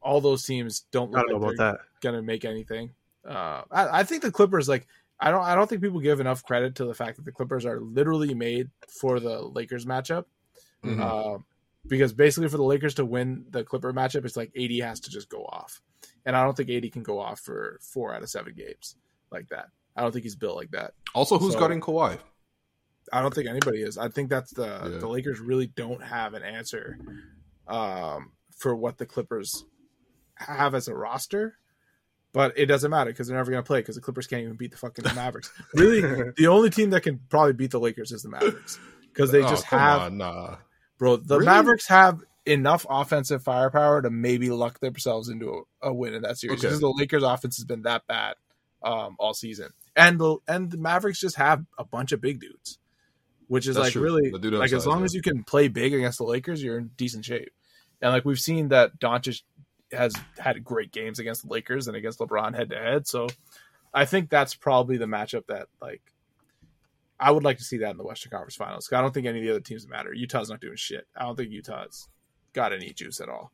[0.00, 1.80] all those teams don't I look don't know like about they're that.
[2.00, 2.94] gonna make anything.
[3.26, 4.86] Uh, I, I think the Clippers like
[5.18, 7.64] I don't I don't think people give enough credit to the fact that the Clippers
[7.66, 10.26] are literally made for the Lakers matchup.
[10.84, 11.00] Mhm.
[11.00, 11.42] Uh,
[11.86, 15.10] because basically for the Lakers to win the Clipper matchup, it's like AD has to
[15.10, 15.80] just go off,
[16.26, 18.96] and I don't think AD can go off for four out of seven games
[19.30, 19.68] like that.
[19.96, 20.94] I don't think he's built like that.
[21.14, 22.18] also, who's so- guarding Kawhi?
[23.12, 23.98] I don't think anybody is.
[23.98, 24.98] I think that's the Yeah.
[24.98, 26.98] the Lakers really don't have an answer
[27.68, 29.64] um, for what the Clippers
[30.36, 31.58] have as a roster.
[32.32, 34.56] But it doesn't matter because they're never going to play because the Clippers can't even
[34.56, 35.52] beat the fucking Mavericks.
[35.74, 36.00] really,
[36.36, 38.80] the only team that can probably beat the Lakers is the Mavericks
[39.12, 40.56] because they Oh, just have, on, nah.
[40.98, 41.16] bro.
[41.16, 41.46] The Really?
[41.46, 46.38] Mavericks have enough offensive firepower to maybe luck themselves into a, a win in that
[46.38, 46.68] series Okay.
[46.68, 48.34] because the Lakers' offense has been that bad
[48.82, 52.78] um, all season, and the and the Mavericks just have a bunch of big dudes,
[53.48, 54.02] which is That's like true.
[54.02, 55.04] really They do have like as long yeah.
[55.06, 57.50] as you can play big against the Lakers, you're in decent shape.
[58.02, 59.42] And like we've seen that Doncic
[59.92, 63.28] has had great games against the Lakers and against LeBron head to head, so
[63.94, 66.02] I think that's probably the matchup that like
[67.18, 68.90] I would like to see that in the Western Conference Finals.
[68.92, 70.12] I don't think any of the other teams matter.
[70.12, 71.06] Utah's not doing shit.
[71.16, 72.08] I don't think Utah's
[72.54, 73.52] got any juice at all.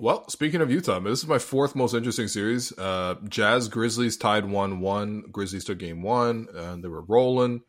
[0.00, 2.76] Well, speaking of Utah, this is my fourth most interesting series.
[2.78, 5.24] Uh, Jazz Grizzlies tied one one.
[5.32, 7.62] Grizzlies took game one, and they were rolling.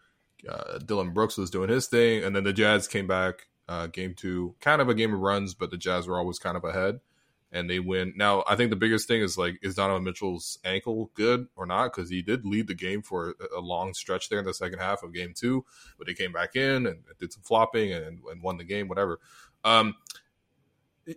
[0.47, 3.47] Uh, Dillon Brooks was doing his thing, and then the Jazz came back.
[3.67, 6.57] Uh, game two, kind of a game of runs, but the Jazz were always kind
[6.57, 6.99] of ahead,
[7.51, 8.13] and they win.
[8.15, 11.93] Now, I think the biggest thing is like, is Donovan Mitchell's ankle good or not?
[11.93, 15.03] Because he did lead the game for a- long stretch there in the second half
[15.03, 15.65] of game two,
[15.99, 19.19] but he came back in and did some flopping and, and won the game, whatever.
[19.63, 19.95] Um,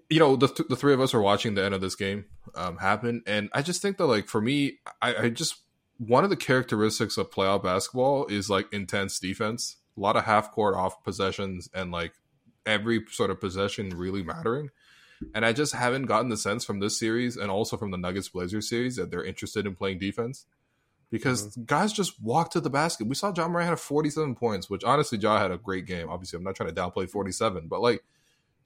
[0.09, 2.24] you know the, th- the three of us are watching the end of this game
[2.55, 3.22] um, happen.
[3.26, 5.57] And i just think that like for me I, I just
[5.99, 9.76] one of the characteristics of playoff basketball is like intense defense.
[9.97, 12.12] A lot of half court off possessions and like
[12.64, 14.70] every sort of possession really mattering.
[15.34, 18.28] And i just haven't gotten the sense from this series and also from the nuggets
[18.28, 20.47] blazers series that they're interested in playing defense.
[21.11, 23.07] Because guys just walk to the basket.
[23.07, 26.09] We saw john morant had 47 points which honestly john had a great game.
[26.09, 28.03] Obviously i'm not trying to downplay 47 but like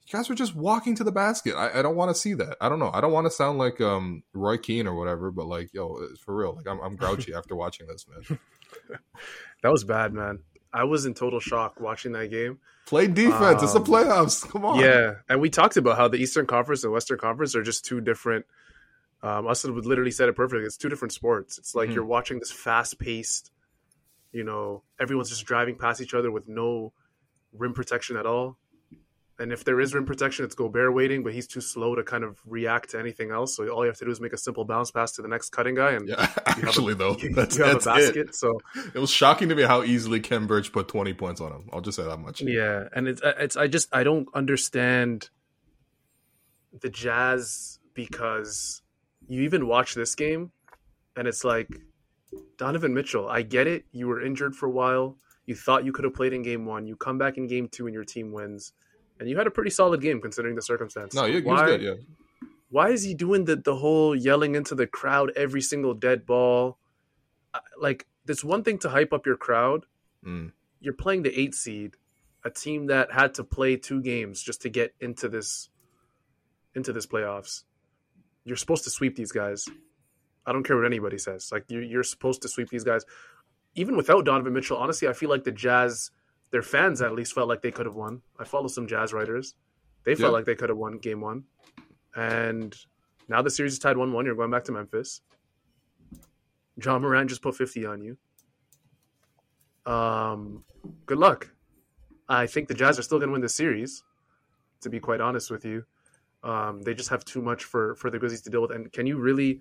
[0.06, 1.54] you guys were just walking to the basket.
[1.56, 2.56] I, I don't want to see that.
[2.60, 2.90] I don't know.
[2.94, 6.20] I don't want to sound like um Roy Keane or whatever, but like, yo, it's
[6.20, 6.54] for real.
[6.54, 8.38] Like, I'm, I'm grouchy after watching this, man.
[9.62, 10.40] That was bad, man.
[10.72, 12.58] I was in total shock watching that game.
[12.86, 13.62] Play defense.
[13.62, 14.46] it's the Um, playoffs.
[14.48, 14.78] Come on.
[14.78, 18.00] Yeah, and we talked about how the Eastern Conference and Western Conference are just two
[18.00, 18.44] different.
[19.22, 20.64] Um, Austin would literally said it perfectly.
[20.66, 21.58] It's two different sports.
[21.58, 21.94] It's like Mhm.
[21.94, 23.50] you're watching this fast paced,
[24.30, 26.92] you know, everyone's just driving past each other with no
[27.52, 28.58] rim protection at all.
[29.38, 32.24] And if there is rim protection, it's Gobert waiting, but he's too slow to kind
[32.24, 33.54] of react to anything else.
[33.54, 35.50] So all you have to do is make a simple bounce pass to the next
[35.50, 38.16] cutting guy, and Yeah, actually, though, you that's, a that's basket.
[38.16, 38.34] it.
[38.34, 38.58] So
[38.94, 41.68] It was shocking to me how easily Ken Birch put 20 points on him.
[41.72, 42.40] I'll just say that much.
[42.40, 45.28] Yeah, and it's it's I just I don't understand
[46.80, 48.82] the Jazz because
[49.28, 50.52] you even watch this game
[51.16, 51.68] and it's like
[52.58, 53.84] Donovan Mitchell, I get it.
[53.92, 55.16] You were injured for a while.
[55.46, 56.86] You thought you could have played in game 1.
[56.86, 58.72] You come back in game 2 and your team wins.
[59.18, 61.14] And you had a pretty solid game considering the circumstance.
[61.14, 61.82] No, was why, good.
[61.82, 61.94] Yeah.
[62.68, 66.78] why is he doing the the whole yelling into the crowd every single dead ball?
[67.80, 69.86] Like there's one thing to hype up your crowd,
[70.24, 70.52] Mm.
[70.80, 71.94] you're playing the eight seed,
[72.44, 75.68] a team that had to play two games just to get into this
[76.74, 77.62] into this playoffs.
[78.44, 79.64] You're supposed to sweep these guys.
[80.44, 81.48] I don't care what anybody says.
[81.50, 83.04] Like you're, you're supposed to sweep these guys.
[83.74, 86.10] Even without Donovan Mitchell, honestly, I feel like the Jazz,
[86.50, 88.22] their fans at least felt like they could have won.
[88.38, 89.54] I follow some Jazz writers.
[90.04, 91.44] They felt like they could have won game one.
[92.14, 92.74] And
[93.28, 94.24] now the series is tied 1 1.
[94.26, 95.20] You're going back to Memphis.
[96.78, 98.16] John Morant just put 50 on you.
[99.90, 100.64] um,
[101.06, 101.48] good luck.
[102.28, 104.02] I think the Jazz are still going to win the series.
[104.82, 105.84] To be quite honest with you,
[106.44, 108.70] um, they just have too much for for the Grizzlies to deal with.
[108.70, 109.60] And can you really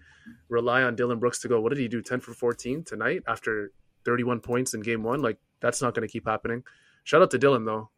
[0.49, 1.61] rely on Dillon Brooks to go?
[1.61, 2.01] What did he do?
[2.01, 3.71] Ten for fourteen tonight after
[4.03, 5.21] thirty one points in game one.
[5.21, 6.63] Like that's not going to keep happening.
[7.03, 7.89] Shout out to Dillon though.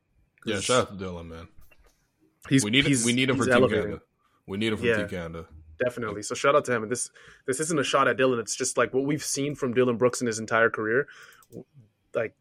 [0.46, 1.48] Yeah, shout out to Dillon, man.
[2.50, 3.84] He's we need he's, we need him for Team elevating.
[3.84, 4.02] Canada.
[4.46, 4.98] We need him for Yeah.
[4.98, 5.46] Team Canada.
[5.84, 6.24] Definitely.
[6.24, 6.84] So shout out to him.
[6.84, 7.10] And this
[7.46, 8.40] this isn't a shot at Dillon.
[8.40, 11.08] It's just like what we've seen from Dillon Brooks in his entire career.
[12.14, 12.36] Like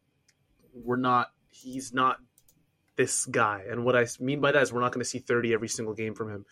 [0.73, 1.33] we're not.
[1.49, 2.19] He's not
[2.97, 3.65] this guy.
[3.69, 5.95] And what I mean by that is we're not going to see thirty every single
[5.95, 6.47] game from him.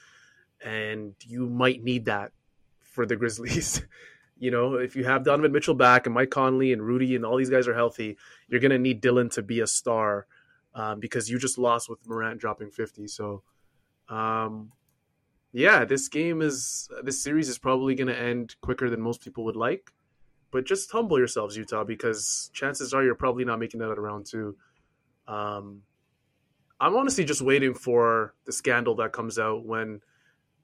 [0.63, 2.33] And you might need that
[2.81, 3.83] for the Grizzlies.
[4.39, 7.37] you know, if you have Donovan Mitchell back and Mike Conley and Rudy and all
[7.37, 8.17] these guys are healthy,
[8.49, 10.27] you're going to need Dillon to be a star
[10.75, 13.09] um, because you just lost with Morant dropping fifty.
[13.09, 13.43] So.
[14.07, 14.73] Um,
[15.55, 19.45] yeah, this game is this series is probably going to end quicker than most people
[19.45, 19.93] would like.
[20.51, 24.05] But just humble yourselves, Utah, because chances are you're probably not making that out of
[24.05, 24.57] round two.
[25.27, 25.83] Um,
[26.81, 30.03] I'm honestly just waiting for the scandal that comes out when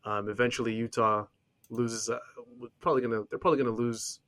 [0.05, 1.25] um, eventually Utah
[1.71, 2.11] loses.
[2.63, 4.21] Uh, probably gonna they're probably gonna lose.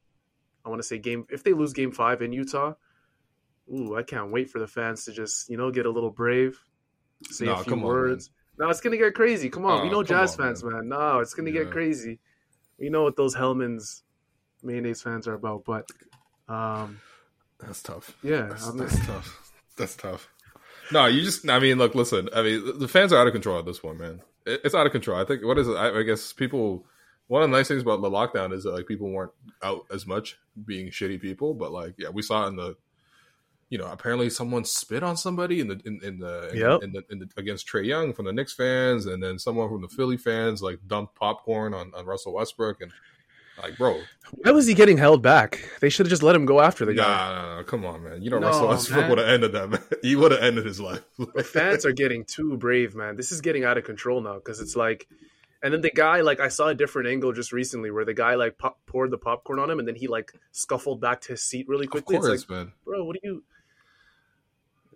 [0.64, 2.74] I want to say game if they lose game five in Utah.
[3.72, 6.58] Ooh, I can't wait for the fans to just you know get a little brave,
[7.30, 8.30] say No, a few on, words.
[8.58, 9.48] no, it's gonna get crazy.
[9.50, 10.88] Come on, we Oh, know Jazz on, fans, man.
[10.88, 12.18] No, it's gonna get crazy.
[12.78, 14.02] We know what those Hellman's
[14.62, 15.88] mayonnaise fans are about, but
[16.48, 17.00] um,
[17.60, 18.16] That's tough.
[18.22, 19.52] yeah, That's, that's tough.
[19.76, 20.28] That's tough.
[20.90, 21.48] No, you just.
[21.48, 22.28] I mean, look, listen.
[22.34, 24.20] I mean, the fans are out of control at this point, man.
[24.44, 25.18] It's out of control.
[25.18, 25.44] I think.
[25.44, 25.72] What is it?
[25.72, 26.84] I, I guess people.
[27.32, 30.06] One of the nice things about the lockdown is that like people weren't out as
[30.06, 32.76] much being shitty people, but like yeah, we saw in the.
[33.70, 36.82] You know, apparently someone spit on somebody in the in, in the in, Yep.
[36.82, 39.80] in the, in the against Trae Young from the Knicks fans, and then someone from
[39.80, 42.92] the Philly fans like dumped popcorn on, on Russell Westbrook, and
[43.62, 43.98] like, bro,
[44.32, 45.66] why was he getting held back?
[45.80, 47.34] They should have just let him go after the nah, guy.
[47.34, 48.20] nah, nah, come on, man.
[48.20, 49.70] You know, No, Russell Westbrook would have ended that.
[49.70, 49.80] Man.
[50.02, 51.02] He would have ended his life.
[51.34, 53.16] The fans are getting too brave, man.
[53.16, 55.08] This is getting out of control now because it's like,
[55.62, 58.34] and then the guy like I saw a different angle just recently where the guy
[58.34, 61.42] like pop, poured the popcorn on him and then he like scuffled back to his
[61.42, 62.16] seat really of quickly.
[62.18, 62.72] course, It's like, man.
[62.84, 63.42] bro, what do you?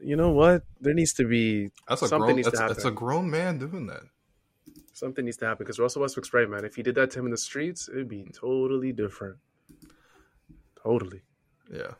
[0.00, 0.62] You know what?
[0.80, 2.36] There needs to be That's a something grown.
[2.36, 2.74] needs to happen.
[2.74, 4.02] that's a grown man doing that.
[4.92, 6.64] something needs to happen because Russell Westbrook's right, man.
[6.66, 9.36] If he did that to him in the streets, it'd be totally different.
[10.82, 11.22] Totally.
[11.72, 11.92] Yeah.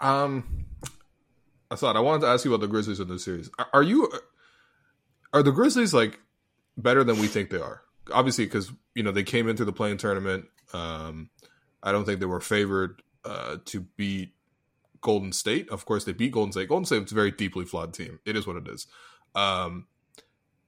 [0.00, 0.66] Um,
[1.70, 3.50] I thought I wanted to ask you about the Grizzlies in this series.
[3.58, 4.10] Are, are you?
[5.32, 6.18] Are the Grizzlies like
[6.76, 7.82] better than we think they are?
[8.12, 10.46] Obviously, because you know they came into the playing tournament.
[10.72, 11.30] Um,
[11.82, 14.34] I don't think they were favored uh, to beat
[15.00, 15.68] Golden State.
[15.70, 16.68] Of course, they beat Golden State.
[16.68, 18.20] Golden State's a very deeply flawed team.
[18.24, 18.86] It is what it is.
[19.34, 19.86] Um,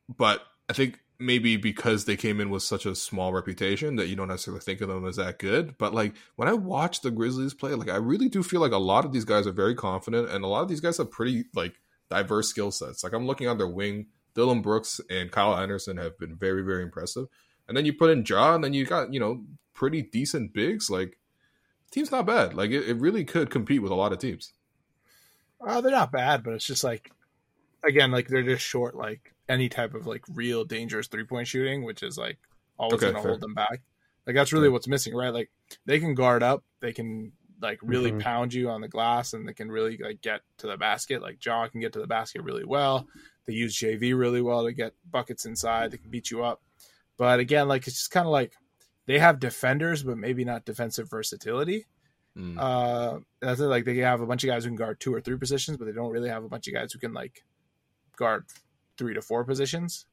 [0.08, 4.16] but I think maybe because they came in with such a small reputation that you
[4.16, 5.78] don't necessarily think of them as that good.
[5.78, 8.78] But like when I watch the Grizzlies play, like I really do feel like a
[8.78, 11.44] lot of these guys are very confident, and a lot of these guys have pretty
[11.54, 11.74] like
[12.10, 13.04] diverse skill sets.
[13.04, 16.82] Like I'm looking on their wing, Dillon Brooks and Kyle Anderson have been very very
[16.82, 17.26] impressive.
[17.68, 20.90] And then you put in Ja, and then you got you know pretty decent bigs.
[20.90, 21.18] Like
[21.92, 22.54] team's not bad.
[22.54, 24.52] Like it, it really could compete with a lot of teams.
[25.64, 27.12] Uh, they're not bad, but it's just like,
[27.86, 31.84] again, like they're just short like any type of like real dangerous three point shooting,
[31.84, 32.38] which is like
[32.78, 33.82] always Okay, going to hold them back.
[34.26, 34.70] Like that's really Fair.
[34.70, 35.34] what's missing, right?
[35.34, 35.50] Like
[35.86, 38.20] they can guard up, they can like really Mhm.
[38.20, 41.22] pound you on the glass, and they can really like get to the basket.
[41.22, 43.08] Like Ja can get to the basket really well.
[43.46, 45.90] They use JV really well to get buckets inside.
[45.90, 46.62] They can beat you up.
[47.16, 48.52] But again, like it's just kind of like
[49.06, 51.86] they have defenders, but maybe not defensive versatility.
[52.36, 52.56] Mm.
[52.58, 53.64] Uh, that's it.
[53.64, 55.84] Like they have a bunch of guys who can guard two or three positions, but
[55.84, 57.44] they don't really have a bunch of guys who can like
[58.16, 58.44] guard
[58.96, 60.06] three to four positions.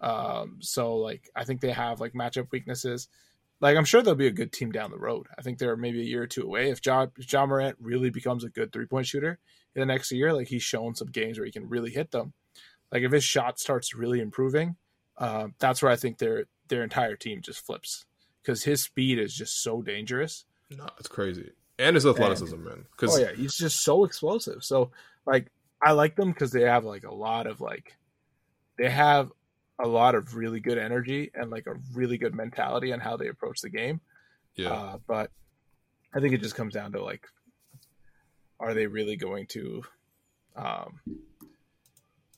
[0.00, 3.08] Um, so like I think they have like matchup weaknesses.
[3.60, 5.26] Like I'm sure they'll be a good team down the road.
[5.38, 6.70] I think they're maybe a year or two away.
[6.70, 9.38] If John if John Morant really becomes a good three point shooter
[9.74, 12.34] in the next year, like he's shown some games where he can really hit them.
[12.94, 14.76] Like if his shot starts really improving,
[15.18, 18.06] uh, that's where I think their their entire team just flips
[18.40, 20.44] because his speed is just so dangerous.
[20.70, 21.50] no, it's crazy.
[21.78, 22.86] And his athleticism, man.
[22.92, 24.62] Because Oh yeah, he's just so explosive.
[24.62, 24.92] So
[25.26, 25.50] like
[25.82, 27.96] I like them because they have like a lot of like
[28.78, 29.30] they have
[29.82, 33.28] a lot of really good energy and like a really good mentality on how they
[33.28, 34.00] approach the game.
[34.54, 35.30] yeah, Uh, but
[36.14, 37.26] I think it just comes down to like,
[38.60, 39.82] are they really going to,
[40.54, 41.00] um,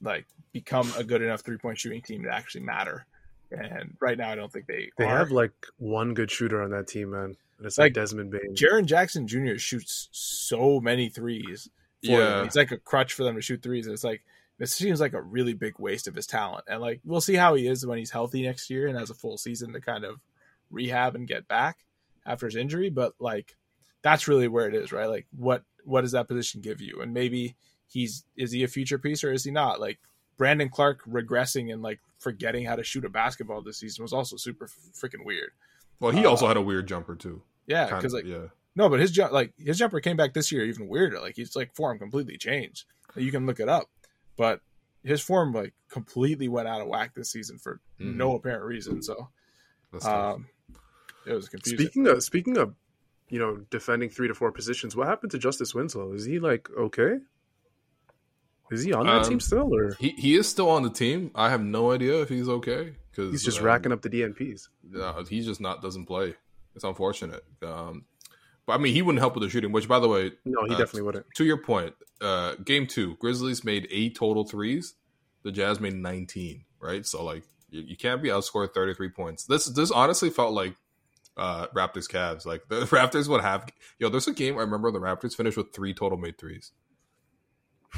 [0.03, 3.07] like become a good enough three point shooting team to actually matter?
[3.51, 5.19] And right now, I don't think they They are.
[5.19, 7.37] have like one good shooter on that team, man.
[7.59, 8.55] And it's like, Like, Desmond Bane.
[8.55, 9.57] Jaren Jackson Jr.
[9.57, 11.69] shoots so many threes.
[12.05, 12.37] For Yeah.
[12.37, 12.45] them.
[12.45, 13.87] he's like a crutch for them to shoot threes.
[13.87, 14.23] And it's like
[14.59, 16.65] this seems like a really big waste of his talent.
[16.69, 19.15] And like we'll see how he is when he's healthy next year and has a
[19.15, 20.21] full season to kind of
[20.71, 21.79] rehab and get back
[22.27, 22.91] after his injury.
[22.91, 23.55] But like
[24.03, 25.07] that's really where it is, right?
[25.09, 27.01] Like what what does that position give you?
[27.01, 27.55] And maybe
[27.89, 29.81] he's is he a future piece or is he not?
[29.81, 29.99] Like
[30.37, 34.37] Brandon Clarke regressing and like forgetting how to shoot a basketball this season was also
[34.37, 35.51] super freaking weird.
[36.01, 37.43] Well, he Uh, also had a weird jumper too.
[37.67, 40.65] Yeah, because like yeah, no, but his jump like his jumper came back this year
[40.65, 41.21] even weirder.
[41.21, 42.85] Like he's like form completely changed.
[43.17, 43.89] You can look it up,
[44.37, 44.61] but
[45.03, 48.17] his form like completely went out of whack this season for Mhm.
[48.17, 49.03] no apparent reason.
[49.03, 49.29] So
[50.05, 50.47] um,
[51.25, 51.79] it was confusing.
[51.87, 52.75] Speaking of speaking of,
[53.29, 56.13] you know, defending three to four positions, what happened to Justice Winslow?
[56.13, 57.21] Is he like okay?
[58.71, 61.31] Is he on that Um, team still, or he he is still on the team.
[61.35, 64.69] I have no idea if he's okay because he's just racking up the DNPs?
[64.91, 66.35] No, he just not doesn't play.
[66.75, 67.45] It's unfortunate.
[67.63, 68.05] Um,
[68.67, 69.73] but I mean, he wouldn't help with the shooting.
[69.73, 71.27] Which, by the way, No, he uh, definitely wouldn't.
[71.37, 74.95] To your point, uh, game two, Grizzlies made eight total threes.
[75.43, 76.65] The Jazz made nineteen.
[76.81, 79.45] Right, so like you, you can't be outscored thirty three points.
[79.45, 80.75] This this honestly felt like
[81.37, 82.45] uh, Raptors Cavs.
[82.45, 83.67] Like the Raptors would have
[83.99, 84.09] yo.
[84.09, 86.73] There's a game I remember the Raptors finished with three total made threes,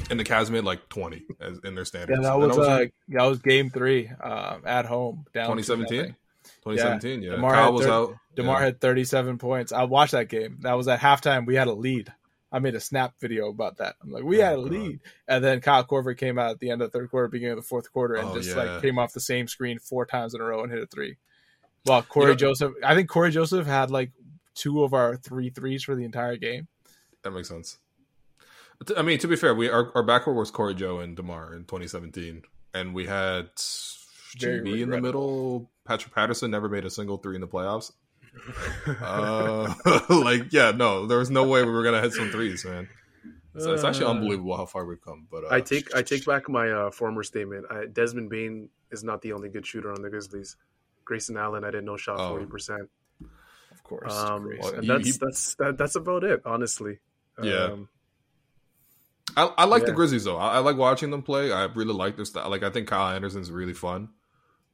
[0.09, 2.19] and the Cavs made like twenty as in their standards.
[2.21, 6.15] Yeah, that And was uh, like, that was game three um, at home down 2017?
[6.63, 7.21] 2017.
[7.21, 8.15] Yeah, DeMar Kyle was out.
[8.35, 8.65] Demar Yeah.
[8.65, 9.71] had 37 points.
[9.71, 10.57] I watched that game.
[10.61, 11.45] That was at halftime.
[11.45, 12.11] We had a lead.
[12.51, 13.95] I made a snap video about that.
[14.01, 14.71] I'm like, we Oh, had a God.
[14.71, 17.57] lead, and then Kyle Korver came out at the end of the third quarter, beginning
[17.57, 18.55] of the fourth quarter, and Oh, just yeah.
[18.55, 21.17] like came off the same screen four times in a row and hit a three.
[21.85, 24.11] Well, Corey know- Joseph, I think Cory Joseph had like
[24.55, 26.67] two of our three threes for the entire game.
[27.21, 27.77] That makes sense.
[28.79, 31.53] But, I mean, to be fair, we our, our backcourt was Cory Joe and Demar
[31.53, 33.49] in 2017, and we had
[34.39, 35.69] Very JB in the middle.
[35.85, 37.91] Patrick Patterson never made a single three in the playoffs.
[39.01, 39.73] uh,
[40.09, 42.87] like, yeah, no, there was no way we were gonna hit some threes, man.
[43.57, 45.27] So it's actually Uh, unbelievable how far we've come.
[45.29, 47.65] But uh, I take I take back my uh, former statement.
[47.69, 50.55] I, Desmond Bane is not the only good shooter on the Grizzlies.
[51.03, 52.29] Grayson Allen, I didn't know shot Oh.
[52.29, 52.89] forty percent.
[53.71, 54.59] Of course, Um, Grace.
[54.63, 56.99] Well, and he- that's he- that's that, that's about it, honestly.
[57.41, 57.63] Yeah.
[57.73, 57.89] Um,
[59.35, 60.37] I, I like the Grizzlies though.
[60.37, 61.51] I, I like watching them play.
[61.51, 62.49] I really like their style.
[62.49, 64.09] Like I think Kyle Anderson's really fun.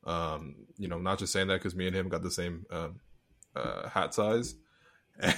[0.06, 2.99] Um, you know, not just saying that because me and him got the same um,
[3.56, 4.56] uh, hat size.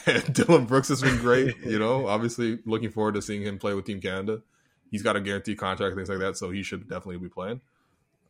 [0.07, 1.55] And Dillon Brooks has been great.
[1.63, 4.41] You know, obviously looking forward to seeing him play with Team Canada.
[4.89, 7.61] He's got a guaranteed contract, things like that, so he should definitely be playing.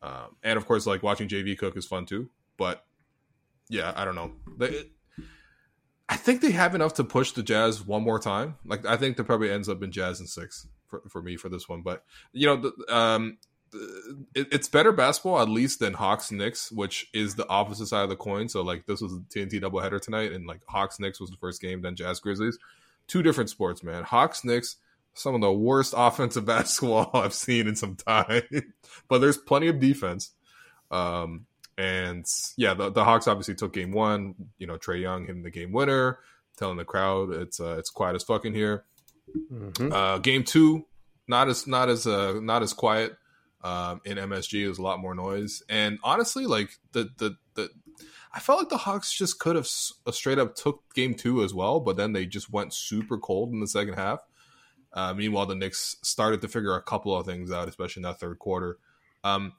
[0.01, 2.29] Um, and of course, like watching JV Cook is fun too.
[2.57, 2.83] But
[3.69, 4.33] yeah, I don't know.
[4.57, 4.89] They,
[6.09, 8.57] I think they have enough to push the Jazz one more time.
[8.65, 11.49] Like I think that probably ends up in Jazz in six for, for me for
[11.49, 11.81] this one.
[11.81, 13.37] But you know, the, um,
[13.71, 18.03] the- it, it's better basketball at least than Hawks Knicks, which is the opposite side
[18.03, 18.49] of the coin.
[18.49, 21.61] So like this was a TNT doubleheader tonight, and like Hawks Knicks was the first
[21.61, 22.57] game, then Jazz Grizzlies.
[23.07, 24.03] Two different sports, man.
[24.03, 24.77] Hawks Knicks,
[25.13, 28.43] some of the worst offensive basketball I've seen in some time,
[29.07, 30.31] but there's plenty of defense.
[30.91, 31.45] Um,
[31.77, 32.25] and
[32.55, 34.33] yeah, the, the Hawks obviously took game one.
[34.57, 36.19] You know, Trae Young hitting the game winner,
[36.57, 38.85] telling the crowd it's uh, it's quiet as fucking here.
[39.35, 39.91] Mhm.
[39.91, 40.85] Uh, game two,
[41.27, 43.17] not as not as uh, not as quiet.
[43.63, 47.69] Um, in MSG, it was a lot more noise, and honestly, like the the the,
[48.33, 49.67] I felt like the Hawks just could have
[50.05, 53.51] uh, straight up took game two as well, but then they just went super cold
[53.51, 54.19] in the second half.
[54.93, 58.19] Uh, meanwhile, the Knicks started to figure a couple of things out, especially in that
[58.19, 58.77] third quarter.
[59.23, 59.53] Um,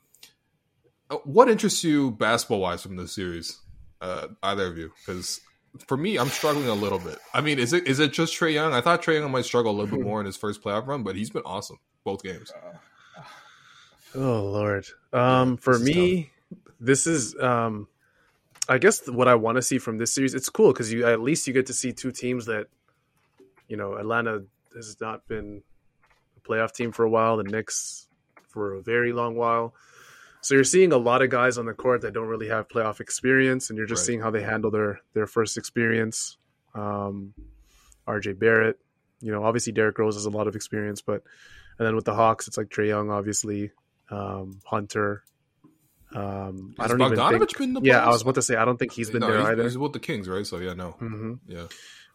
[1.10, 3.60] uh, what interests you basketball wise from this series,
[4.00, 4.92] uh, either of you?
[5.04, 5.40] Because
[5.86, 7.18] for me, I'm struggling a little bit.
[7.32, 8.72] I mean, is it is it just Trae Young?
[8.72, 11.02] I thought Trae Young might struggle a little bit more in his first playoff run,
[11.02, 12.52] but he's been awesome both games.
[14.14, 14.86] Oh Lord.
[15.12, 16.30] Um, for this is me,
[16.80, 17.88] this is um,
[18.68, 20.34] I guess what I want to see from this series.
[20.34, 22.66] It's cool because you at least you get to see two teams that,
[23.68, 25.62] you know, Atlanta has not been
[26.36, 27.36] a playoff team for a while.
[27.36, 28.08] The Knicks
[28.48, 29.74] for a very long while.
[30.48, 33.00] So you're seeing a lot of guys on the court that don't really have playoff
[33.00, 34.06] experience, and you're just Right.
[34.06, 36.38] seeing how they handle their their first experience.
[36.74, 37.34] Um,
[38.06, 38.32] R.J.
[38.32, 38.78] Barrett,
[39.20, 41.22] you know, obviously Derrick Rose has a lot of experience, but
[41.78, 43.72] and then with the Hawks, it's like Trae Young, obviously,
[44.10, 45.22] um, Hunter.
[46.14, 47.58] Um, I don't even think.
[47.58, 49.40] been the yeah, I was about to say I don't think he's been No, there
[49.40, 49.62] he's, either.
[49.64, 50.46] He's with the Kings, right?
[50.46, 51.66] So yeah, no, hmm yeah,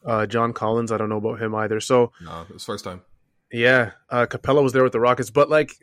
[0.04, 1.80] Uh, John Collins, I don't know about him either.
[1.80, 3.04] So no, it's first time.
[3.52, 5.76] yeah, uh, Capela was there with the Rockets, but like,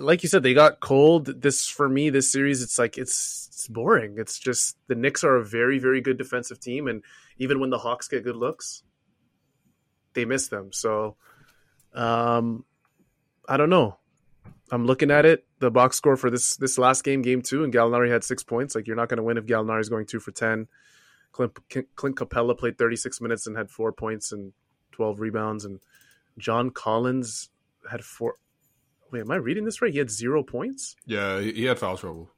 [0.00, 1.42] like you said, they got cold.
[1.42, 4.16] This for me, this series, it's like it's it's boring.
[4.18, 7.02] It's just the Knicks are a very very good defensive team, and
[7.38, 8.82] even when the Hawks get good looks,
[10.14, 10.72] they miss them.
[10.72, 11.16] So,
[11.94, 12.64] um,
[13.48, 13.98] I don't know.
[14.70, 15.46] I'm looking at it.
[15.58, 18.74] The box score for this this last game, game two, and Gallinari had six points.
[18.74, 20.68] Like you're not going to win if Gallinari is going two for ten.
[21.34, 21.52] Clint,
[21.96, 24.52] Clint Capela played 36 minutes and had four points and
[24.92, 25.80] 12 rebounds, and
[26.38, 27.50] John Collins
[27.90, 28.36] had four.
[29.14, 29.92] Wait, am I reading this right?
[29.92, 30.96] He had zero points.
[31.06, 32.30] Yeah, he, had foul trouble.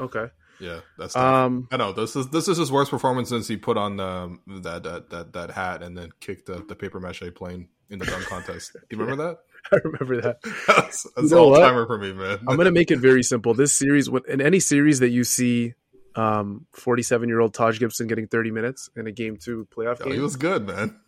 [0.00, 0.28] Okay.
[0.58, 1.12] Yeah, that's.
[1.12, 1.22] tough.
[1.22, 1.68] Um.
[1.70, 4.84] I know this is this is his worst performance since he put on um, that,
[4.84, 8.24] that that that hat and then kicked the, the paper mache plane in the dunk
[8.24, 8.72] contest.
[8.72, 9.38] Do you remember that?
[9.72, 10.42] I remember that.
[10.66, 12.38] That's, that's know all timer for me, man.
[12.48, 13.52] I'm gonna make it very simple.
[13.52, 15.74] This series, in any series that you see,
[16.16, 20.06] um, 47 year old Taj Gibson getting 30 minutes in a game two playoff Yo,
[20.06, 20.98] game, he was good, man.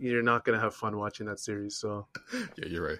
[0.00, 1.76] you're not gonna have fun watching that series.
[1.76, 2.08] So
[2.56, 2.98] Yeah, you're right.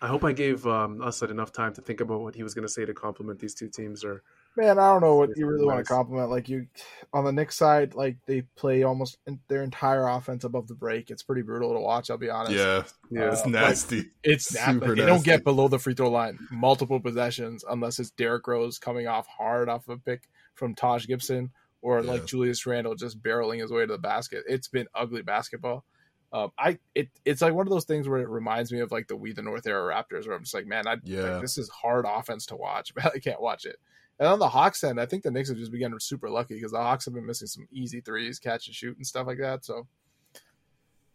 [0.00, 2.68] I hope I gave um, Assad enough time to think about what he was gonna
[2.68, 4.04] say to compliment these two teams.
[4.04, 4.22] Or
[4.56, 6.30] Man, I don't know what you really want to compliment.
[6.30, 6.66] Like you,
[7.12, 11.10] on the Knicks side, like they play almost in- their entire offense above the break.
[11.10, 12.10] It's pretty brutal to watch.
[12.10, 12.52] I'll be honest.
[12.56, 14.10] Yeah, yeah, it's Uh, nasty.
[14.22, 17.98] It's not, Super like, they don't get below the free throw line multiple possessions unless
[17.98, 21.50] it's Derrick Rose coming off hard off of a pick from Taj Gibson
[21.82, 24.44] or like Julius Randle just barreling his way to the basket.
[24.48, 25.84] It's been ugly basketball.
[26.32, 29.08] Um, I it it's like one of those things where it reminds me of like
[29.08, 31.22] the We the North era Raptors where I'm just like, man, I Yeah.
[31.22, 33.76] like, this is hard offense to watch, but I can't watch it.
[34.18, 36.72] And on the Hawks end, I think the Knicks have just begun super lucky because
[36.72, 39.64] the Hawks have been missing some easy threes, catch and shoot, and stuff like that.
[39.64, 39.86] So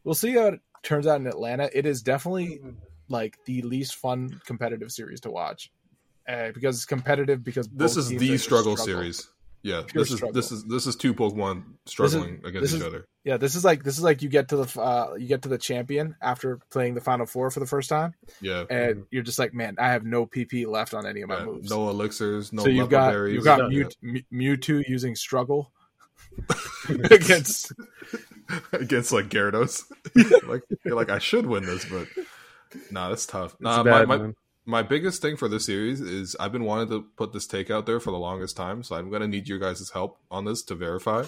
[0.04, 1.70] we'll see how it turns out in Atlanta.
[1.74, 2.62] It is definitely
[3.10, 5.72] like the least fun competitive series to watch
[6.28, 8.86] uh, because it's competitive because This is the struggle, struggle.
[8.86, 9.28] series.
[9.64, 10.34] Yeah, this is struggle.
[10.34, 13.06] this is this is two Pokemon struggling this against is- each other.
[13.24, 15.50] Yeah, this is like this is like you get to the uh, you get to
[15.50, 19.40] the champion after playing the final four for the first time, Yeah, and you're just
[19.40, 21.70] like, man, I have no PP left on any of my Yeah, moves.
[21.70, 23.36] no elixirs, no so you've got berries.
[23.36, 23.86] you've got Yeah.
[24.02, 25.72] Mew, Mew- Mewtwo using struggle
[27.12, 27.72] against
[28.74, 29.84] against like Gyarados.
[30.48, 32.08] like you're like I should win this, but
[32.92, 33.54] nah, that's tough.
[33.54, 34.36] it's Nah, bad, my, my man.
[34.66, 37.86] My biggest thing for this series is I've been wanting to put this take out
[37.86, 40.76] there for the longest time, so I'm gonna need your guys' help on this to
[40.76, 41.26] verify.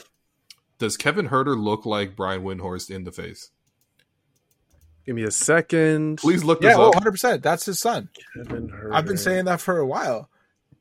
[0.78, 3.52] Does Kevin Huerter look like Brian Windhorst in the face?
[5.06, 6.18] Give me a second.
[6.18, 7.44] Please look this yeah, oh, up, 100 percent.
[7.44, 8.10] That's his son.
[8.36, 8.94] Kevin Huerter.
[8.94, 10.30] I've been saying that for a while.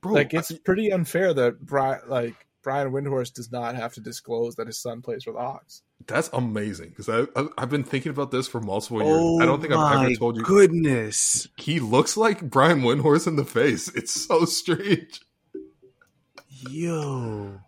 [0.00, 0.12] bro.
[0.12, 4.66] like it's pretty unfair that Brian like Brian Windhorst does not have to disclose that
[4.68, 5.82] his son plays for the Hawks.
[6.06, 9.16] That's amazing because I, I I've been thinking about this for multiple years.
[9.18, 10.42] Oh I don't think I've my ever told you.
[10.42, 13.88] Goodness, He looks like Brian Windhorst in the face.
[13.94, 15.20] It's so strange.
[16.70, 17.60] yo.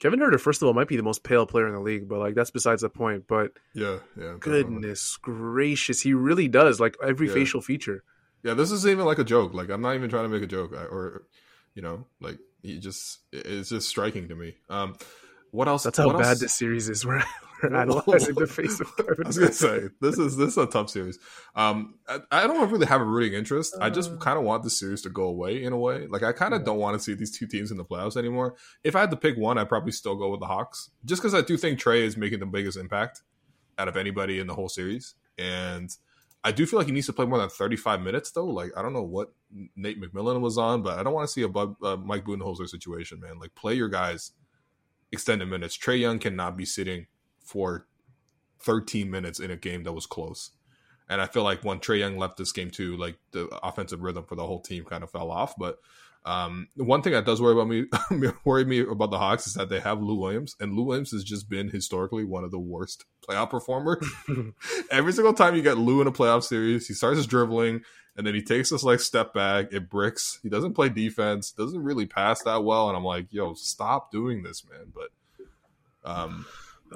[0.00, 2.18] Kevin Huerter, first of all, might be the most pale player in the league, but
[2.18, 3.24] like that's besides the point.
[3.28, 4.32] But Yeah, yeah.
[4.34, 4.38] definitely.
[4.40, 7.34] goodness gracious, he really does like every Yeah.
[7.34, 8.02] facial feature.
[8.42, 9.54] Yeah, this isn't even like a joke.
[9.54, 11.22] Like I'm not even trying to make a joke, I- or
[11.74, 14.56] you know, like he just it's just striking to me.
[14.68, 14.96] Um,
[15.52, 15.84] what else?
[15.84, 17.06] That's how what bad this series is.
[17.06, 17.22] We're,
[17.62, 20.66] we're analyzing the face of I Kevin was gonna say this is this is a
[20.66, 21.20] tough series.
[21.54, 23.76] Um, I, I don't really have a rooting interest.
[23.80, 23.90] I Uh.
[23.90, 26.08] just kind of want the series to go away in a way.
[26.08, 28.56] Like I kind of don't want to see these two teams in the playoffs anymore.
[28.82, 31.34] If I had to pick one, I'd probably still go with the Hawks, just because
[31.34, 33.22] I do think Trae is making the biggest impact
[33.78, 35.88] out of anybody in the whole series, and
[36.42, 38.46] I do feel like he needs to play more than 35 minutes though.
[38.46, 39.32] Like I don't know what
[39.76, 43.20] Nate McMillan was on, but I don't want to see a uh, Mike Budenholzer situation,
[43.20, 43.38] man.
[43.38, 44.32] Like play your guys
[45.12, 45.76] extended minutes.
[45.76, 47.06] Trae Young cannot be sitting
[47.44, 47.86] for
[48.60, 50.50] 13 minutes in a game that was close.
[51.08, 54.24] And I feel like when Trae Young left this game too, like the offensive rhythm
[54.24, 55.54] for the whole team kind of fell off.
[55.58, 55.78] But
[56.24, 59.54] um, the one thing that does worry about me, worry me about the Hawks is
[59.54, 62.60] that they have Lou Williams, and Lou Williams has just been historically one of the
[62.60, 64.06] worst playoff performers.
[64.90, 67.82] Every single time you get Lou in a playoff series, he starts dribbling,
[68.16, 69.72] and then he takes this like step back.
[69.72, 70.38] It bricks.
[70.42, 71.50] He doesn't play defense.
[71.52, 72.88] Doesn't really pass that well.
[72.88, 74.92] And I'm like, yo, stop doing this, man.
[74.94, 76.46] But um,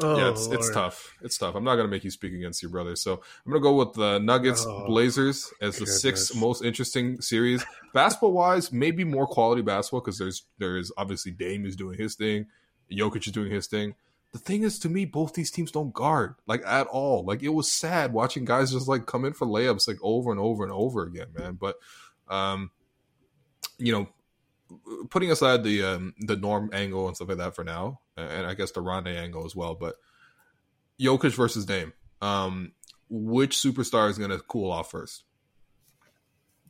[0.03, 1.14] Oh, yeah, it's, it's tough.
[1.23, 1.55] It's tough.
[1.55, 2.97] I'm not gonna make you speak against your brother.
[2.97, 7.64] So I'm gonna go with the Nuggets Oh, Blazers as the sixth most interesting series.
[7.95, 12.47] basketball wise, maybe more quality basketball because there's there's obviously Dame is doing his thing,
[12.93, 13.95] Jokic is doing his thing.
[14.37, 17.24] The thing is, to me, both these teams don't guard like at all.
[17.24, 20.39] Like it was sad watching guys just like come in for layups like over and
[20.39, 21.55] over and over again, man.
[21.59, 21.76] But
[22.28, 22.70] um,
[23.78, 24.09] you know,
[25.09, 28.53] putting aside the um, the norm angle and stuff like that for now, and I
[28.53, 29.95] guess the Rondae angle as well, but
[31.01, 32.72] Jokic versus Dame, um,
[33.09, 35.24] which superstar is going to cool off first?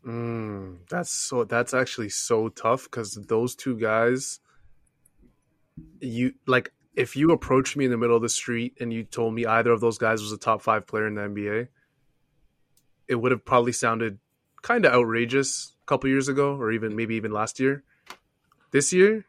[0.07, 1.43] Mm, that's so.
[1.43, 4.39] That's actually so tough because those two guys,
[6.01, 6.73] you like.
[6.97, 9.71] If you approached me in the middle of the street and you told me either
[9.71, 11.69] of those guys was a top five player in the NBA,
[13.07, 14.19] it would have probably sounded
[14.63, 17.85] kind of outrageous a couple years ago, or even maybe even last year.
[18.73, 19.27] This year,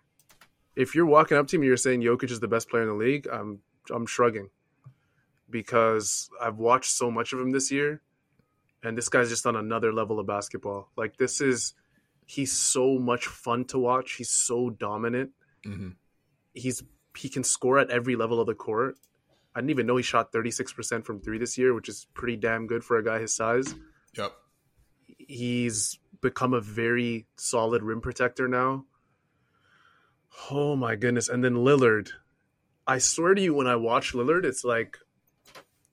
[0.75, 2.89] if you're walking up to me, and you're saying Jokic is the best player in
[2.89, 3.27] the league.
[3.31, 3.59] I'm
[3.93, 4.49] I'm shrugging
[5.49, 8.01] because I've watched so much of him this year
[8.83, 10.89] and this guy's just on another level of basketball.
[10.95, 11.73] Like this is
[12.25, 14.13] he's so much fun to watch.
[14.13, 15.31] He's so dominant.
[15.65, 15.89] Mm-hmm.
[16.53, 16.83] He's
[17.17, 18.95] he can score at every level of the court.
[19.55, 22.67] I didn't even know he shot 36% from 3 this year, which is pretty damn
[22.67, 23.73] good for a guy his size.
[24.15, 24.31] Yep.
[25.17, 28.85] He's become a very solid rim protector now.
[30.51, 31.29] Oh my goodness.
[31.29, 32.09] And then Lillard.
[32.85, 34.97] I swear to you when I watch Lillard, it's like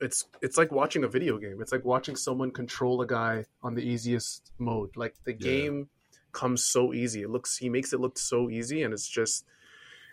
[0.00, 1.58] it's it's like watching a video game.
[1.60, 4.90] It's like watching someone control a guy on the easiest mode.
[4.96, 5.38] Like the Yeah.
[5.38, 5.88] game
[6.32, 7.22] comes so easy.
[7.22, 9.44] It looks he makes it look so easy, and it's just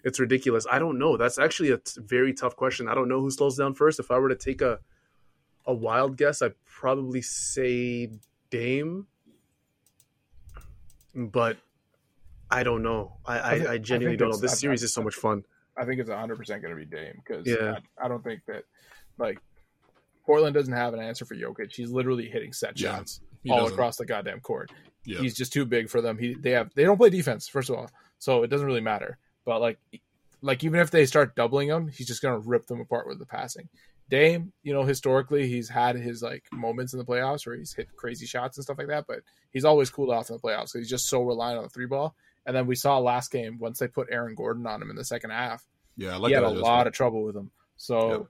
[0.03, 0.65] it's ridiculous.
[0.71, 1.17] I don't know.
[1.17, 2.87] That's actually a t- very tough question.
[2.87, 3.99] I don't know who slows down first.
[3.99, 4.79] If I were to take a
[5.65, 8.09] a wild guess, I'd probably say
[8.49, 9.05] Dame,
[11.15, 11.57] but
[12.49, 13.17] I don't know.
[13.25, 14.37] I I I, I I genuinely don't know.
[14.37, 15.43] This I- series I- is so much fun.
[15.77, 17.77] I think it's 100 percent going to be Dame because Yeah.
[17.99, 18.63] I, I don't think that
[19.17, 19.39] like
[20.25, 21.71] Portland doesn't have an answer for Jokic.
[21.73, 23.73] He's literally hitting set Yeah, shots he all doesn't.
[23.73, 24.69] across the goddamn court.
[25.05, 25.19] Yeah.
[25.21, 26.17] He's just too big for them.
[26.17, 27.89] He they have they don't play defense first of all,
[28.19, 29.17] so it doesn't really matter.
[29.45, 29.79] But like
[30.41, 33.19] like even if they start doubling him, he's just going to rip them apart with
[33.19, 33.69] the passing.
[34.09, 37.95] Dame, you know, historically he's had his like moments in the playoffs where he's hit
[37.95, 39.21] crazy shots and stuff like that, but
[39.51, 40.69] he's always cooled off in the playoffs.
[40.69, 42.15] So he's just so reliant on the three ball.
[42.45, 45.05] And then we saw last game once they put Aaron Gordon on him in the
[45.05, 45.65] second half
[45.95, 47.51] Yeah, I like he had a lot of trouble with him.
[47.77, 48.27] So Yep.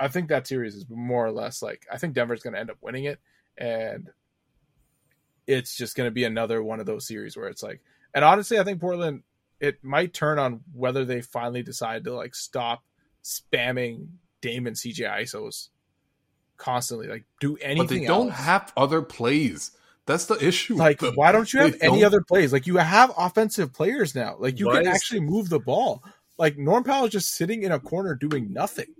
[0.00, 2.70] I think that series is more or less like I think Denver's going to end
[2.70, 3.20] up winning it,
[3.56, 4.10] and
[5.46, 7.80] it's just going to be another one of those series where it's like,
[8.12, 9.22] and honestly, I think Portland
[9.62, 12.82] it might turn on whether they finally decide to like stop
[13.24, 14.08] spamming
[14.42, 15.68] Damon CJ ISOs
[16.56, 17.86] constantly, like do anything.
[17.86, 18.38] but they don't else.
[18.40, 19.70] have other plays.
[20.04, 20.74] That's the issue.
[20.74, 21.16] like with them.
[21.16, 24.58] why don't you have any don't- other plays like you have offensive players now like
[24.58, 26.02] you Why can is- actually move the ball
[26.38, 28.92] like norm powell is just sitting in a corner doing nothing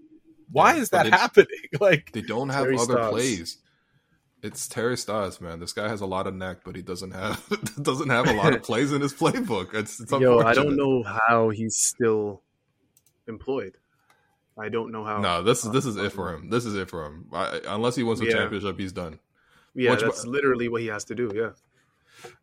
[0.53, 1.49] why Yeah, is that it's- happening
[1.81, 3.11] like They don't have other Stotts.
[3.11, 3.57] plays.
[4.43, 5.61] It's Terry Stotts, man.
[5.61, 7.41] This guy has a lot of neck, but he doesn't have
[7.83, 9.73] doesn't have a lot of plays in his playbook.
[9.73, 12.43] It's, it's Yo, I don't know how he's still
[13.29, 13.77] employed.
[14.59, 15.19] I don't know how.
[15.21, 16.51] No, this is this is it for him.
[16.51, 17.27] This is it for him.
[17.33, 18.33] I, unless he wins the Yeah.
[18.33, 19.19] championship, he's done.
[19.75, 21.31] Yeah, Which- that's literally what he has to do.
[21.35, 21.51] Yeah.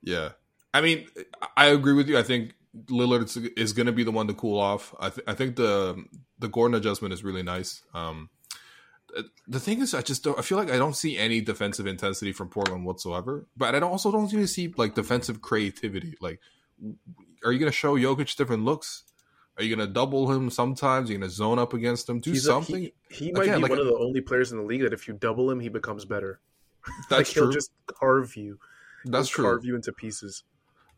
[0.01, 0.29] Yeah,
[0.73, 1.07] I mean,
[1.55, 2.17] I agree with you.
[2.17, 2.53] I think
[2.87, 4.93] Lillard is- is going to be the one to cool off.
[4.99, 6.03] I, th- I think the
[6.39, 7.83] the Gordon adjustment is really nice.
[7.93, 8.29] Um,
[9.47, 10.37] the thing is, I just don't.
[10.37, 13.47] I feel like I don't see any defensive intensity from Portland whatsoever.
[13.57, 16.15] But I don't, also don't even see like defensive creativity.
[16.21, 16.39] Like,
[17.43, 19.03] are you going to show Jokic different looks?
[19.57, 21.09] Are you going to double him sometimes?
[21.09, 22.21] Are you going to zone up against him?
[22.21, 22.83] Do He's a- something.
[22.83, 24.93] he, he might Again, be like one of the only players in the league that
[24.93, 26.39] if you double him, he becomes better.
[27.09, 28.57] That's like he'll just carve you.
[29.05, 29.43] That's He'll true.
[29.45, 30.43] Carve you into pieces.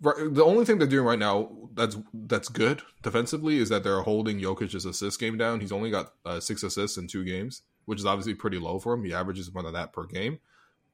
[0.03, 4.01] Right, the only thing they're doing right now that's that's good defensively is that they're
[4.01, 5.59] holding Jokic's assist game down.
[5.59, 8.93] He's only got uh, six assists in two games, which is obviously pretty low for
[8.93, 9.03] him.
[9.03, 10.39] He averages more than that per game,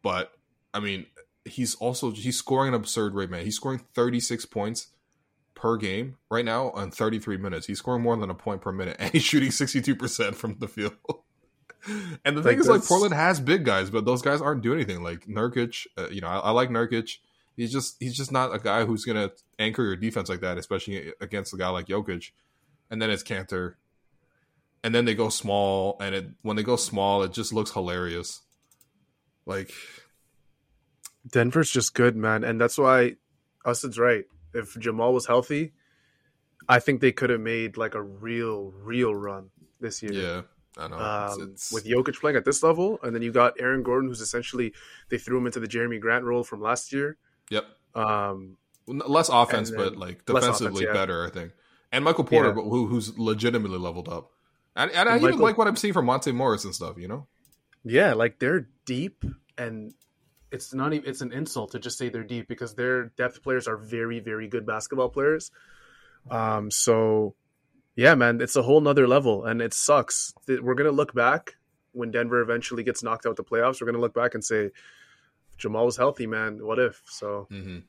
[0.02, 0.34] but
[0.74, 1.06] I mean,
[1.46, 3.44] he's also he's scoring an absurd rate, man.
[3.44, 4.88] He's scoring thirty six points
[5.56, 7.68] per game right now on thirty three minutes.
[7.68, 10.58] He's scoring more than a point per minute, and he's shooting sixty two percent from
[10.60, 10.94] the field.
[12.26, 14.80] and the Like, thing is, like Portland has big guys, but those guys aren't doing
[14.80, 15.04] anything.
[15.04, 17.18] Like Nurkic, uh, you know, I, I like Nurkic
[17.58, 21.12] he's just he's just not a guy who's gonna anchor your defense like that, especially
[21.20, 22.32] against a guy like Jokic.
[22.90, 23.74] And then it's Kanter,
[24.84, 28.42] and then they go small, and it when they go small, it just looks hilarious.
[29.46, 29.72] Like
[31.30, 33.16] Denver's just good, man, and that's why
[33.66, 34.26] Ustin's right.
[34.54, 35.74] If Jamal was healthy,
[36.70, 39.50] I think they could have made like a real, real run
[39.80, 40.14] this year.
[40.14, 40.42] yeah,
[40.78, 43.60] I know Um, It's- it's- with Jokic playing at this level, and then you got
[43.60, 44.74] Aaron Gordon, who's essentially
[45.10, 47.18] they threw him into the Jerami Grant role from last year.
[47.50, 47.66] yep
[47.96, 48.58] Um,
[48.88, 50.94] less offense, but like defensively offense, yeah.
[50.94, 51.52] better, I think.
[51.92, 52.56] And Michael Porter, Yeah.
[52.56, 54.32] but who, who's legitimately leveled up.
[54.78, 56.98] And, and I And even like what I'm seeing from Monte Morris and stuff.
[56.98, 57.28] You know,
[57.84, 59.26] yeah, like they're deep,
[59.58, 59.94] and
[60.52, 63.68] it's not even it's an insult to just say they're deep because their depth players
[63.68, 65.52] are very, very good basketball players.
[66.30, 67.34] Um, so
[67.96, 70.34] yeah, man, it's a whole nother level, and it sucks.
[70.48, 71.56] We're gonna look back
[71.94, 73.82] when Denver eventually gets knocked out of the playoffs.
[73.82, 74.70] We're gonna look back and say,
[75.58, 76.64] Jamal was healthy, man.
[76.64, 77.02] What if?
[77.08, 77.80] So, hmm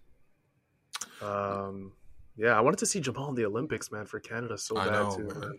[1.21, 1.93] um,
[2.37, 4.93] yeah, I wanted to see Jamal in the Olympics, man, for Canada so I bad
[4.93, 5.25] know, too.
[5.25, 5.41] man.
[5.41, 5.59] man.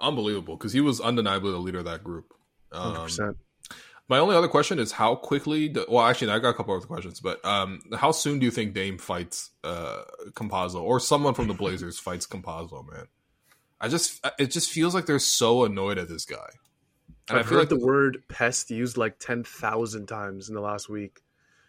[0.00, 2.32] Unbelievable because he was undeniably the leader of that group.
[2.72, 3.36] Um, percent.
[4.08, 5.68] My only other question is how quickly.
[5.68, 8.50] Do, well, actually, I got a couple other questions, but um, how soon do you
[8.50, 12.88] think Dame fights uh, Campazzo or someone from the Blazers fights Campazzo?
[12.90, 13.06] Man,
[13.80, 16.48] I just it just feels like they're so annoyed at this guy,
[17.28, 20.54] and I've I feel heard like the word pest used like ten thousand times in
[20.54, 21.20] the last week.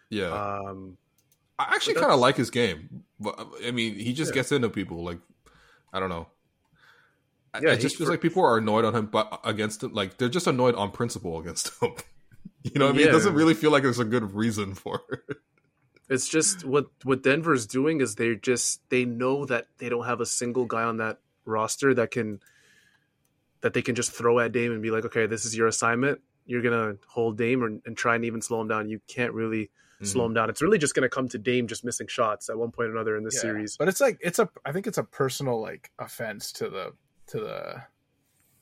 [0.08, 0.28] yeah.
[0.30, 0.96] Um,
[1.58, 4.36] I actually kind of like his game, but I mean, he just Yeah.
[4.36, 5.04] gets into people.
[5.04, 5.18] Like
[5.92, 6.26] I don't know.
[7.52, 9.92] I- Yeah, it just he- feels like people are annoyed on him, but against him,
[9.92, 11.92] like they're just annoyed on principle against him.
[12.62, 13.08] you know what I mean?
[13.08, 15.36] It doesn't really feel like there's a good reason for it.
[16.08, 20.20] it's just what what Denver's doing is they're just they know that they don't have
[20.20, 22.40] a single guy on that roster that can
[23.60, 26.20] that they can just throw at Dame and be like, okay, this is your assignment.
[26.46, 28.88] You're gonna hold Dame and, and try and even slow him down.
[28.88, 29.70] You can't really
[30.02, 30.36] slow him mm-hmm.
[30.36, 30.50] down.
[30.50, 33.16] It's really just gonna come to Dame just missing shots at one point or another
[33.16, 33.42] in this Yeah.
[33.42, 33.76] series.
[33.76, 36.92] But it's like it's a I think it's a personal like offense to the
[37.30, 37.82] to the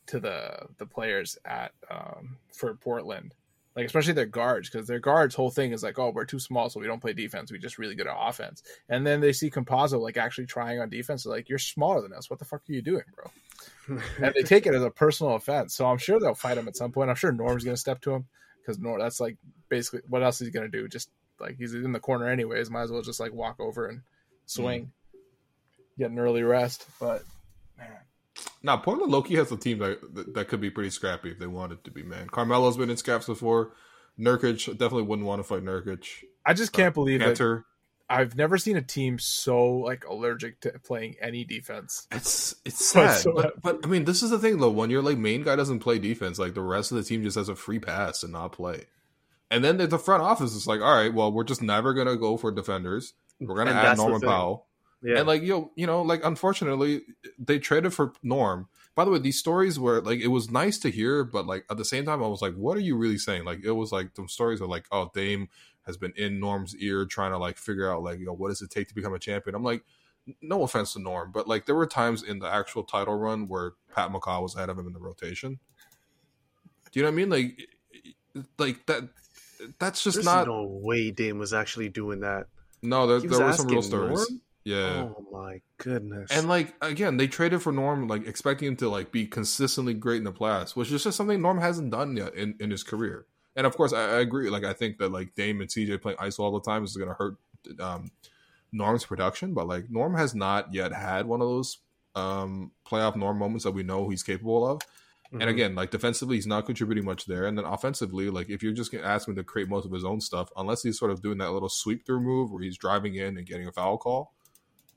[0.08, 3.34] to the the players at um, for Portland,
[3.76, 6.68] like especially their guards, because their guards' whole thing is like, oh, we're too small,
[6.68, 7.52] so we don't play defense.
[7.52, 8.62] We just really good at offense.
[8.88, 11.24] And then they see Campazzo like actually trying on defense.
[11.24, 12.28] They're like, you're smaller than us.
[12.30, 14.00] What the fuck are you doing, bro?
[14.22, 15.74] and they take it as a personal offense.
[15.74, 17.10] So I'm sure they'll fight him at some point.
[17.10, 18.26] I'm sure Norm's gonna step to him
[18.60, 18.98] because Norm.
[18.98, 19.36] That's like
[19.68, 20.88] basically what else he's gonna do?
[20.88, 22.70] Just like he's in the corner anyways.
[22.70, 24.02] Might as well just like walk over and
[24.46, 25.98] swing, mm.
[25.98, 26.86] get an early rest.
[27.00, 27.22] But
[27.76, 27.88] man.
[28.62, 31.84] Now Portland Loki has a team that that could be pretty scrappy if they wanted
[31.84, 32.02] to be.
[32.02, 33.72] Man, Carmelo's been in scraps before.
[34.18, 36.24] Nurkic definitely wouldn't want to fight Nurkic.
[36.44, 37.64] I just can't uh, believe Kanter.
[38.10, 42.06] I've never seen a team so like allergic to playing any defense.
[42.10, 44.70] It's it's sad, but, but, I mean, this is the thing though.
[44.70, 47.36] When your like main guy doesn't play defense, like the rest of the team just
[47.36, 48.86] has a free pass and not play.
[49.50, 52.36] And then the front office is like, all right, well, we're just never gonna go
[52.36, 53.12] for defenders.
[53.40, 54.66] We're gonna and add Norman Powell.
[55.02, 55.18] Yeah.
[55.18, 57.02] And like you, you know, like unfortunately,
[57.38, 58.68] they traded for Norm.
[58.94, 61.76] By the way, these stories were like it was nice to hear, but like at
[61.76, 63.44] the same time, I was like, what are you really saying?
[63.44, 65.48] Like it was like some stories are like, oh, Dame
[65.86, 68.60] has been in Norm's ear trying to like figure out like, you know, what does
[68.60, 69.54] it take to become a champion?
[69.54, 69.84] I'm like,
[70.42, 73.72] no offense to Norm, but like there were times in the actual title run where
[73.94, 75.58] Pat McCaw was ahead of him in the rotation.
[76.90, 77.30] Do you know what I mean?
[77.30, 77.68] Like,
[78.58, 79.08] like that.
[79.78, 80.46] That's just There's not.
[80.46, 82.46] No way, Dame was actually doing that.
[82.82, 84.30] No, there, there were some real stories.
[84.30, 84.40] Norm?
[84.64, 85.08] Yeah.
[85.08, 86.30] Oh my goodness.
[86.30, 90.18] And like again, they traded for Norm, like expecting him to like be consistently great
[90.18, 93.26] in the playoffs, which is just something Norm hasn't done yet in, in his career.
[93.56, 94.50] And of course, I, I agree.
[94.50, 97.08] Like I think that like Dame and CJ playing ISO all the time is going
[97.08, 97.36] to hurt
[97.80, 98.10] um,
[98.72, 99.54] Norm's production.
[99.54, 101.78] But like Norm has not yet had one of those
[102.14, 104.80] um, playoff Norm moments that we know he's capable of.
[105.28, 105.40] Mm-hmm.
[105.42, 107.46] And again, like defensively, he's not contributing much there.
[107.46, 109.92] And then offensively, like if you're just going to ask him to create most of
[109.92, 112.78] his own stuff, unless he's sort of doing that little sweep through move where he's
[112.78, 114.32] driving in and getting a foul call,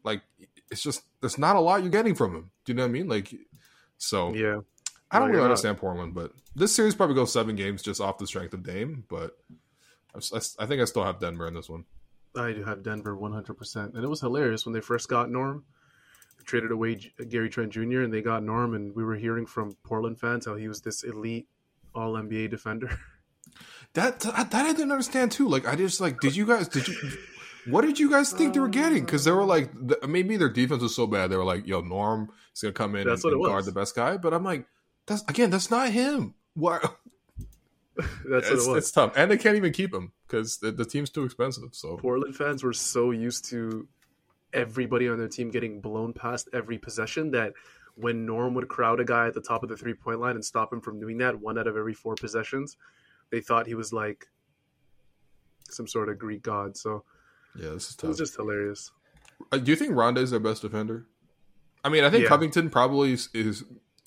[0.04, 0.22] like
[0.70, 2.52] it's just there's not a lot you're getting from him.
[2.66, 3.08] Do you know what I mean?
[3.08, 3.34] Like,
[3.98, 4.60] so yeah,
[5.12, 5.82] I don't no, really understand not.
[5.82, 9.04] Portland, but this series probably goes seven games just off the strength of Dame.
[9.10, 9.38] But
[10.16, 11.86] I, I think I still have Denver in this one.
[12.36, 15.64] I do have Denver 100, percent and it was hilarious when they first got Norm.
[16.38, 18.02] They traded away uh, Gary Trent Jr.
[18.02, 21.04] and they got Norm, and we were hearing from Portland fans how he was this
[21.04, 21.48] elite
[21.94, 22.98] All NBA defender.
[23.94, 25.50] That that I didn't understand too.
[25.50, 26.96] Like I just like, did you guys did you
[27.68, 29.06] what did you guys think they were um, getting?
[29.06, 29.72] Because they were like,
[30.08, 31.30] maybe their defense was so bad.
[31.30, 34.18] They were like, "Yo, Norm is gonna come in and, and guard the best guy."
[34.18, 34.66] But I'm like,
[35.06, 36.36] that's again, that's not him.
[36.54, 36.98] What?
[37.96, 41.10] that's it's, it it's, tough, and they can't even keep him because the, the, team's
[41.10, 41.70] too expensive.
[41.72, 43.88] So Portland fans were so used to
[44.54, 47.54] everybody on their team getting blown past every possession that
[47.96, 50.44] when Norm would crowd a guy at the top of the three point line and
[50.44, 52.76] stop him from doing that one out of every four possessions,
[53.30, 54.28] they thought he was like
[55.70, 56.76] some sort of Greek god.
[56.76, 57.04] So
[57.56, 58.06] yeah, this is tough.
[58.06, 58.92] It was just hilarious.
[59.52, 61.08] Uh, do you think Rondae is their best defender?
[61.84, 62.30] I mean, I think yeah.
[62.30, 63.64] Covington probably is, is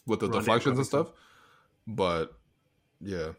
[0.06, 1.12] with the Rondae deflections and stuff,
[1.86, 2.34] but
[3.00, 3.30] yeah,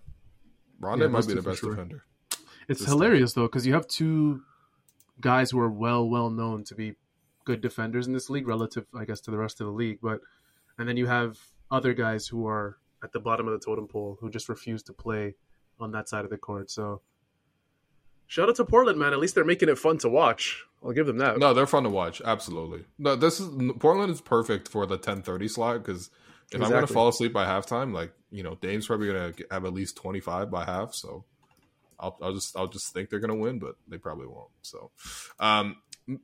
[0.81, 1.71] Rondae yeah, might be the best sure.
[1.71, 2.03] defender.
[2.67, 3.43] It's hilarious time.
[3.43, 4.41] though because you have two
[5.21, 6.95] guys who are well well known to be
[7.45, 9.99] good defenders in this league relative, I guess, to the rest of the league.
[10.01, 10.19] But
[10.77, 11.37] and then you have
[11.71, 14.93] other guys who are at the bottom of the totem pole who just refuse to
[14.93, 15.35] play
[15.79, 16.69] on that side of the court.
[16.69, 17.01] So
[18.27, 19.13] Shout out to Portland, man.
[19.13, 20.63] At least they're making it fun to watch.
[20.83, 21.39] I'll give them that.
[21.39, 22.21] No, they're fun to watch.
[22.23, 22.85] Absolutely.
[22.97, 23.49] No, this is
[23.79, 26.09] Portland is perfect for the ten thirty slot because
[26.51, 26.65] if exactly.
[26.65, 29.65] I'm going to fall asleep by halftime, like you know, Dame's probably going to have
[29.65, 30.93] at least twenty five by half.
[30.93, 31.25] So
[31.99, 34.49] I'll, I'll just I'll just think they're going to win, but they probably won't.
[34.61, 34.91] So,
[35.39, 35.77] um,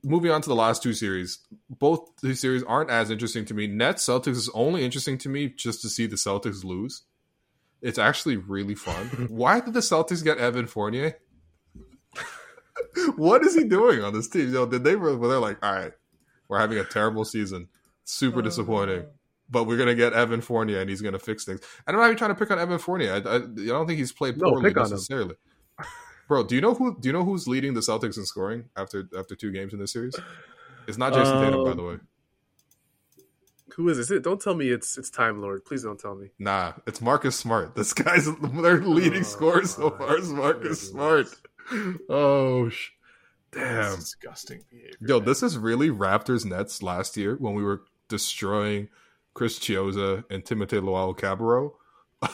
[0.03, 3.67] moving on to the last two series, both these series aren't as interesting to me.
[3.67, 7.03] Nets Celtics is only interesting to me just to see the Celtics lose.
[7.81, 9.07] It's actually really fun.
[9.29, 11.17] Why did the Celtics get Evan Fournier?
[13.15, 14.53] what is he doing on this team?
[14.53, 14.95] Yo, did they?
[14.95, 15.93] Were they're like, all right,
[16.47, 17.67] we're having a terrible season,
[18.03, 19.05] super oh, disappointing.
[19.49, 21.61] But we're gonna get Evan Fournier, and he's gonna fix things.
[21.85, 23.13] And I'm not even trying to pick on Evan Fournier.
[23.13, 25.35] I, I, I don't think he's played poorly no, necessarily.
[26.27, 26.97] Bro, do you know who?
[26.97, 29.91] Do you know who's leading the Celtics in scoring after after two games in this
[29.91, 30.15] series?
[30.87, 31.97] It's not Jason um, Tatum, by the way.
[33.75, 34.21] Who is this?
[34.21, 35.65] Don't tell me it's it's Time Lord.
[35.65, 36.29] Please don't tell me.
[36.39, 37.75] Nah, it's Marcus Smart.
[37.75, 41.27] This guy's their leading oh, scorer so far is Marcus Smart
[42.09, 42.91] oh, sh-
[43.51, 44.97] damn, disgusting behavior.
[45.01, 45.25] Yo, man.
[45.25, 48.89] this is really Raptors Nets last year when we were destroying
[49.33, 51.73] Chris Chiozza and Timothy Luwawu-Cabarrot.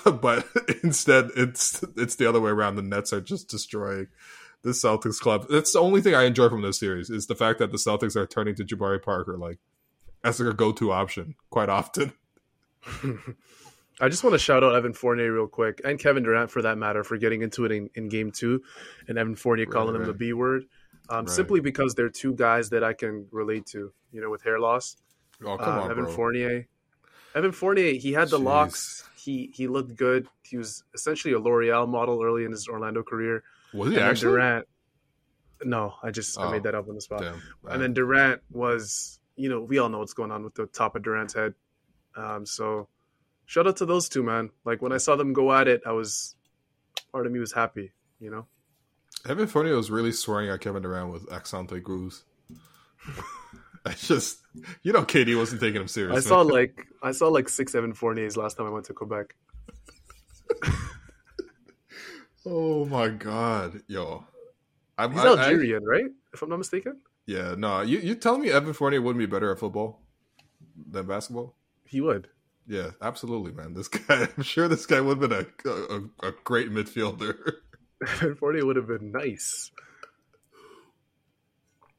[0.22, 0.46] but
[0.84, 2.76] instead, it's it's the other way around.
[2.76, 4.08] The Nets are just destroying
[4.64, 5.46] the Celtics club.
[5.50, 8.16] That's the only thing I enjoy from this series is the fact that the Celtics
[8.16, 9.60] are turning to Jabari Parker like
[10.24, 12.14] as their go-to option quite often.
[14.00, 16.78] I just want to shout out Evan Fournier real quick and Kevin Durant for that
[16.78, 18.62] matter for getting into it in, in game two
[19.08, 20.02] and Evan Fournier right, calling right.
[20.02, 20.66] him the B word.
[21.10, 21.30] Um, right.
[21.30, 24.98] Simply because they're two guys that I can relate to, you know, with hair loss.
[25.44, 26.14] Oh, come uh, on, Evan bro.
[26.14, 26.68] Fournier.
[27.34, 28.44] Evan Fournier, he had the Jeez.
[28.44, 29.10] locks.
[29.16, 30.28] He he looked good.
[30.44, 33.44] He was essentially a L'Oreal model early in his Orlando career.
[33.74, 34.32] Was he and actually?
[34.32, 34.68] Durant.
[35.64, 36.52] No, I just I Oh.
[36.52, 37.22] made that up on the spot.
[37.22, 37.42] Damn.
[37.70, 40.96] And then Durant was, you know, we all know what's going on with the top
[40.96, 41.54] of Durant's head.
[42.16, 42.88] Um, so
[43.48, 44.52] shout out to those two, man.
[44.64, 46.36] Like when I saw them go at it, I was
[47.12, 48.46] part of me was happy, you know.
[49.28, 52.24] Evan Fournier was really swearing at Kevin Durant with accente grooves.
[53.86, 54.40] I just,
[54.84, 56.16] you know, KD wasn't taking him serious.
[56.26, 59.36] I saw like I saw like six Evan Fourniers last time I went to Quebec.
[62.46, 64.26] oh my god, yo,
[64.98, 66.06] I'm, He's I- I- Algerian, right?
[66.34, 67.00] If I'm not mistaken.
[67.26, 70.02] yeah, no, you you telling me Evan Fournier wouldn't be better at football
[70.90, 71.56] than basketball?
[71.86, 72.28] He would.
[72.68, 73.74] Yeah, absolutely, man.
[73.74, 77.36] This guy, I'm sure this guy would have been a, a, a great midfielder.
[78.40, 79.72] Fournier would have been nice.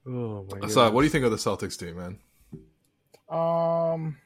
[0.06, 0.70] Oh my god.
[0.70, 2.18] So, what do you think of the Celtics team, man?
[3.28, 4.16] Um,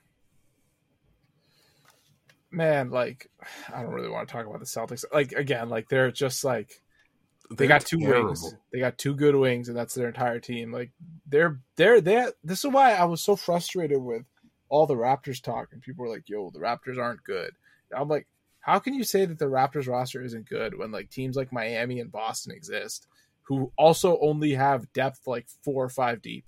[2.50, 3.30] man, like
[3.74, 5.04] I don't really want to talk about the Celtics.
[5.12, 6.80] Like again, like they're just like
[7.50, 8.26] they They're got two terrible.
[8.26, 8.54] wings.
[8.72, 10.72] They got two good wings, and that's their entire team.
[10.72, 10.90] Like
[11.26, 12.28] they're they're they.
[12.44, 14.24] This is why I was so frustrated with
[14.72, 17.52] all the Raptors talk, and people were like, "Yo, the Raptors aren't good."
[17.94, 18.26] I'm like,
[18.60, 22.00] how can you say that the Raptors roster isn't good when like teams like Miami
[22.00, 23.06] and Boston exist,
[23.42, 26.46] who also only have depth like four or five deep,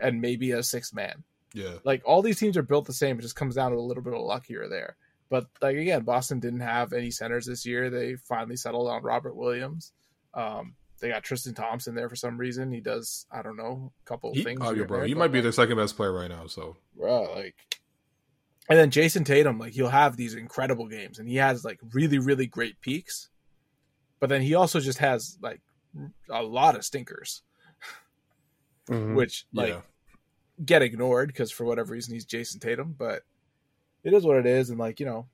[0.00, 1.22] and maybe a sixth man.
[1.54, 3.18] Yeah, Like all these teams are built the same.
[3.18, 4.96] It just comes down to a little bit of luck here or there.
[5.30, 7.88] But like again, Boston didn't have any centers this year.
[7.88, 9.92] They finally settled on Robert Williams.
[10.34, 12.72] Um, they got Tristan Thompson there for some reason.
[12.72, 14.60] He does I don't know a couple he, things.
[14.62, 16.30] oh, here yeah, bro, there, he but, might be like, their second best player right
[16.30, 16.46] now.
[16.46, 17.54] So, Bruh, like
[18.68, 22.18] and then Jason Tatum, like he'll have these incredible games and he has like really,
[22.18, 23.30] really great peaks.
[24.20, 25.60] But then he also just has like
[26.28, 27.42] a lot of stinkers,
[28.88, 29.14] Mhm.
[29.14, 29.80] which like yeah,
[30.64, 33.22] get ignored because for whatever reason he's Jason Tatum, but
[34.04, 34.70] it is what it is.
[34.70, 35.26] And like, you know,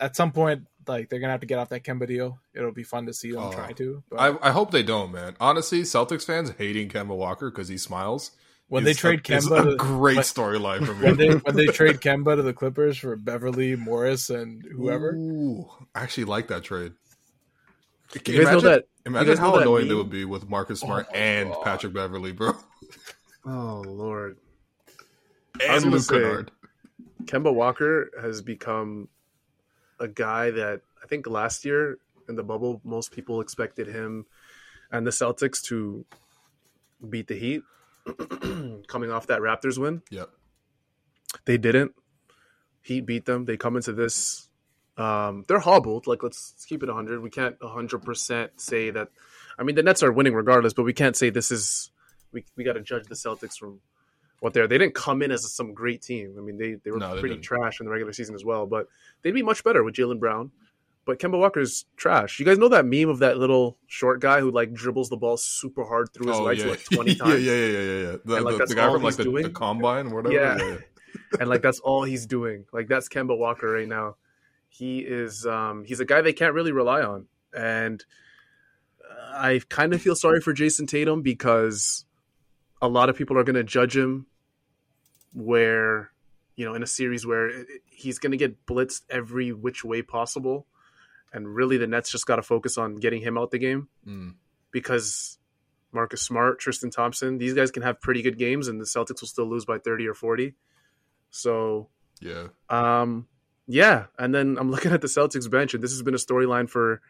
[0.00, 2.38] at some point, like they're gonna have to get off that Kemba deal.
[2.54, 3.52] It'll be fun to see them Oh.
[3.52, 4.02] try to.
[4.10, 5.36] But I, I hope they don't, man.
[5.40, 8.30] Honestly, Celtics fans hating Kemba Walker because he smiles.
[8.68, 11.04] when they trade a, is Kemba, a to- great when- storyline for me.
[11.06, 15.12] when they when they trade Kemba to the Clippers for Beverley Morris and whoever.
[15.14, 16.92] Ooh, I actually like that trade.
[18.12, 19.98] Can You guys know imagine, that- Imagine you how that annoying they meme?
[19.98, 21.62] would be with Marcus oh Smart my and God.
[21.64, 22.52] Patrick Beverley, bro,
[23.46, 24.36] Oh lord.
[25.60, 26.50] I and Luke say- Kennard.
[27.24, 29.08] Kemba Walker has become
[30.00, 31.98] a guy that I think last year
[32.28, 34.26] in the bubble, most people expected him
[34.90, 36.04] and the Celtics to
[37.08, 37.62] beat the Heat
[38.88, 40.02] coming off that Raptors win.
[40.10, 40.30] Yep.
[41.44, 41.92] They didn't.
[42.82, 43.44] Heat beat them.
[43.44, 44.48] They come into this.
[44.96, 46.06] Um, they're hobbled.
[46.06, 47.22] Like let's, let's keep it 100.
[47.22, 49.08] We can't 100% say that.
[49.58, 51.90] I mean, the Nets are winning regardless, but we can't say this is.
[52.32, 53.80] We, we got to judge the Celtics from
[54.40, 54.66] what they're.
[54.66, 56.34] They didn't come in as some great team.
[56.36, 57.44] I mean, they, they were No, they pretty didn't.
[57.44, 58.86] trash in the regular season as well, but
[59.22, 60.50] they'd be much better with Jaylen Brown.
[61.06, 62.38] But Kemba Walker's trash.
[62.38, 65.36] You guys know that meme of that little short guy who like dribbles the ball
[65.38, 67.42] super hard through his Oh legs yeah, like 20 times?
[67.44, 68.16] yeah, yeah, yeah, yeah.
[68.24, 69.42] The, And, like, the, that's the guy all from like he's the, doing?
[69.44, 70.34] the combine, or whatever.
[70.34, 70.56] Yeah.
[70.58, 70.76] Yeah, yeah.
[71.40, 72.66] and like that's all he's doing.
[72.72, 74.16] Like that's Kemba Walker right now.
[74.68, 77.26] He is um he's a guy they can't really rely on.
[77.52, 78.04] And
[79.02, 82.04] uh, I kind of feel sorry for Jason Tatum because
[82.82, 84.26] a lot of people are going to judge him
[85.32, 86.10] where
[86.56, 90.66] you know in a series where he's going to get blitzed every which way possible
[91.32, 94.34] and really the Nets just got to focus on getting him out the game Mm.
[94.72, 95.38] because
[95.92, 99.28] Marcus Smart, Tristan Thompson, these guys can have pretty good games and the Celtics will
[99.28, 100.54] still lose by 30 or 40.
[101.30, 101.88] So
[102.20, 102.48] yeah.
[102.68, 103.26] um,
[103.66, 106.68] yeah, and then I'm looking at the Celtics bench, and this has been a storyline
[106.68, 107.00] for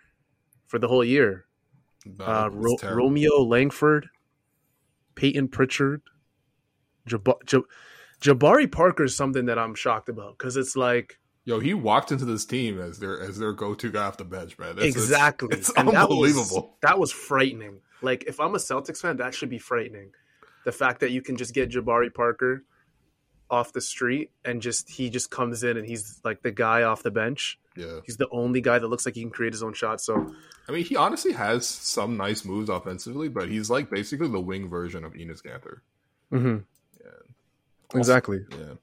[0.67, 1.47] for the whole year.
[2.07, 4.09] No, Uh, Ro- Romeo Langford,
[5.15, 6.03] Peyton Pritchard,
[7.07, 7.65] Jab- Jab-
[8.21, 12.25] Jabari Parker is something that I'm shocked about because it's like Yo, he walked into
[12.27, 14.73] this team as their as their go to guy off the bench, man.
[14.73, 16.77] It's, it's- exactly It's, And that was- unbelievable.
[16.83, 17.81] That was, frightening.
[18.03, 20.11] Like if I'm a Celtics fan, that should be frightening.
[20.65, 22.65] The fact that you can just get Jabari Parker
[23.51, 27.03] off the street and just he just comes in and he's like the guy off
[27.03, 27.59] the bench.
[27.77, 28.01] Yeah.
[28.05, 30.01] He's the only guy that looks like he can create his own shot.
[30.01, 30.35] So
[30.69, 34.69] I mean, he honestly has some nice moves offensively, but he's like basically the wing
[34.69, 35.79] version of Enes Kanter.
[36.33, 36.59] Mm-hmm.
[37.95, 38.75] Exactly, Yeah.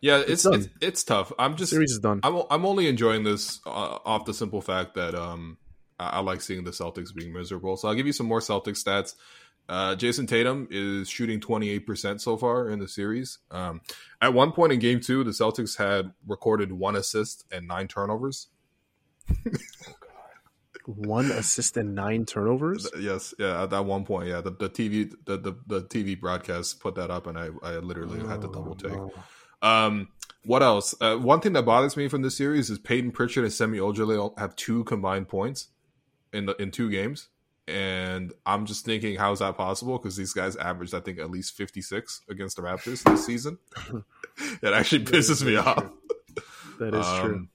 [0.00, 0.54] Yeah, it's done.
[0.54, 1.32] it's, it's tough.
[1.38, 2.20] I'm just series is done.
[2.24, 5.58] I'm I'm only enjoying this uh, off the simple fact that um
[5.98, 7.76] I, I like seeing the Celtics being miserable.
[7.76, 9.14] So I'll give you some more Celtics stats.
[9.68, 13.38] Uh, Jason Tatum is shooting 28% so far in the series.
[13.50, 13.80] Um,
[14.20, 18.48] at one point in game two, the Celtics had recorded one assist and nine turnovers.
[20.86, 22.88] One assist and nine turnovers.
[22.98, 26.80] Yes, yeah, at that one point, yeah, the, the TV the, the the TV broadcast
[26.80, 28.98] put that up, and I I literally had to double take.
[29.62, 30.08] Um,
[30.44, 30.94] what else?
[31.00, 34.36] Uh, one thing that bothers me from this series is Peyton Pritchard and Semi Ojeleye
[34.38, 35.68] have two combined points
[36.32, 37.28] in the in two games,
[37.68, 39.98] and I'm just thinking, how is that possible?
[39.98, 43.58] Because these guys averaged, I think, at least 56 against the Raptors this season.
[44.62, 45.84] it actually pisses me off.
[46.78, 47.46] That is true.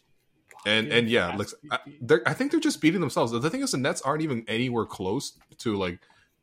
[0.68, 1.80] Um, And and yeah, like I,
[2.26, 3.32] I think they're just beating themselves.
[3.32, 6.00] The thing is, the Nets aren't even anywhere close to like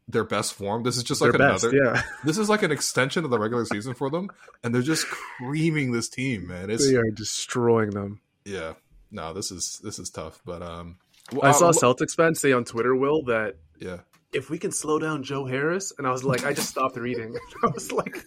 [0.09, 0.83] their best form.
[0.83, 1.95] This is just like Their best, another.
[1.95, 2.03] yeah.
[2.25, 4.31] This is like an extension of the regular season for them,
[4.63, 6.69] and they're just creaming this team, man.
[6.71, 8.21] It's They are destroying them.
[8.45, 8.75] yeah.
[9.11, 10.97] No, this is this is tough, but um,
[11.41, 13.99] I saw uh, Celtics fans say on Twitter, Will, that yeah.
[14.33, 17.37] if we can slow down Joe Harris, and I was like, I just stopped reading.
[17.65, 18.25] I was like,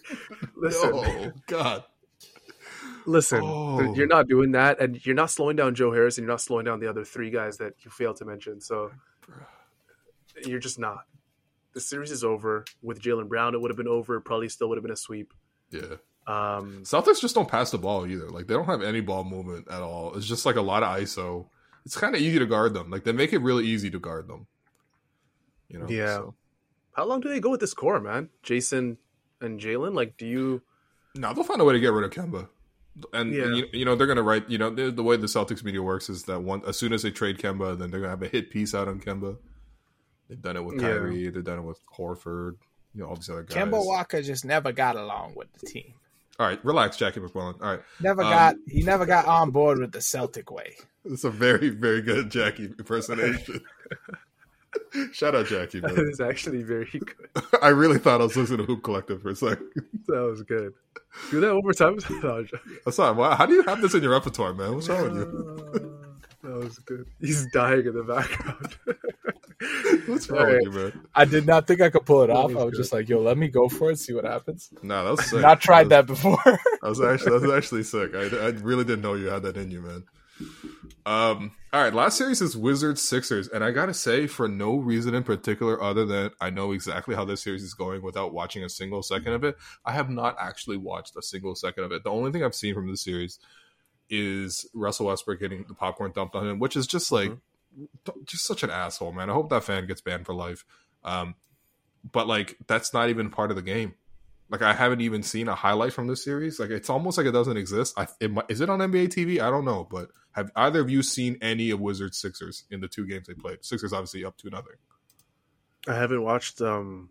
[0.56, 1.84] listen, Oh God,
[3.08, 3.94] listen, Oh.
[3.94, 6.64] you're not doing that, and you're not slowing down Joe Harris, and you're not slowing
[6.64, 8.60] down the other three guys that you failed to mention.
[8.60, 8.90] So
[10.44, 11.04] you're just not.
[11.74, 13.54] The series is over with Jaylen Brown.
[13.54, 14.20] It would have been over.
[14.20, 15.32] Probably still would have been a sweep.
[15.70, 15.96] yeah.
[16.26, 18.28] Um, Celtics just don't pass the ball either.
[18.28, 20.14] Like they don't have any ball movement at all.
[20.14, 21.46] It's just like a lot of ISO.
[21.86, 22.90] It's kind of easy to guard them.
[22.90, 24.46] Like they make it really easy to guard them.
[25.70, 25.86] You know.
[25.88, 26.16] Yeah.
[26.16, 26.34] so.
[26.92, 28.28] how long do they go with this core, man?
[28.42, 28.98] Jason
[29.40, 29.94] and Jaylen.
[29.94, 30.60] Like, do you?
[31.14, 32.48] No, they'll find a way to get rid of Kemba.
[33.12, 33.44] And, Yeah.
[33.44, 34.48] and you, you know they're gonna write.
[34.50, 37.02] You know the, the way the Celtics media works is that one as soon as
[37.02, 39.36] they trade Kemba, then they're gonna have a hit piece out on Kemba.
[40.28, 40.88] They've done it with Yeah.
[40.88, 41.28] Kyrie.
[41.30, 42.56] They've done it with Horford.
[42.94, 43.56] You know all these other guys.
[43.56, 45.94] Kemba Walker just never got along with the team.
[46.40, 47.60] All right, relax, Jackie MacMullan.
[47.60, 50.76] All right, Never Um, got he never got on board with the Celtic way.
[51.04, 53.60] it's a very very good Jackie impersonation.
[55.12, 55.80] Shout out Jackie.
[55.80, 56.08] That Man.
[56.10, 57.30] is actually very good.
[57.62, 59.68] I really thought I was listening to Hoop Collective for a second.
[60.06, 60.72] That was good.
[61.30, 61.98] Do that one more time.
[62.22, 62.44] No,
[62.86, 63.14] I'm sorry.
[63.16, 64.74] Why, how do you have this in your repertoire, man?
[64.74, 65.98] What's wrong with you?
[66.42, 67.06] that was good.
[67.20, 68.76] He's dying in the background.
[70.06, 71.06] What's wrong All with you, man?
[71.14, 72.52] I did not think I could pull it off.
[72.52, 72.76] was I was good.
[72.78, 74.70] just like, yo, let me go for it, see what happens.
[74.82, 75.40] No, that was sick.
[75.40, 76.06] Not tried that.
[76.06, 76.38] that before.
[76.46, 78.14] Was, that was actually that was actually sick.
[78.14, 80.04] I, I really didn't know you had that in you, man.
[81.08, 81.52] Um.
[81.72, 85.22] All right, last series is Wizards Sixers, and I gotta say, for no reason in
[85.22, 89.02] particular, other than I know exactly how this series is going without watching a single
[89.02, 89.56] second of it,
[89.86, 92.04] I have not actually watched a single second of it.
[92.04, 93.38] The only thing I've seen from this series
[94.10, 97.32] is Russell Westbrook getting the popcorn dumped on him, which is just like
[98.24, 99.30] just such an asshole, man.
[99.30, 100.66] I hope that fan gets banned for life.
[101.04, 101.36] Um,
[102.12, 103.94] but like that's not even part of the game.
[104.50, 106.58] Like I haven't even seen a highlight from this series.
[106.58, 107.94] Like it's almost like it doesn't exist.
[107.98, 109.40] I, it, is it on NBA TV?
[109.40, 109.86] I don't know.
[109.90, 113.34] But have either of you seen any of Wizards Sixers in the two games they
[113.34, 113.64] played?
[113.64, 114.76] Sixers obviously up to nothing.
[115.86, 117.10] I haven't watched um,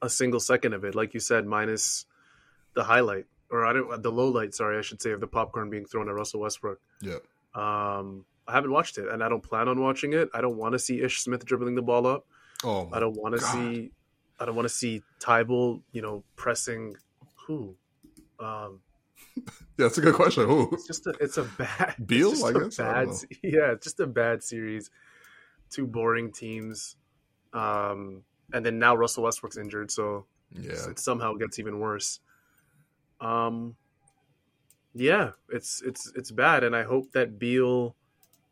[0.00, 2.06] a single second of it, like you said, minus
[2.74, 4.54] the highlight or I don't the low light.
[4.54, 6.80] Sorry, I should say of the popcorn being thrown at Russell Westbrook.
[7.02, 7.18] Yeah.
[7.54, 10.30] Um, I haven't watched it, and I don't plan on watching it.
[10.34, 12.26] I don't want to see Ish Smith dribbling the ball up.
[12.64, 13.92] Oh, my I don't want to see.
[14.42, 16.96] I don't want to see Thybulle, you know, pressing
[17.46, 17.76] who.
[18.40, 18.80] Um,
[19.78, 20.46] Yeah, that's a good question.
[20.46, 20.68] Who?
[20.72, 22.76] it's just a it's a bad Beal, I guess?
[22.76, 24.90] Bad se- yeah it's just a bad series
[25.70, 26.96] two boring teams
[27.54, 30.90] um and then now Russell Westbrook's injured so Yeah.
[30.90, 32.20] it somehow gets even worse
[33.20, 33.76] um
[34.94, 37.96] yeah it's it's it's bad and I hope that Beal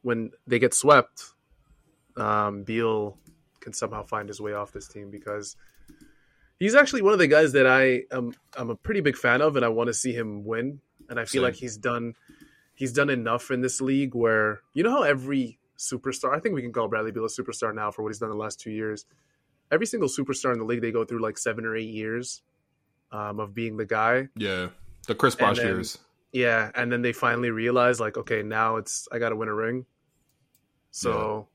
[0.03, 1.25] when they get swept
[2.17, 3.19] um Beal
[3.61, 5.57] can somehow find his way off this team because
[6.61, 9.57] he's actually one of the guys that I am I'm a pretty big fan of
[9.57, 11.43] and I want to see him win and I feel Same.
[11.43, 12.15] like he's done
[12.75, 16.63] he's done enough in this league where you know how every superstar I think we
[16.63, 19.07] can call Bradley Beal a superstar now for what he's done the last two years.
[19.73, 22.43] Every single superstar in the league they go through like seven or eight years
[23.13, 24.29] um, of being the guy.
[24.37, 24.69] Yeah.
[25.07, 25.99] The Chris Bosh years.
[26.33, 29.55] Yeah, and then they finally realize like, okay, now it's I got to win a
[29.55, 29.87] ring.
[30.93, 31.49] So,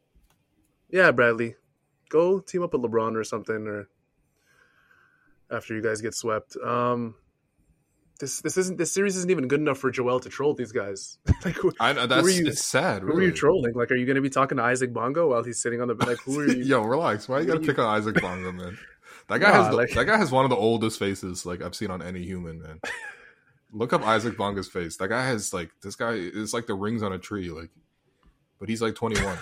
[0.90, 1.12] yeah.
[1.12, 1.56] Bradley,
[2.10, 3.88] go team up with LeBron or something, or
[5.52, 6.56] after you guys get swept.
[6.64, 7.16] Um,
[8.20, 11.18] this this isn't this series isn't even good enough for Joel to troll these guys.
[11.46, 13.02] like, who, I know that's were you- it's sad.
[13.02, 13.74] who are you trolling?
[13.74, 15.96] Like, are you going to be talking to Isaac Bonga while he's sitting on the
[15.96, 16.20] like?
[16.22, 16.64] Who are you?
[16.64, 17.28] Yo, relax.
[17.28, 18.78] Why you gotta pick on Isaac Bonga, man?
[19.28, 21.62] That guy Nah, has the, like- that guy has one of the oldest faces like
[21.64, 22.80] I've seen on any human, man.
[23.74, 24.98] Look up Isaac Bonga's face.
[24.98, 27.72] That guy has like this guy is like the rings on a tree, like
[28.60, 29.38] but he's like twenty one.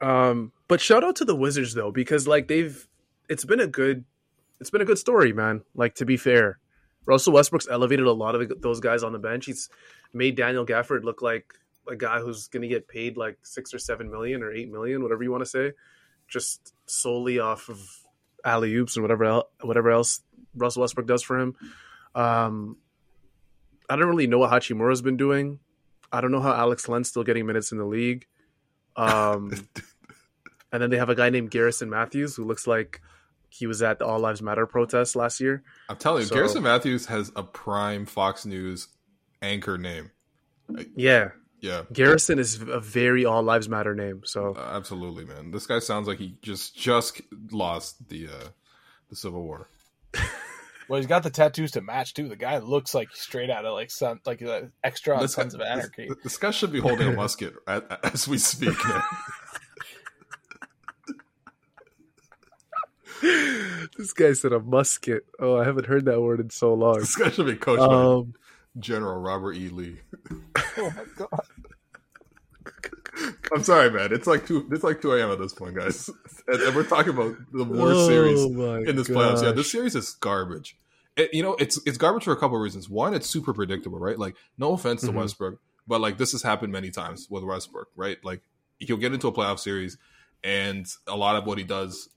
[0.00, 2.88] Um, but shout out to the Wizards though, because like they've
[3.28, 4.04] it's been a good
[4.62, 5.62] it's been a good story, man.
[5.74, 6.60] Like to be fair,
[7.04, 9.46] Russell Westbrook's elevated a lot of those guys on the bench.
[9.46, 9.68] He's
[10.14, 11.52] made Daniel Gafford look like
[11.90, 15.02] a guy who's going to get paid like six or seven million or eight million,
[15.02, 15.72] whatever you want to say,
[16.28, 17.84] just solely off of
[18.44, 20.20] alley oops and whatever el- whatever else
[20.54, 21.56] Russell Westbrook does for him.
[22.14, 22.76] Um,
[23.90, 25.58] I don't really know what Hachimura's been doing.
[26.12, 28.26] I don't know how Alex Len's still getting minutes in the league.
[28.94, 29.50] Um,
[30.72, 33.00] and then they have a guy named Garrison Mathews who looks like
[33.52, 35.62] he was at the All Lives Matter protest last year.
[35.88, 38.88] I'm telling you, So- Garrison Mathews has a prime Fox News
[39.42, 40.10] anchor name.
[40.96, 41.30] Yeah,
[41.60, 44.22] Yeah, Garrison is a very All Lives Matter name.
[44.24, 45.50] So Uh, absolutely, man.
[45.52, 47.20] This guy sounds like he just just
[47.50, 48.48] lost the uh
[49.10, 49.68] the Civil War.
[50.88, 52.28] Well, he's got the tattoos to match too.
[52.28, 55.42] The guy looks like straight out of like Sun, like uh, extra on This guy-
[55.42, 56.08] Sons of Anarchy.
[56.08, 58.76] This, this guy should be holding a musket a- a- as we speak.
[63.96, 65.24] this guy said a musket.
[65.38, 66.98] Oh, I haven't heard that word in so long.
[66.98, 69.68] This guy should be coached Um, by General Robert E.
[69.68, 69.98] Lee.
[70.78, 71.40] oh my god!
[73.54, 74.12] I'm sorry, man.
[74.12, 74.66] It's like two.
[74.72, 75.30] It's like two a.m.
[75.30, 76.08] at this point, guys,
[76.48, 78.40] and, and we're talking about the worst Oh series
[78.88, 79.42] in this playoffs.
[79.42, 80.76] Yeah, this series is garbage.
[81.16, 82.88] It, you know, it's it's garbage for a couple of reasons.
[82.88, 84.18] One, it's super predictable, right?
[84.18, 85.14] Like, no offense to Mhm.
[85.16, 88.16] Westbrook, but like this has happened many times with Westbrook, right?
[88.24, 88.40] Like,
[88.78, 89.98] he'll get into a playoff series,
[90.42, 92.08] and a lot of what he does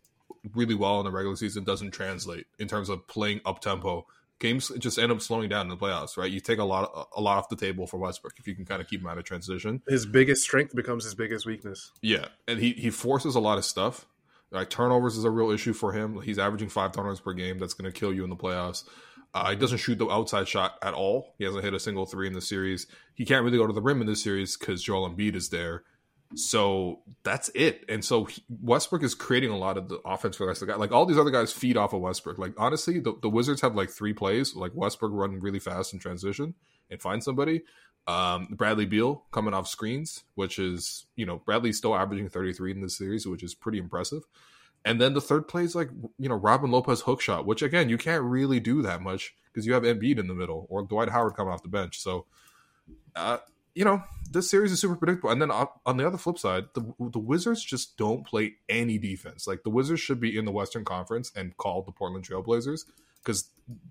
[0.54, 4.06] really well in the regular season doesn't translate in terms of playing up tempo.
[4.40, 6.30] Games just end up slowing down in the playoffs, right?
[6.30, 8.82] You take a lot a lot off the table for Westbrook if you can kind
[8.82, 9.82] of keep him out of transition.
[9.88, 11.92] his biggest strength becomes his biggest weakness.
[12.02, 14.06] Yeah, and he he forces a lot of stuff.
[14.52, 16.22] Like turnovers is a real issue for him.
[16.22, 17.60] He's averaging five turnovers per game.
[17.60, 18.84] That's going to kill you in the playoffs.
[19.34, 21.34] Uh, he doesn't shoot the outside shot at all.
[21.38, 22.88] He hasn't hit a single three in the series.
[23.16, 25.84] He can't really go to the rim in this series because Joel Embiid is there.
[26.34, 27.86] So that's it.
[27.88, 30.68] And so he, Westbrook is creating a lot of the offense for the rest of
[30.68, 30.80] the guy.
[30.80, 32.38] Like all these other guys feed off of Westbrook.
[32.38, 34.56] Like honestly, the, the Wizards have like three plays.
[34.56, 36.56] Like Westbrook run really fast in transition
[36.90, 37.62] and find somebody.
[38.08, 42.82] Um, Bradley Beal coming off screens, which is you know Bradley's still averaging 33 in
[42.82, 44.24] this series, which is pretty impressive.
[44.84, 45.90] And then the third play is like
[46.20, 49.66] you know Robin Lopez hook shot, which again you can't really do that much because
[49.66, 52.00] you have Embiid in the middle or Dwight Howard coming off the bench.
[52.00, 52.26] So,
[53.16, 53.38] uh,
[53.76, 55.30] you know this series is super predictable.
[55.30, 59.46] And then on the other flip side, the the Wizards just don't play any defense.
[59.46, 62.86] Like the Wizards should be in the Western Conference and called the Portland Trailblazers
[63.24, 63.50] because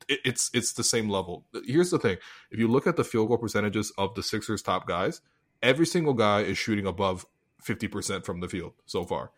[0.08, 1.44] it, it's it's the same level.
[1.66, 2.16] Here's the thing:
[2.50, 5.20] if you look at the field goal percentages of the Sixers' top guys,
[5.62, 7.26] every single guy is shooting above
[7.62, 9.30] fifty percent from the field so far.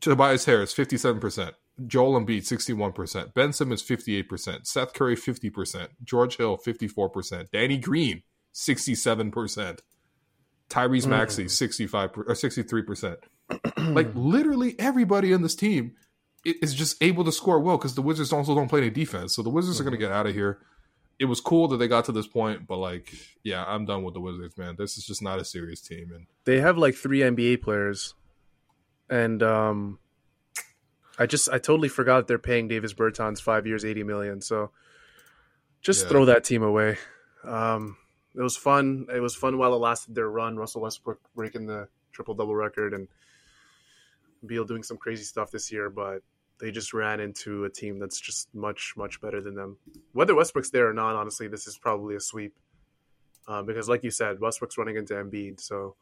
[0.00, 1.54] Tobias Harris, fifty-seven percent.
[1.86, 3.34] Joel Embiid, sixty-one percent.
[3.34, 4.66] Ben Simmons, fifty-eight percent.
[4.66, 5.90] Seth Curry, fifty percent.
[6.04, 7.50] George Hill, fifty-four percent.
[7.50, 9.82] Danny Green, sixty-seven percent.
[10.68, 13.18] Tyrese Maxey, sixty-five or sixty-three percent.
[13.78, 15.92] Like literally everybody in this team
[16.44, 19.34] is just able to score well because the Wizards also don't play any defense.
[19.34, 20.58] So the Wizards are going to get out of here.
[21.18, 23.12] It was cool that they got to this point, but like,
[23.42, 24.76] yeah, I'm done with the Wizards, man.
[24.78, 28.14] This is just not a serious team, and They have like three NBA players,
[29.08, 29.98] and um,
[31.18, 34.40] I just I totally forgot they're paying Davis Bertans five years, eighty million.
[34.40, 34.70] So
[35.82, 36.08] just Yeah.
[36.10, 36.96] throw that team away.
[37.44, 37.96] Um,
[38.34, 39.06] it was fun.
[39.12, 40.56] It was fun while it lasted their run.
[40.56, 43.08] Russell Westbrook breaking the triple double record and
[44.46, 46.22] Beal doing some crazy stuff this year, but
[46.58, 49.76] they just ran into a team that's just much much better than them.
[50.12, 52.54] Whether Westbrook's there or not, honestly, this is probably a sweep
[53.48, 55.96] uh, because, like you said, Westbrook's running into Embiid, so.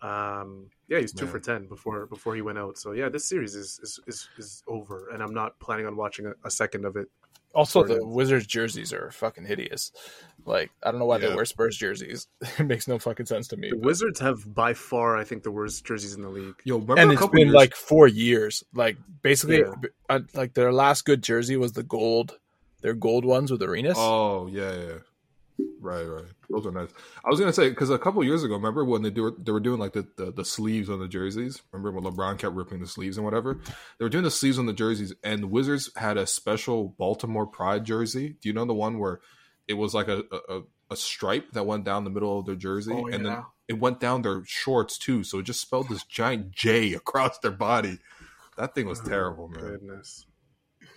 [0.00, 1.32] Um, yeah, he's two Man.
[1.32, 2.76] for ten before before he went out.
[2.76, 6.26] So yeah, this series is is, is, is over, and I'm not planning on watching
[6.26, 7.06] a, a second of it.
[7.54, 8.10] Also, the him.
[8.12, 9.92] Wizards jerseys are fucking hideous.
[10.44, 12.26] Like, I don't know why they wear Spurs jerseys.
[12.58, 13.70] it makes no fucking sense to me.
[13.70, 16.54] The but- Wizards have by far, I think, the worst jerseys in the league.
[16.64, 18.64] yo, remember and a it's couple been years- like four years.
[18.74, 19.74] Like basically, Yeah.
[20.08, 22.38] uh, like their last good jersey was the gold,
[22.80, 23.96] their gold ones with Arenas.
[23.98, 24.98] Oh yeah, yeah.
[25.80, 26.24] Right, right.
[26.48, 26.90] Those are nice.
[27.24, 29.60] I was gonna say because a couple years ago, remember when they do they were
[29.60, 31.60] doing like the, the the sleeves on the jerseys?
[31.72, 33.60] Remember when LeBron kept ripping the sleeves and whatever?
[33.98, 37.46] They were doing the sleeves on the jerseys, and the Wizards had a special Baltimore
[37.46, 38.36] Pride jersey.
[38.40, 39.20] Do you know the one where
[39.66, 40.60] it was like a a,
[40.90, 43.98] a stripe that went down the middle of their jersey, Oh, and then it went
[43.98, 45.24] down their shorts too.
[45.24, 47.98] So it just spelled this giant J across their body.
[48.56, 49.64] That thing was oh, terrible, man.
[49.64, 50.26] Goodness.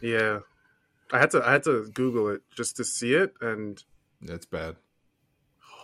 [0.02, 0.40] Yeah,
[1.12, 3.82] I had to I had to Google it just to see it, and
[4.30, 4.76] It's bad.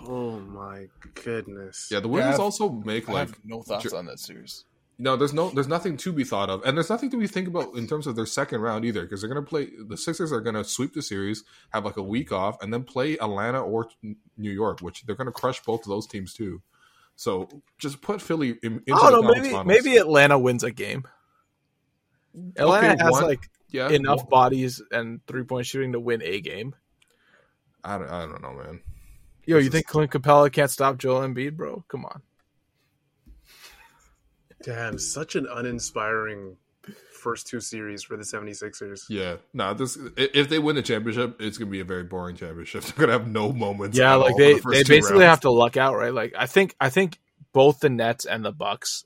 [0.08, 0.88] oh my
[1.24, 1.90] goodness.
[1.92, 4.66] Yeah, the Wizards I've- also make I like have no thoughts jer- on that series.
[4.98, 7.48] No, there's no, there's nothing to be thought of, and there's nothing to be think
[7.48, 9.70] about in terms of their second round either, because they're gonna play.
[9.88, 13.14] The Sixers are gonna sweep the series, have like a week off, and then play
[13.18, 13.90] Atlanta or
[14.38, 16.62] New York, which they're gonna crush both of those teams too.
[17.16, 17.50] So
[17.80, 19.34] just put Philly in, into I don't the know.
[19.42, 19.68] Maybe finals.
[19.68, 21.04] maybe Atlanta wins a game.
[22.56, 26.22] Atlanta Okay, has one- like yeah, enough one- bodies and three point shooting to win
[26.22, 26.76] a game.
[27.84, 28.82] I don't, I don't know, man.
[29.46, 31.84] Yo, This you think Clint Capela can't stop Joel Embiid, bro?
[31.88, 32.22] Come on.
[34.64, 36.58] Damn, such an uninspiring
[37.20, 39.06] first two series for the 76ers.
[39.10, 42.84] Yeah, no, this if they win the championship, it's gonna be a very boring championship.
[42.96, 43.98] They're gonna have no moments.
[43.98, 45.24] Yeah, like they the they basically rounds.
[45.30, 46.14] have to luck out, right?
[46.14, 47.20] Like I think I think
[47.54, 49.06] both the Nets and the Bucks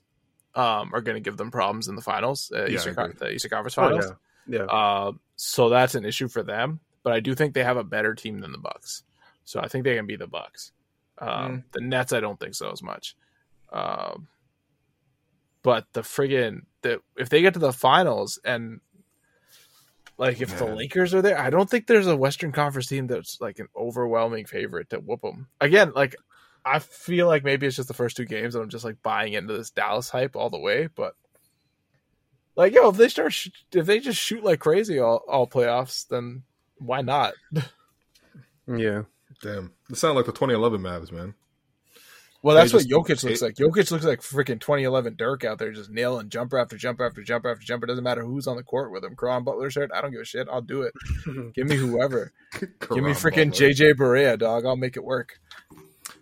[0.54, 3.30] um, are going to give them problems in the finals, uh, I Eastern Con- the
[3.30, 4.12] Eastern Conference Oh, finals.
[4.48, 4.58] yeah.
[4.58, 4.64] Yeah.
[4.64, 6.80] Uh, so that's an issue for them.
[7.06, 9.04] But I do think they have a better team than the Bucks.
[9.44, 10.72] So I think they can beat the Bucks.
[11.18, 13.14] Um, The Nets, I don't think so as much.
[13.72, 14.26] Um,
[15.62, 18.80] but the friggin' the if they get to the finals and
[20.18, 23.40] like if the Lakers are there, I don't think there's a Western Conference team that's
[23.40, 25.46] like an overwhelming favorite to whoop them.
[25.60, 26.16] Again, like
[26.64, 29.34] I feel like maybe it's just the first two games and I'm just like buying
[29.34, 30.88] into this Dallas hype all the way.
[30.92, 31.14] But
[32.56, 36.08] like, yo, if they start, sh- if they just shoot like crazy all, all playoffs,
[36.08, 36.42] then
[36.78, 37.34] why not?
[38.66, 39.02] Yeah.
[39.42, 41.34] Damn, this sound like the 2011 Mavs, man.
[42.42, 43.56] Well, that's what just- Jokic looks like.
[43.56, 47.50] Jokic looks like freaking 2011 Dirk out there, just nailing jumper after jumper after jumper
[47.50, 47.86] after jumper.
[47.86, 49.16] Doesn't matter who's on the court with him.
[49.16, 49.90] Caron Butler's hurt.
[49.92, 50.46] I don't give a shit.
[50.50, 50.92] I'll do it.
[51.54, 52.32] Give me whoever.
[52.60, 53.70] Give me freaking Butler.
[53.70, 54.64] JJ Barea, dog.
[54.64, 55.40] I'll make it work.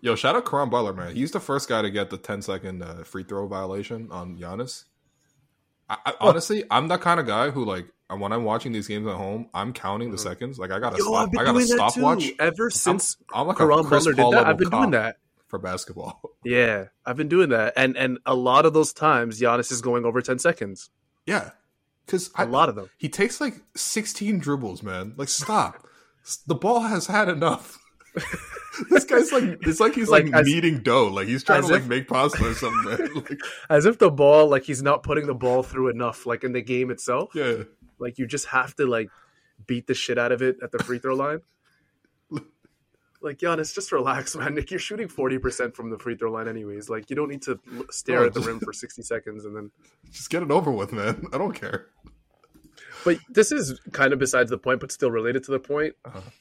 [0.00, 1.14] Yo, shout out Caron Butler, man.
[1.14, 4.84] He's the first guy to get the 10 second uh, free throw violation on Giannis.
[5.88, 9.06] I, I, honestly, I'm that kind of guy who like when I'm watching these games
[9.06, 10.28] at home, I'm counting the mm-hmm.
[10.28, 10.58] seconds.
[10.58, 12.30] Like I got a Yo, stop, I got a stopwatch.
[12.38, 14.90] Ever since I'm, I'm like Caron a Chris Butler did Paul that, I've been doing
[14.90, 15.16] that.
[15.48, 16.20] for basketball.
[16.46, 20.04] Yeah, I've been doing that, and and a lot of those times, Giannis is going
[20.04, 20.90] over ten seconds.
[21.24, 21.52] yeah,
[22.04, 22.90] because A lot of them.
[22.98, 25.14] He takes like 16 dribbles, man.
[25.16, 25.86] Like stop.
[26.46, 27.78] the ball has had enough.
[28.90, 31.08] this guy's like it's like he's like, Like, kneading dough.
[31.08, 33.08] Like he's trying to like if- make pasta or something.
[33.14, 33.40] Like,
[33.70, 36.62] As if the ball, like he's not putting the ball through enough, like in the
[36.62, 37.30] game itself.
[37.34, 37.64] yeah.
[38.04, 39.08] Like you just have to like
[39.66, 41.40] beat the shit out of it at the free throw line.
[43.22, 44.54] Like Giannis, just relax, man.
[44.54, 46.90] Nick, you're shooting forty percent from the free throw line, anyways.
[46.90, 47.58] Like you don't need to
[47.90, 49.70] stare at the just- rim for sixty seconds and then.
[50.12, 51.24] Just get it over with, man.
[51.32, 51.86] I don't care.
[53.04, 55.94] But this is kind of besides the point, but still related to the point.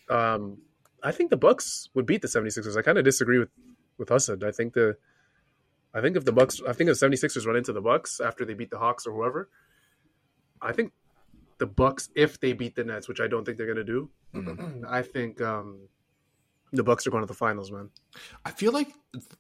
[0.10, 0.58] Um,
[1.02, 2.78] I think the Bucks would beat the 76ers.
[2.78, 3.50] I kind of disagree with
[3.98, 4.44] with Hassan.
[4.44, 4.98] I think the
[5.94, 8.44] I think if the Bucks I think if the 76ers run into the Bucks after
[8.44, 9.50] they beat the Hawks or whoever,
[10.62, 10.92] I think
[11.58, 14.10] the Bucks if they beat the Nets, which I don't think they're going to do,
[14.90, 15.88] I think um,
[16.72, 17.90] the Bucks are going to the finals, man.
[18.46, 18.90] I feel like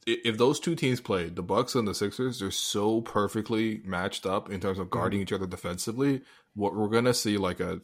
[0.06, 4.52] if those two teams play, the Bucks and the Sixers, they're so perfectly matched up
[4.52, 6.22] in terms of guarding each other defensively.
[6.56, 7.82] What we're gonna see like a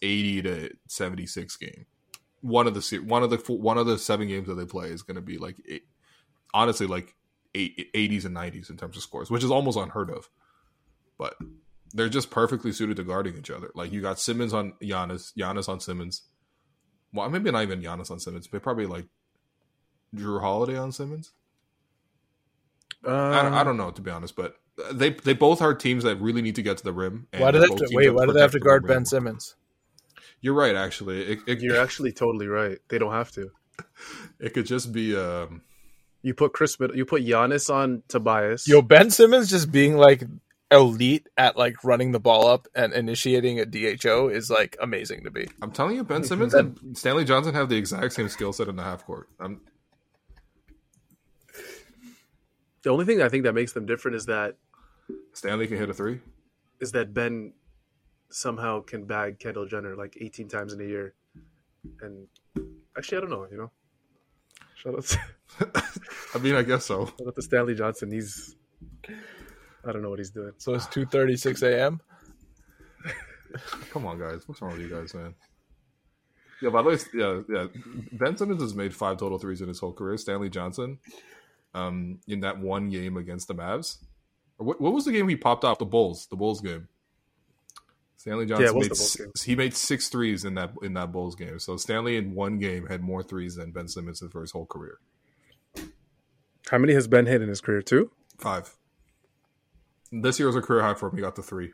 [0.00, 1.84] eighty to seventy six game.
[2.40, 4.88] One of the one of the four- one of the seven games that they play
[4.88, 5.84] is gonna be like eight,
[6.54, 7.14] honestly like
[7.54, 10.30] eight, 80s and nineties in terms of scores, which is almost unheard of.
[11.18, 11.36] But
[11.94, 13.70] they're just perfectly suited to guarding each other.
[13.74, 16.22] Like you got Simmons on Giannis, Giannis on Simmons.
[17.12, 19.06] Well, maybe not even Giannis on Simmons, but probably like
[20.14, 21.32] Jrue Holiday on Simmons.
[23.04, 24.56] Um, I, don't, I don't know to be honest, but
[24.92, 27.26] they they both are teams that really need to get to the rim.
[27.32, 28.10] and Why do they're have to wait?
[28.10, 28.88] Why do they have to protect the guard rim.
[28.88, 29.56] Ben Simmons?
[30.40, 30.74] You're right.
[30.74, 32.78] Actually, it it, You're actually totally right.
[32.88, 33.50] They don't have to.
[34.40, 35.62] it could just be um,
[36.22, 38.68] You put Khris, Mid- you put Giannis on Tobias.
[38.68, 40.22] Yo, Ben Simmons just being like
[40.70, 45.30] elite at like running the ball up and initiating a DHO is like amazing to
[45.30, 45.48] be.
[45.60, 48.76] I'm telling you, Ben Simmons and Stanley Johnson have the exact same skill set in
[48.76, 49.28] the half court.
[49.40, 49.60] I'm,
[52.82, 54.56] the only thing I think that makes them different is that
[55.32, 56.20] Stanley can hit a three.
[56.80, 57.52] is that Ben
[58.30, 61.14] somehow can bag Kendall Jenner like 18 times in a year.
[62.00, 62.28] And
[62.96, 63.46] actually, I don't know.
[63.50, 63.70] You know,
[64.76, 65.90] shout out, to,
[66.34, 67.06] I mean, I guess so.
[67.06, 68.10] shout out to Stanley Johnson.
[68.12, 68.54] He's
[69.84, 70.52] I don't know what he's doing.
[70.58, 72.00] So it's two thirty six a.m.
[73.90, 74.46] Come on, guys.
[74.46, 75.34] What's wrong with you guys, man?
[76.62, 77.66] Yeah, by the way, yeah, yeah.
[78.12, 80.16] Ben Simmons has made five total threes in his whole career.
[80.18, 80.98] Stanley Johnson,
[81.74, 83.96] um, in that one game against the Mavs.
[84.58, 85.78] What, what was the game he popped off?
[85.78, 86.26] The Bulls.
[86.26, 86.86] The Bulls game.
[88.18, 89.32] Stanley Johnson it was made the Bulls si- game.
[89.46, 91.58] he made six threes in that in that Bulls game.
[91.58, 94.98] So Stanley in one game had more threes than Ben Simmons for his whole career.
[96.70, 97.80] How many has Ben hit in his career?
[97.80, 98.10] Two.
[98.36, 98.76] Five.
[100.12, 101.16] This year was a career high for him.
[101.16, 101.72] He got the three.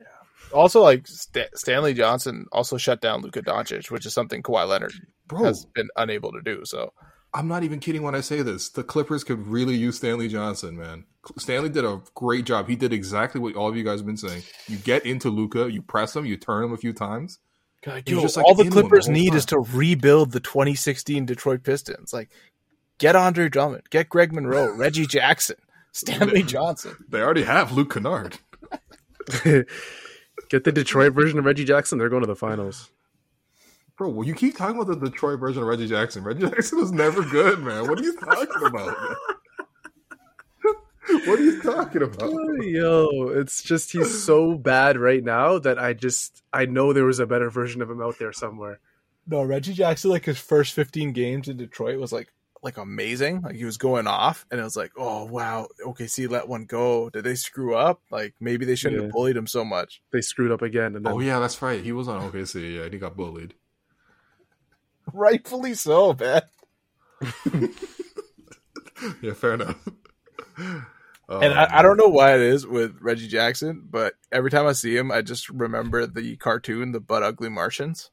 [0.00, 0.06] Yeah.
[0.52, 4.92] Also, like St- Stanley Johnson also shut down Luka Doncic, which is something Kawhi Leonard
[5.26, 6.62] Bro, has been unable to do.
[6.64, 6.92] So
[7.34, 8.68] I'm not even kidding when I say this.
[8.68, 11.04] The Clippers could really use Stanley Johnson, man.
[11.38, 12.68] Stanley did a great job.
[12.68, 14.42] He did exactly what all of you guys have been saying.
[14.66, 17.38] You get into Luka, you press him, you turn him a few times.
[17.82, 19.38] God, yo, just, like, all the in one the Clippers need time.
[19.38, 22.12] is to rebuild the 2016 Detroit Pistons.
[22.12, 22.30] Like,
[22.98, 25.56] get Andre Drummond, get Greg Monroe, Reggie Jackson,
[25.92, 26.96] Stanley Johnson.
[27.08, 28.38] They already have Luke Kennard.
[29.44, 31.98] Get the Detroit version of Reggie Jackson.
[31.98, 32.90] They're going to the finals.
[33.96, 36.24] Bro, well, you keep talking about the Detroit version of Reggie Jackson.
[36.24, 37.86] Reggie Jackson was never good, man.
[37.88, 38.96] What are you talking about?
[41.26, 42.32] what are you talking about?
[42.62, 47.18] Yo, it's just he's so bad right now that I just I know there was
[47.18, 48.80] a better version of him out there somewhere.
[49.26, 52.32] No, Reggie Jackson, like his first 15 games in Detroit was like
[52.62, 53.42] like amazing.
[53.42, 57.10] Like he was going off, and it was like, oh wow, OKC let one go.
[57.10, 58.00] Did they screw up?
[58.10, 59.06] Like maybe they shouldn't Yeah.
[59.06, 60.02] have bullied him so much.
[60.12, 61.82] They screwed up again, and then Oh yeah, that's right.
[61.82, 62.76] He was on OKC.
[62.76, 63.54] Yeah, and he got bullied.
[65.12, 66.42] Rightfully so, man.
[69.20, 69.76] Yeah, fair enough.
[71.28, 74.50] Oh, And I, I um, don't know why it is with Reggie Jackson, but every
[74.50, 78.10] time I see him, I just remember the cartoon, the Butt Ugly Martians.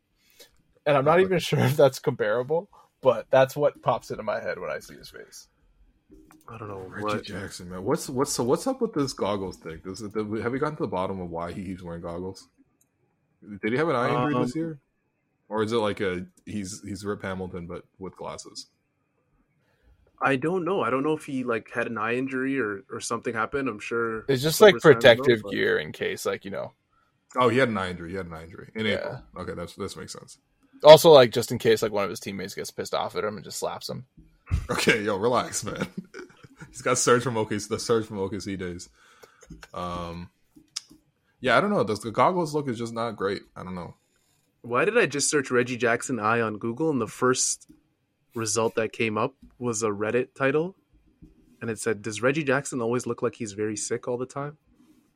[0.85, 1.25] And I'm not uh-huh.
[1.25, 2.69] even sure if that's comparable,
[3.01, 5.47] but that's what pops into my head when I see his face.
[6.51, 7.23] I don't know Reggie what.
[7.23, 7.83] Jackson, man.
[7.83, 9.79] What's what's so what's up with this goggles thing?
[9.83, 12.47] Does it, have we gotten to the bottom of why he keeps wearing goggles?
[13.61, 14.79] Did he have an eye injury this Um, year,
[15.47, 18.67] or is it like a he's he's Rip Hamilton but with glasses?
[20.21, 20.81] I don't know.
[20.81, 23.69] I don't know if he like had an eye injury or or something happened.
[23.69, 26.73] I'm sure It's just like Silver Sands protective but- gear in case, like, you know.
[27.37, 28.09] Oh, he had an eye injury.
[28.09, 28.93] He had an eye injury in Yeah.
[28.95, 29.23] April.
[29.37, 30.39] Okay, that's this makes sense.
[30.83, 33.35] Also, like, just in case, like, one of his teammates gets pissed off at him
[33.35, 34.05] and just slaps him.
[34.69, 35.87] Okay, yo, relax, man.
[36.69, 38.89] He's got surge from OKC, the surge from OKC days.
[39.73, 40.29] Um,
[41.41, 41.83] yeah, I don't know.
[41.83, 43.41] Does the goggles look is just not great?
[43.55, 43.95] I don't know.
[44.61, 47.67] Why did I just search Reggie Jackson eye on Google and the first
[48.35, 50.75] result that came up was a Reddit title,
[51.61, 54.57] and it said, "Does Reggie Jackson always look like he's very sick all the time?"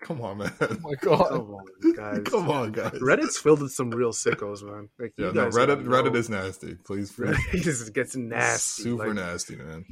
[0.04, 0.52] Come on, man.
[0.62, 1.30] Oh my god.
[1.30, 1.66] Come on,
[1.96, 2.22] guys.
[2.26, 2.92] Come on, guys.
[2.94, 4.90] Reddit's filled with some real sickos, man.
[5.00, 5.86] Like Yeah, you no, Reddit.
[5.86, 6.76] Reddit is nasty.
[6.76, 7.32] Please, please.
[7.32, 8.84] Reddit gets nasty.
[8.84, 9.86] super like, nasty, man.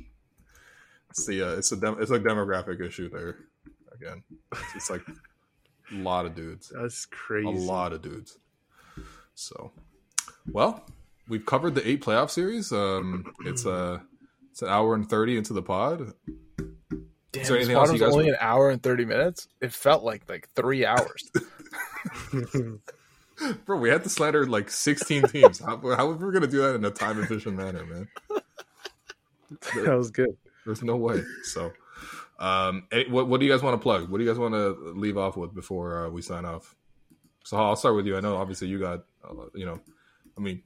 [1.12, 3.38] It's the uh, it's a dem- it's a demographic issue there.
[3.94, 7.48] Again, it's, it's like a lot of dudes, That's crazy.
[7.48, 8.38] a lot of dudes.
[9.36, 9.72] So,
[10.52, 10.86] well,
[11.28, 12.72] we've covered the eight playoff series.
[12.72, 14.00] Um, it's uh
[14.52, 16.14] it's an hour and thirty into the pod.
[17.32, 19.48] Damn, Is there anything else you was guys only were- an hour and 30 minutes.
[19.62, 21.32] It felt like like three hours.
[23.66, 25.60] Bro, we had to slander like sixteen teams.
[25.60, 28.08] How, how are we gonna do that in a time efficient manner, man?
[29.86, 30.38] that was good.
[30.66, 31.24] There's no way.
[31.44, 31.72] So,
[32.40, 34.10] um, what what do you guys want to plug?
[34.10, 36.76] What do you guys want to leave off with before uh, we sign off?
[37.44, 38.16] So I'll start with you.
[38.16, 39.80] I know obviously you got, uh, you know,
[40.38, 40.62] I mean,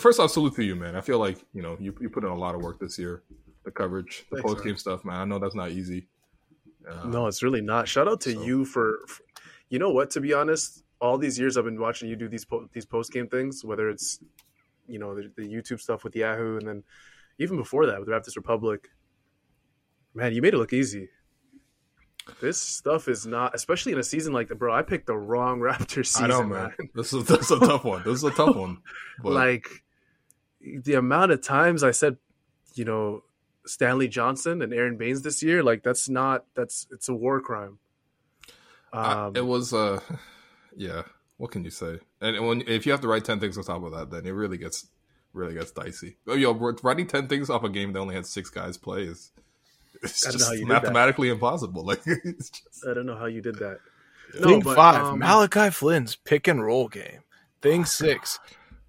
[0.00, 0.96] first off, salute to you, man.
[0.96, 3.22] I feel like you know you you put in a lot of work this year.
[3.64, 5.16] The coverage, the post game stuff, man.
[5.20, 6.08] I know that's not easy.
[6.88, 7.86] Uh, No, it's really not.
[7.88, 9.22] Shout out to so- you for, for-
[9.68, 10.10] you know what?
[10.10, 13.12] To be honest, all these years I've been watching you do these po- these post
[13.12, 14.20] game things, whether it's
[14.86, 16.82] you know the, the YouTube stuff with Yahoo, and then
[17.38, 18.88] even before that with Raptors Republic.
[20.14, 21.08] Man, you made it look easy.
[22.40, 24.74] This stuff is not, especially in a season like that, bro.
[24.74, 26.72] I picked the wrong Raptors season, I know, man.
[26.94, 28.02] This is this is a tough one.
[28.04, 28.78] This is a tough one.
[29.22, 29.68] But like
[30.60, 32.16] the amount of times I said,
[32.74, 33.22] you know,
[33.68, 37.78] Stanley Johnson and Aron Baynes this year, like that's not that's it's a war crime.
[38.92, 40.00] I- Um, it was, uh,
[40.76, 41.02] yeah.
[41.36, 42.00] What can you say?
[42.20, 44.32] And when if you have to write ten things on top of that, then it
[44.32, 44.88] really gets
[45.32, 46.16] really gets dicey.
[46.26, 49.30] Oh, yo, writing ten things off a game that only had six guys play is
[50.02, 50.82] it's I don't know how just you did that.
[50.82, 51.84] mathematically impossible.
[51.86, 53.78] Like it's just I don't know how you did that.
[54.42, 57.20] Thing but, five, um, Malachi Flynn's pick and roll game.
[57.62, 58.38] Thing six,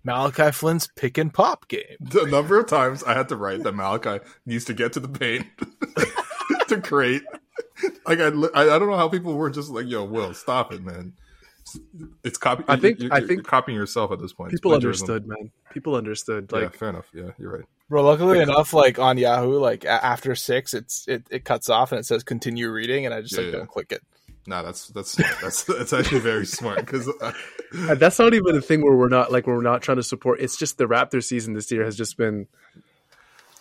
[0.04, 1.98] Malachi Flynn's pick and pop game.
[2.00, 5.10] the number of times I had to write that Malachi needs to get to the
[5.10, 5.46] paint
[6.70, 7.24] to create.
[8.06, 10.82] Like I, I, I don't know how people were just like, "Yo, Will, stop it,
[10.84, 11.14] man."
[12.24, 12.64] It's copy.
[12.68, 14.52] I think- you're, I you're think copying yourself at this point.
[14.52, 15.52] People understood, man.
[15.72, 16.50] People understood.
[16.54, 17.06] yeah, fair enough.
[17.14, 17.66] Yeah, you're right.
[17.90, 22.00] Bro, luckily enough, like on Yahoo, like after six, it's it, it cuts off and
[22.00, 23.58] it says continue reading, and I just Yeah, like yeah.
[23.60, 24.02] don't click it.
[24.50, 28.56] Nah, that's that's that's that's actually very smart because and uh, uh, that's not even
[28.56, 30.42] a thing where we're not like we're not trying to support.
[30.42, 32.48] It's just the Raptor season this year has just been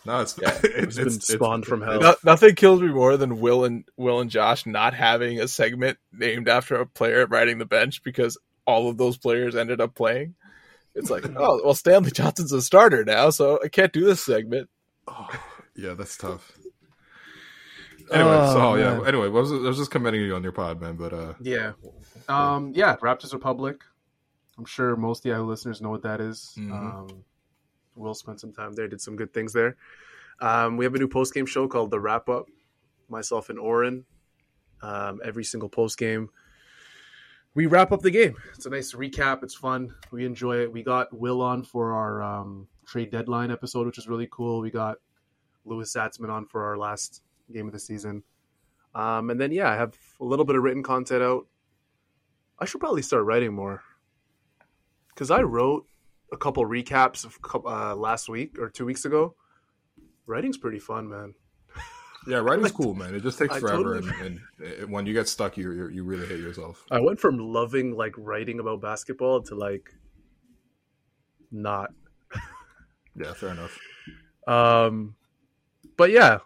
[0.06, 2.01] no, it's it's been spawned from hell.
[2.01, 5.98] No, nothing kills me more than Will and Will and Josh not having a segment
[6.10, 10.36] named after a player riding the bench because all of those players ended up playing.
[10.94, 14.70] It's like, oh well, Stanley Johnson's a starter now, so I can't do this segment.
[15.06, 15.28] Oh,
[15.77, 16.51] Yeah, that's tough.
[18.12, 18.98] Anyway, Oh, so yeah.
[18.98, 19.06] man.
[19.06, 20.97] Anyway, I was, I was just commending you on your pod, man.
[20.97, 21.72] But uh, yeah,
[22.28, 22.97] um, yeah.
[22.97, 23.82] Raptors Republic.
[24.56, 26.55] I'm sure most Yahoo listeners know what that is.
[26.59, 26.72] Mhm.
[26.72, 27.24] Um,
[27.94, 29.76] Will spent some time there, did some good things there.
[30.40, 32.47] Um, we have a new post game show called The Wrap Up.
[33.09, 34.05] Myself and Oren.
[34.82, 36.28] Um, every single post game,
[37.55, 38.36] we wrap up the game.
[38.55, 39.43] It's a nice recap.
[39.43, 39.94] It's fun.
[40.12, 40.72] We enjoy it.
[40.72, 44.60] We got Will on for our um, trade deadline episode, which is really cool.
[44.60, 44.98] We got
[45.64, 47.22] Louis Zatzman on for our last
[47.53, 48.23] game of the season.
[48.95, 51.47] Um, and then, yeah, I have a little bit of written content out.
[52.59, 53.83] I should probably start writing more
[55.11, 55.87] because I wrote
[56.33, 59.35] a couple recaps of uh, last week or two weeks ago.
[60.27, 61.35] Writing's pretty fun, man.
[62.27, 63.15] yeah, writing's cool, man.
[63.15, 65.89] It just takes I forever, totally- and, and, and when you get stuck, you you
[65.89, 66.85] you really hate yourself.
[66.91, 69.95] I went from loving like writing about basketball to like
[71.53, 71.91] not.
[73.16, 73.79] Yeah, fair enough.
[74.47, 75.15] Um,
[75.97, 76.39] but yeah,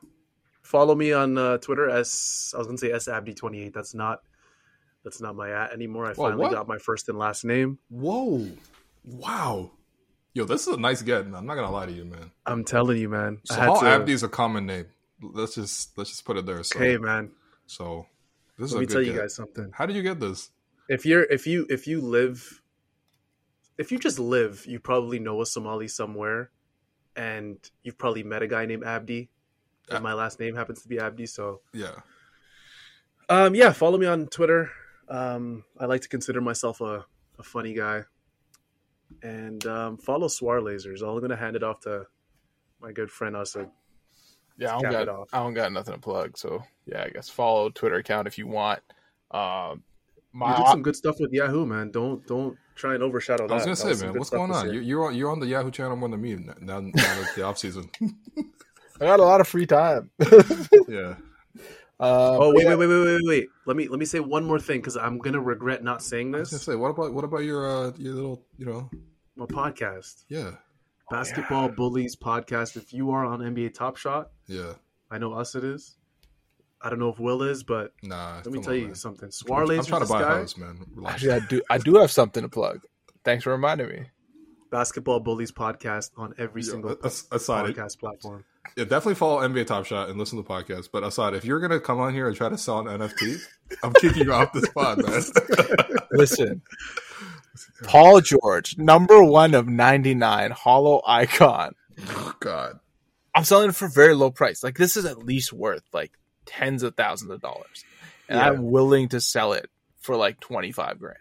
[0.72, 1.88] follow me on uh, Twitter.
[1.90, 3.74] S I was gonna say S Abdi twenty eight.
[3.74, 4.22] That's not
[5.04, 6.06] that's not my at anymore.
[6.06, 6.52] I Whoa, finally what?
[6.52, 7.78] got my first and last name.
[7.90, 8.48] Whoa,
[9.04, 9.70] wow,
[10.32, 11.20] yo, this is a nice get.
[11.26, 12.30] I'm not gonna lie to you, man.
[12.46, 13.38] I'm telling you, man.
[13.50, 14.86] I had to- Abdi is a common name.
[15.20, 16.62] Let's just let's just put it there.
[16.64, 17.30] So, Hey, man.
[17.66, 18.06] so
[18.58, 19.20] this is Let me tell you get.
[19.20, 19.70] guys something.
[19.72, 20.50] How did you get this?
[20.88, 22.60] If you're if you if you live
[23.78, 26.50] if you just live, you probably know a Somali somewhere,
[27.16, 29.30] and you've probably met a guy named Abdi.
[29.90, 31.96] And my last name happens to be Abdi, so Yeah,
[33.28, 34.70] Um, yeah, follow me on Twitter.
[35.08, 37.04] Um, I like to consider myself a,
[37.38, 38.04] a funny guy.
[39.22, 41.02] And um, follow Swar Lasers.
[41.02, 42.06] I'm gonna hand it off to
[42.80, 43.70] my good friend Asad.
[44.58, 45.28] Yeah, I don't got.
[45.32, 46.38] I don't got nothing to plug.
[46.38, 48.80] So yeah, I guess follow Twitter account if you want.
[49.30, 49.82] Um,
[50.32, 51.90] my You did some good stuff with Yahoo, man.
[51.90, 53.52] Don't don't try and overshadow that.
[53.52, 54.72] I was gonna That say, man, what's going on?
[54.72, 56.54] You, you're on, you're on the Yahoo channel more than me now.
[56.60, 57.90] Now that the off season.
[59.02, 60.10] I got a lot of free time.
[60.88, 61.16] yeah,
[62.00, 62.74] Uh, Oh wait, yeah.
[62.74, 63.48] wait, wait, wait, wait, wait.
[63.66, 66.38] Let me let me say one more thing because I'm gonna regret not saying I
[66.38, 66.62] was this.
[66.62, 68.90] say, what about what about your uh, your little, you know,
[69.36, 70.52] My podcast, yeah,
[71.10, 72.76] Basketball Bullies podcast.
[72.76, 74.74] If you are on NBA Top Shot, yeah,
[75.10, 75.96] I know us it is.
[76.80, 78.36] I don't know if Will is, but nah.
[78.44, 78.94] let me tell on, you man.
[78.96, 79.26] something.
[79.26, 80.84] I'm, Swar I'm trying to this buy a house, man.
[80.94, 81.14] Relax.
[81.14, 82.80] Actually, I do I do have something to plug.
[83.24, 84.06] Thanks for reminding me.
[84.70, 88.44] Basketball Bullies podcast on every Yeah, single as- aside, it, podcast platform.
[88.76, 90.88] Yeah, definitely follow NBA Top Shot and listen to the podcast.
[90.92, 93.40] But Assad, if you're gonna come on here and try to sell an NFT,
[93.82, 95.22] I'm kicking you off this pod, man.
[96.12, 96.62] Listen,
[97.84, 101.74] Paul George, number one of ninety nine, hollow icon.
[102.08, 102.78] oh, God,
[103.34, 104.62] I'm selling it for very low price.
[104.62, 106.12] Like this is at least worth like
[106.46, 107.84] tens of thousands of dollars,
[108.28, 108.46] and Yeah.
[108.48, 109.68] I'm willing to sell it
[110.00, 111.18] for like twenty five grand.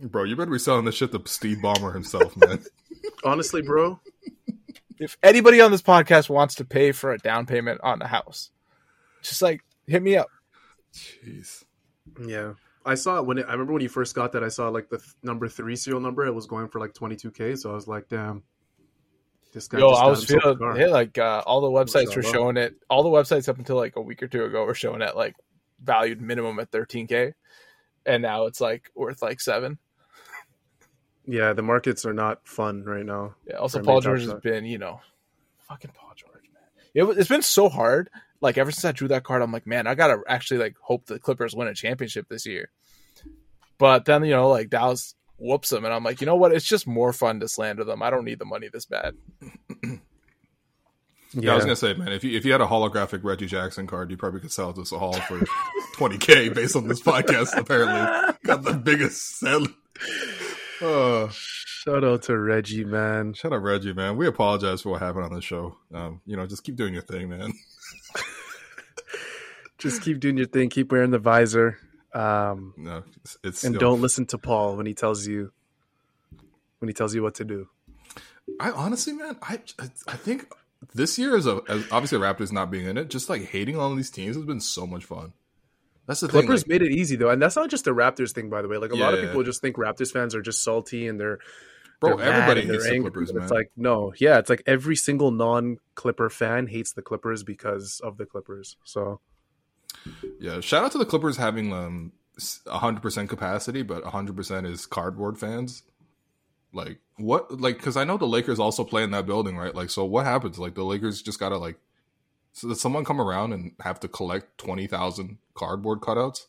[0.00, 2.64] bro, you better be selling this shit to Steve Ballmer himself, man.
[3.24, 4.00] Honestly, bro,
[4.98, 8.50] If anybody on this podcast wants to pay for a down payment on a house,
[9.22, 10.28] just like hit me up.
[10.94, 11.64] Jeez.
[12.24, 12.52] yeah.
[12.86, 14.44] I saw it when it, I remember when you first got that.
[14.44, 16.26] I saw like the th- number three serial number.
[16.26, 17.58] It was going for like 22k.
[17.58, 18.42] So I was like, damn,
[19.52, 19.78] this guy.
[19.78, 20.78] Yo, just I was feeling car.
[20.78, 22.32] yeah, like uh, all the websites were Mashallah.
[22.34, 22.74] showing it.
[22.90, 25.34] All the websites up until like a week or two ago were showing it like
[25.82, 27.32] valued minimum at 13k,
[28.04, 29.78] and now it's like worth like seven.
[31.26, 33.34] Yeah, the markets are not fun right now.
[33.46, 33.56] Yeah.
[33.56, 35.00] Also, Paul George has been, you know,
[35.68, 36.62] fucking Paul George, man.
[36.94, 38.10] It, it's been so hard.
[38.40, 41.06] Like ever since I drew that card, I'm like, man, I gotta actually like hope
[41.06, 42.70] the Clippers win a championship this year.
[43.78, 46.52] But then you know, like Dallas whoops them, and I'm like, you know what?
[46.52, 48.02] It's just more fun to slander them.
[48.02, 49.14] I don't need the money this bad.
[51.36, 53.88] Yeah, I was gonna say, man, if you if you had a holographic Reggie Jackson
[53.88, 55.40] card, you probably could sell it to Sahal for
[55.96, 57.56] 20k based on this podcast.
[57.56, 59.66] Apparently, got the biggest sell.
[60.80, 63.34] Uh, Shout out to Reggie, man.
[63.34, 64.16] shout out Reggie, man.
[64.16, 65.76] We apologize for what happened on the show.
[65.92, 67.52] Um, you know, just keep doing your thing, man.
[69.78, 70.70] Just keep doing your thing.
[70.70, 71.76] Keep wearing the visor.
[72.14, 75.52] Um, No, it's, it's and know, don't listen to Paul when he tells you
[76.78, 77.68] when he tells you what to do.
[78.58, 79.60] I honestly, man, I
[80.08, 80.50] I think
[80.94, 83.10] this year is a as obviously Raptors not being in it.
[83.10, 85.34] Just like hating on these teams has been so much fun.
[86.06, 86.72] That's the Clippers thing.
[86.72, 88.76] like- made it easy though, and that's not just a Raptors thing, by the way.
[88.76, 89.26] Like a lot of Yeah.
[89.28, 91.38] people just think Raptors fans are just salty and they're
[92.00, 93.42] bro, they're everybody hates the angry, Clippers, man.
[93.44, 98.18] It's like no, yeah, it's like every single non-Clipper fan hates the Clippers because of
[98.18, 98.76] the Clippers.
[98.84, 99.20] So
[100.38, 102.12] Yeah, shout out to the Clippers having um
[102.66, 105.84] hundred percent capacity, but hundred percent is cardboard fans.
[106.72, 107.60] Like what?
[107.60, 109.74] Like because I know the Lakers also play in that building, right?
[109.74, 110.58] Like so, what happens?
[110.58, 111.76] Like the Lakers just gotta like,
[112.54, 116.46] so does someone come around and have to collect twenty thousand cardboard cutouts,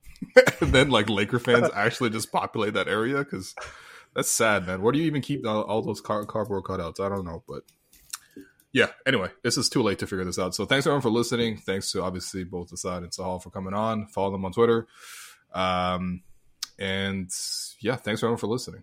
[0.60, 3.18] and then like Laker fans actually just populate that area?
[3.18, 3.54] Because
[4.14, 4.82] that's sad, man.
[4.82, 7.00] Where do you even keep all, all those car- cardboard cutouts?
[7.00, 7.62] I don't know, but
[8.72, 8.88] yeah.
[9.06, 10.54] Anyway, this is too late to figure this out.
[10.54, 11.56] So thanks everyone for listening.
[11.56, 14.08] Thanks to obviously both Asad and Sahal for coming on.
[14.08, 14.86] Follow them on Twitter.
[15.54, 16.22] Um,
[16.78, 17.30] and
[17.80, 18.82] yeah, thanks everyone for listening.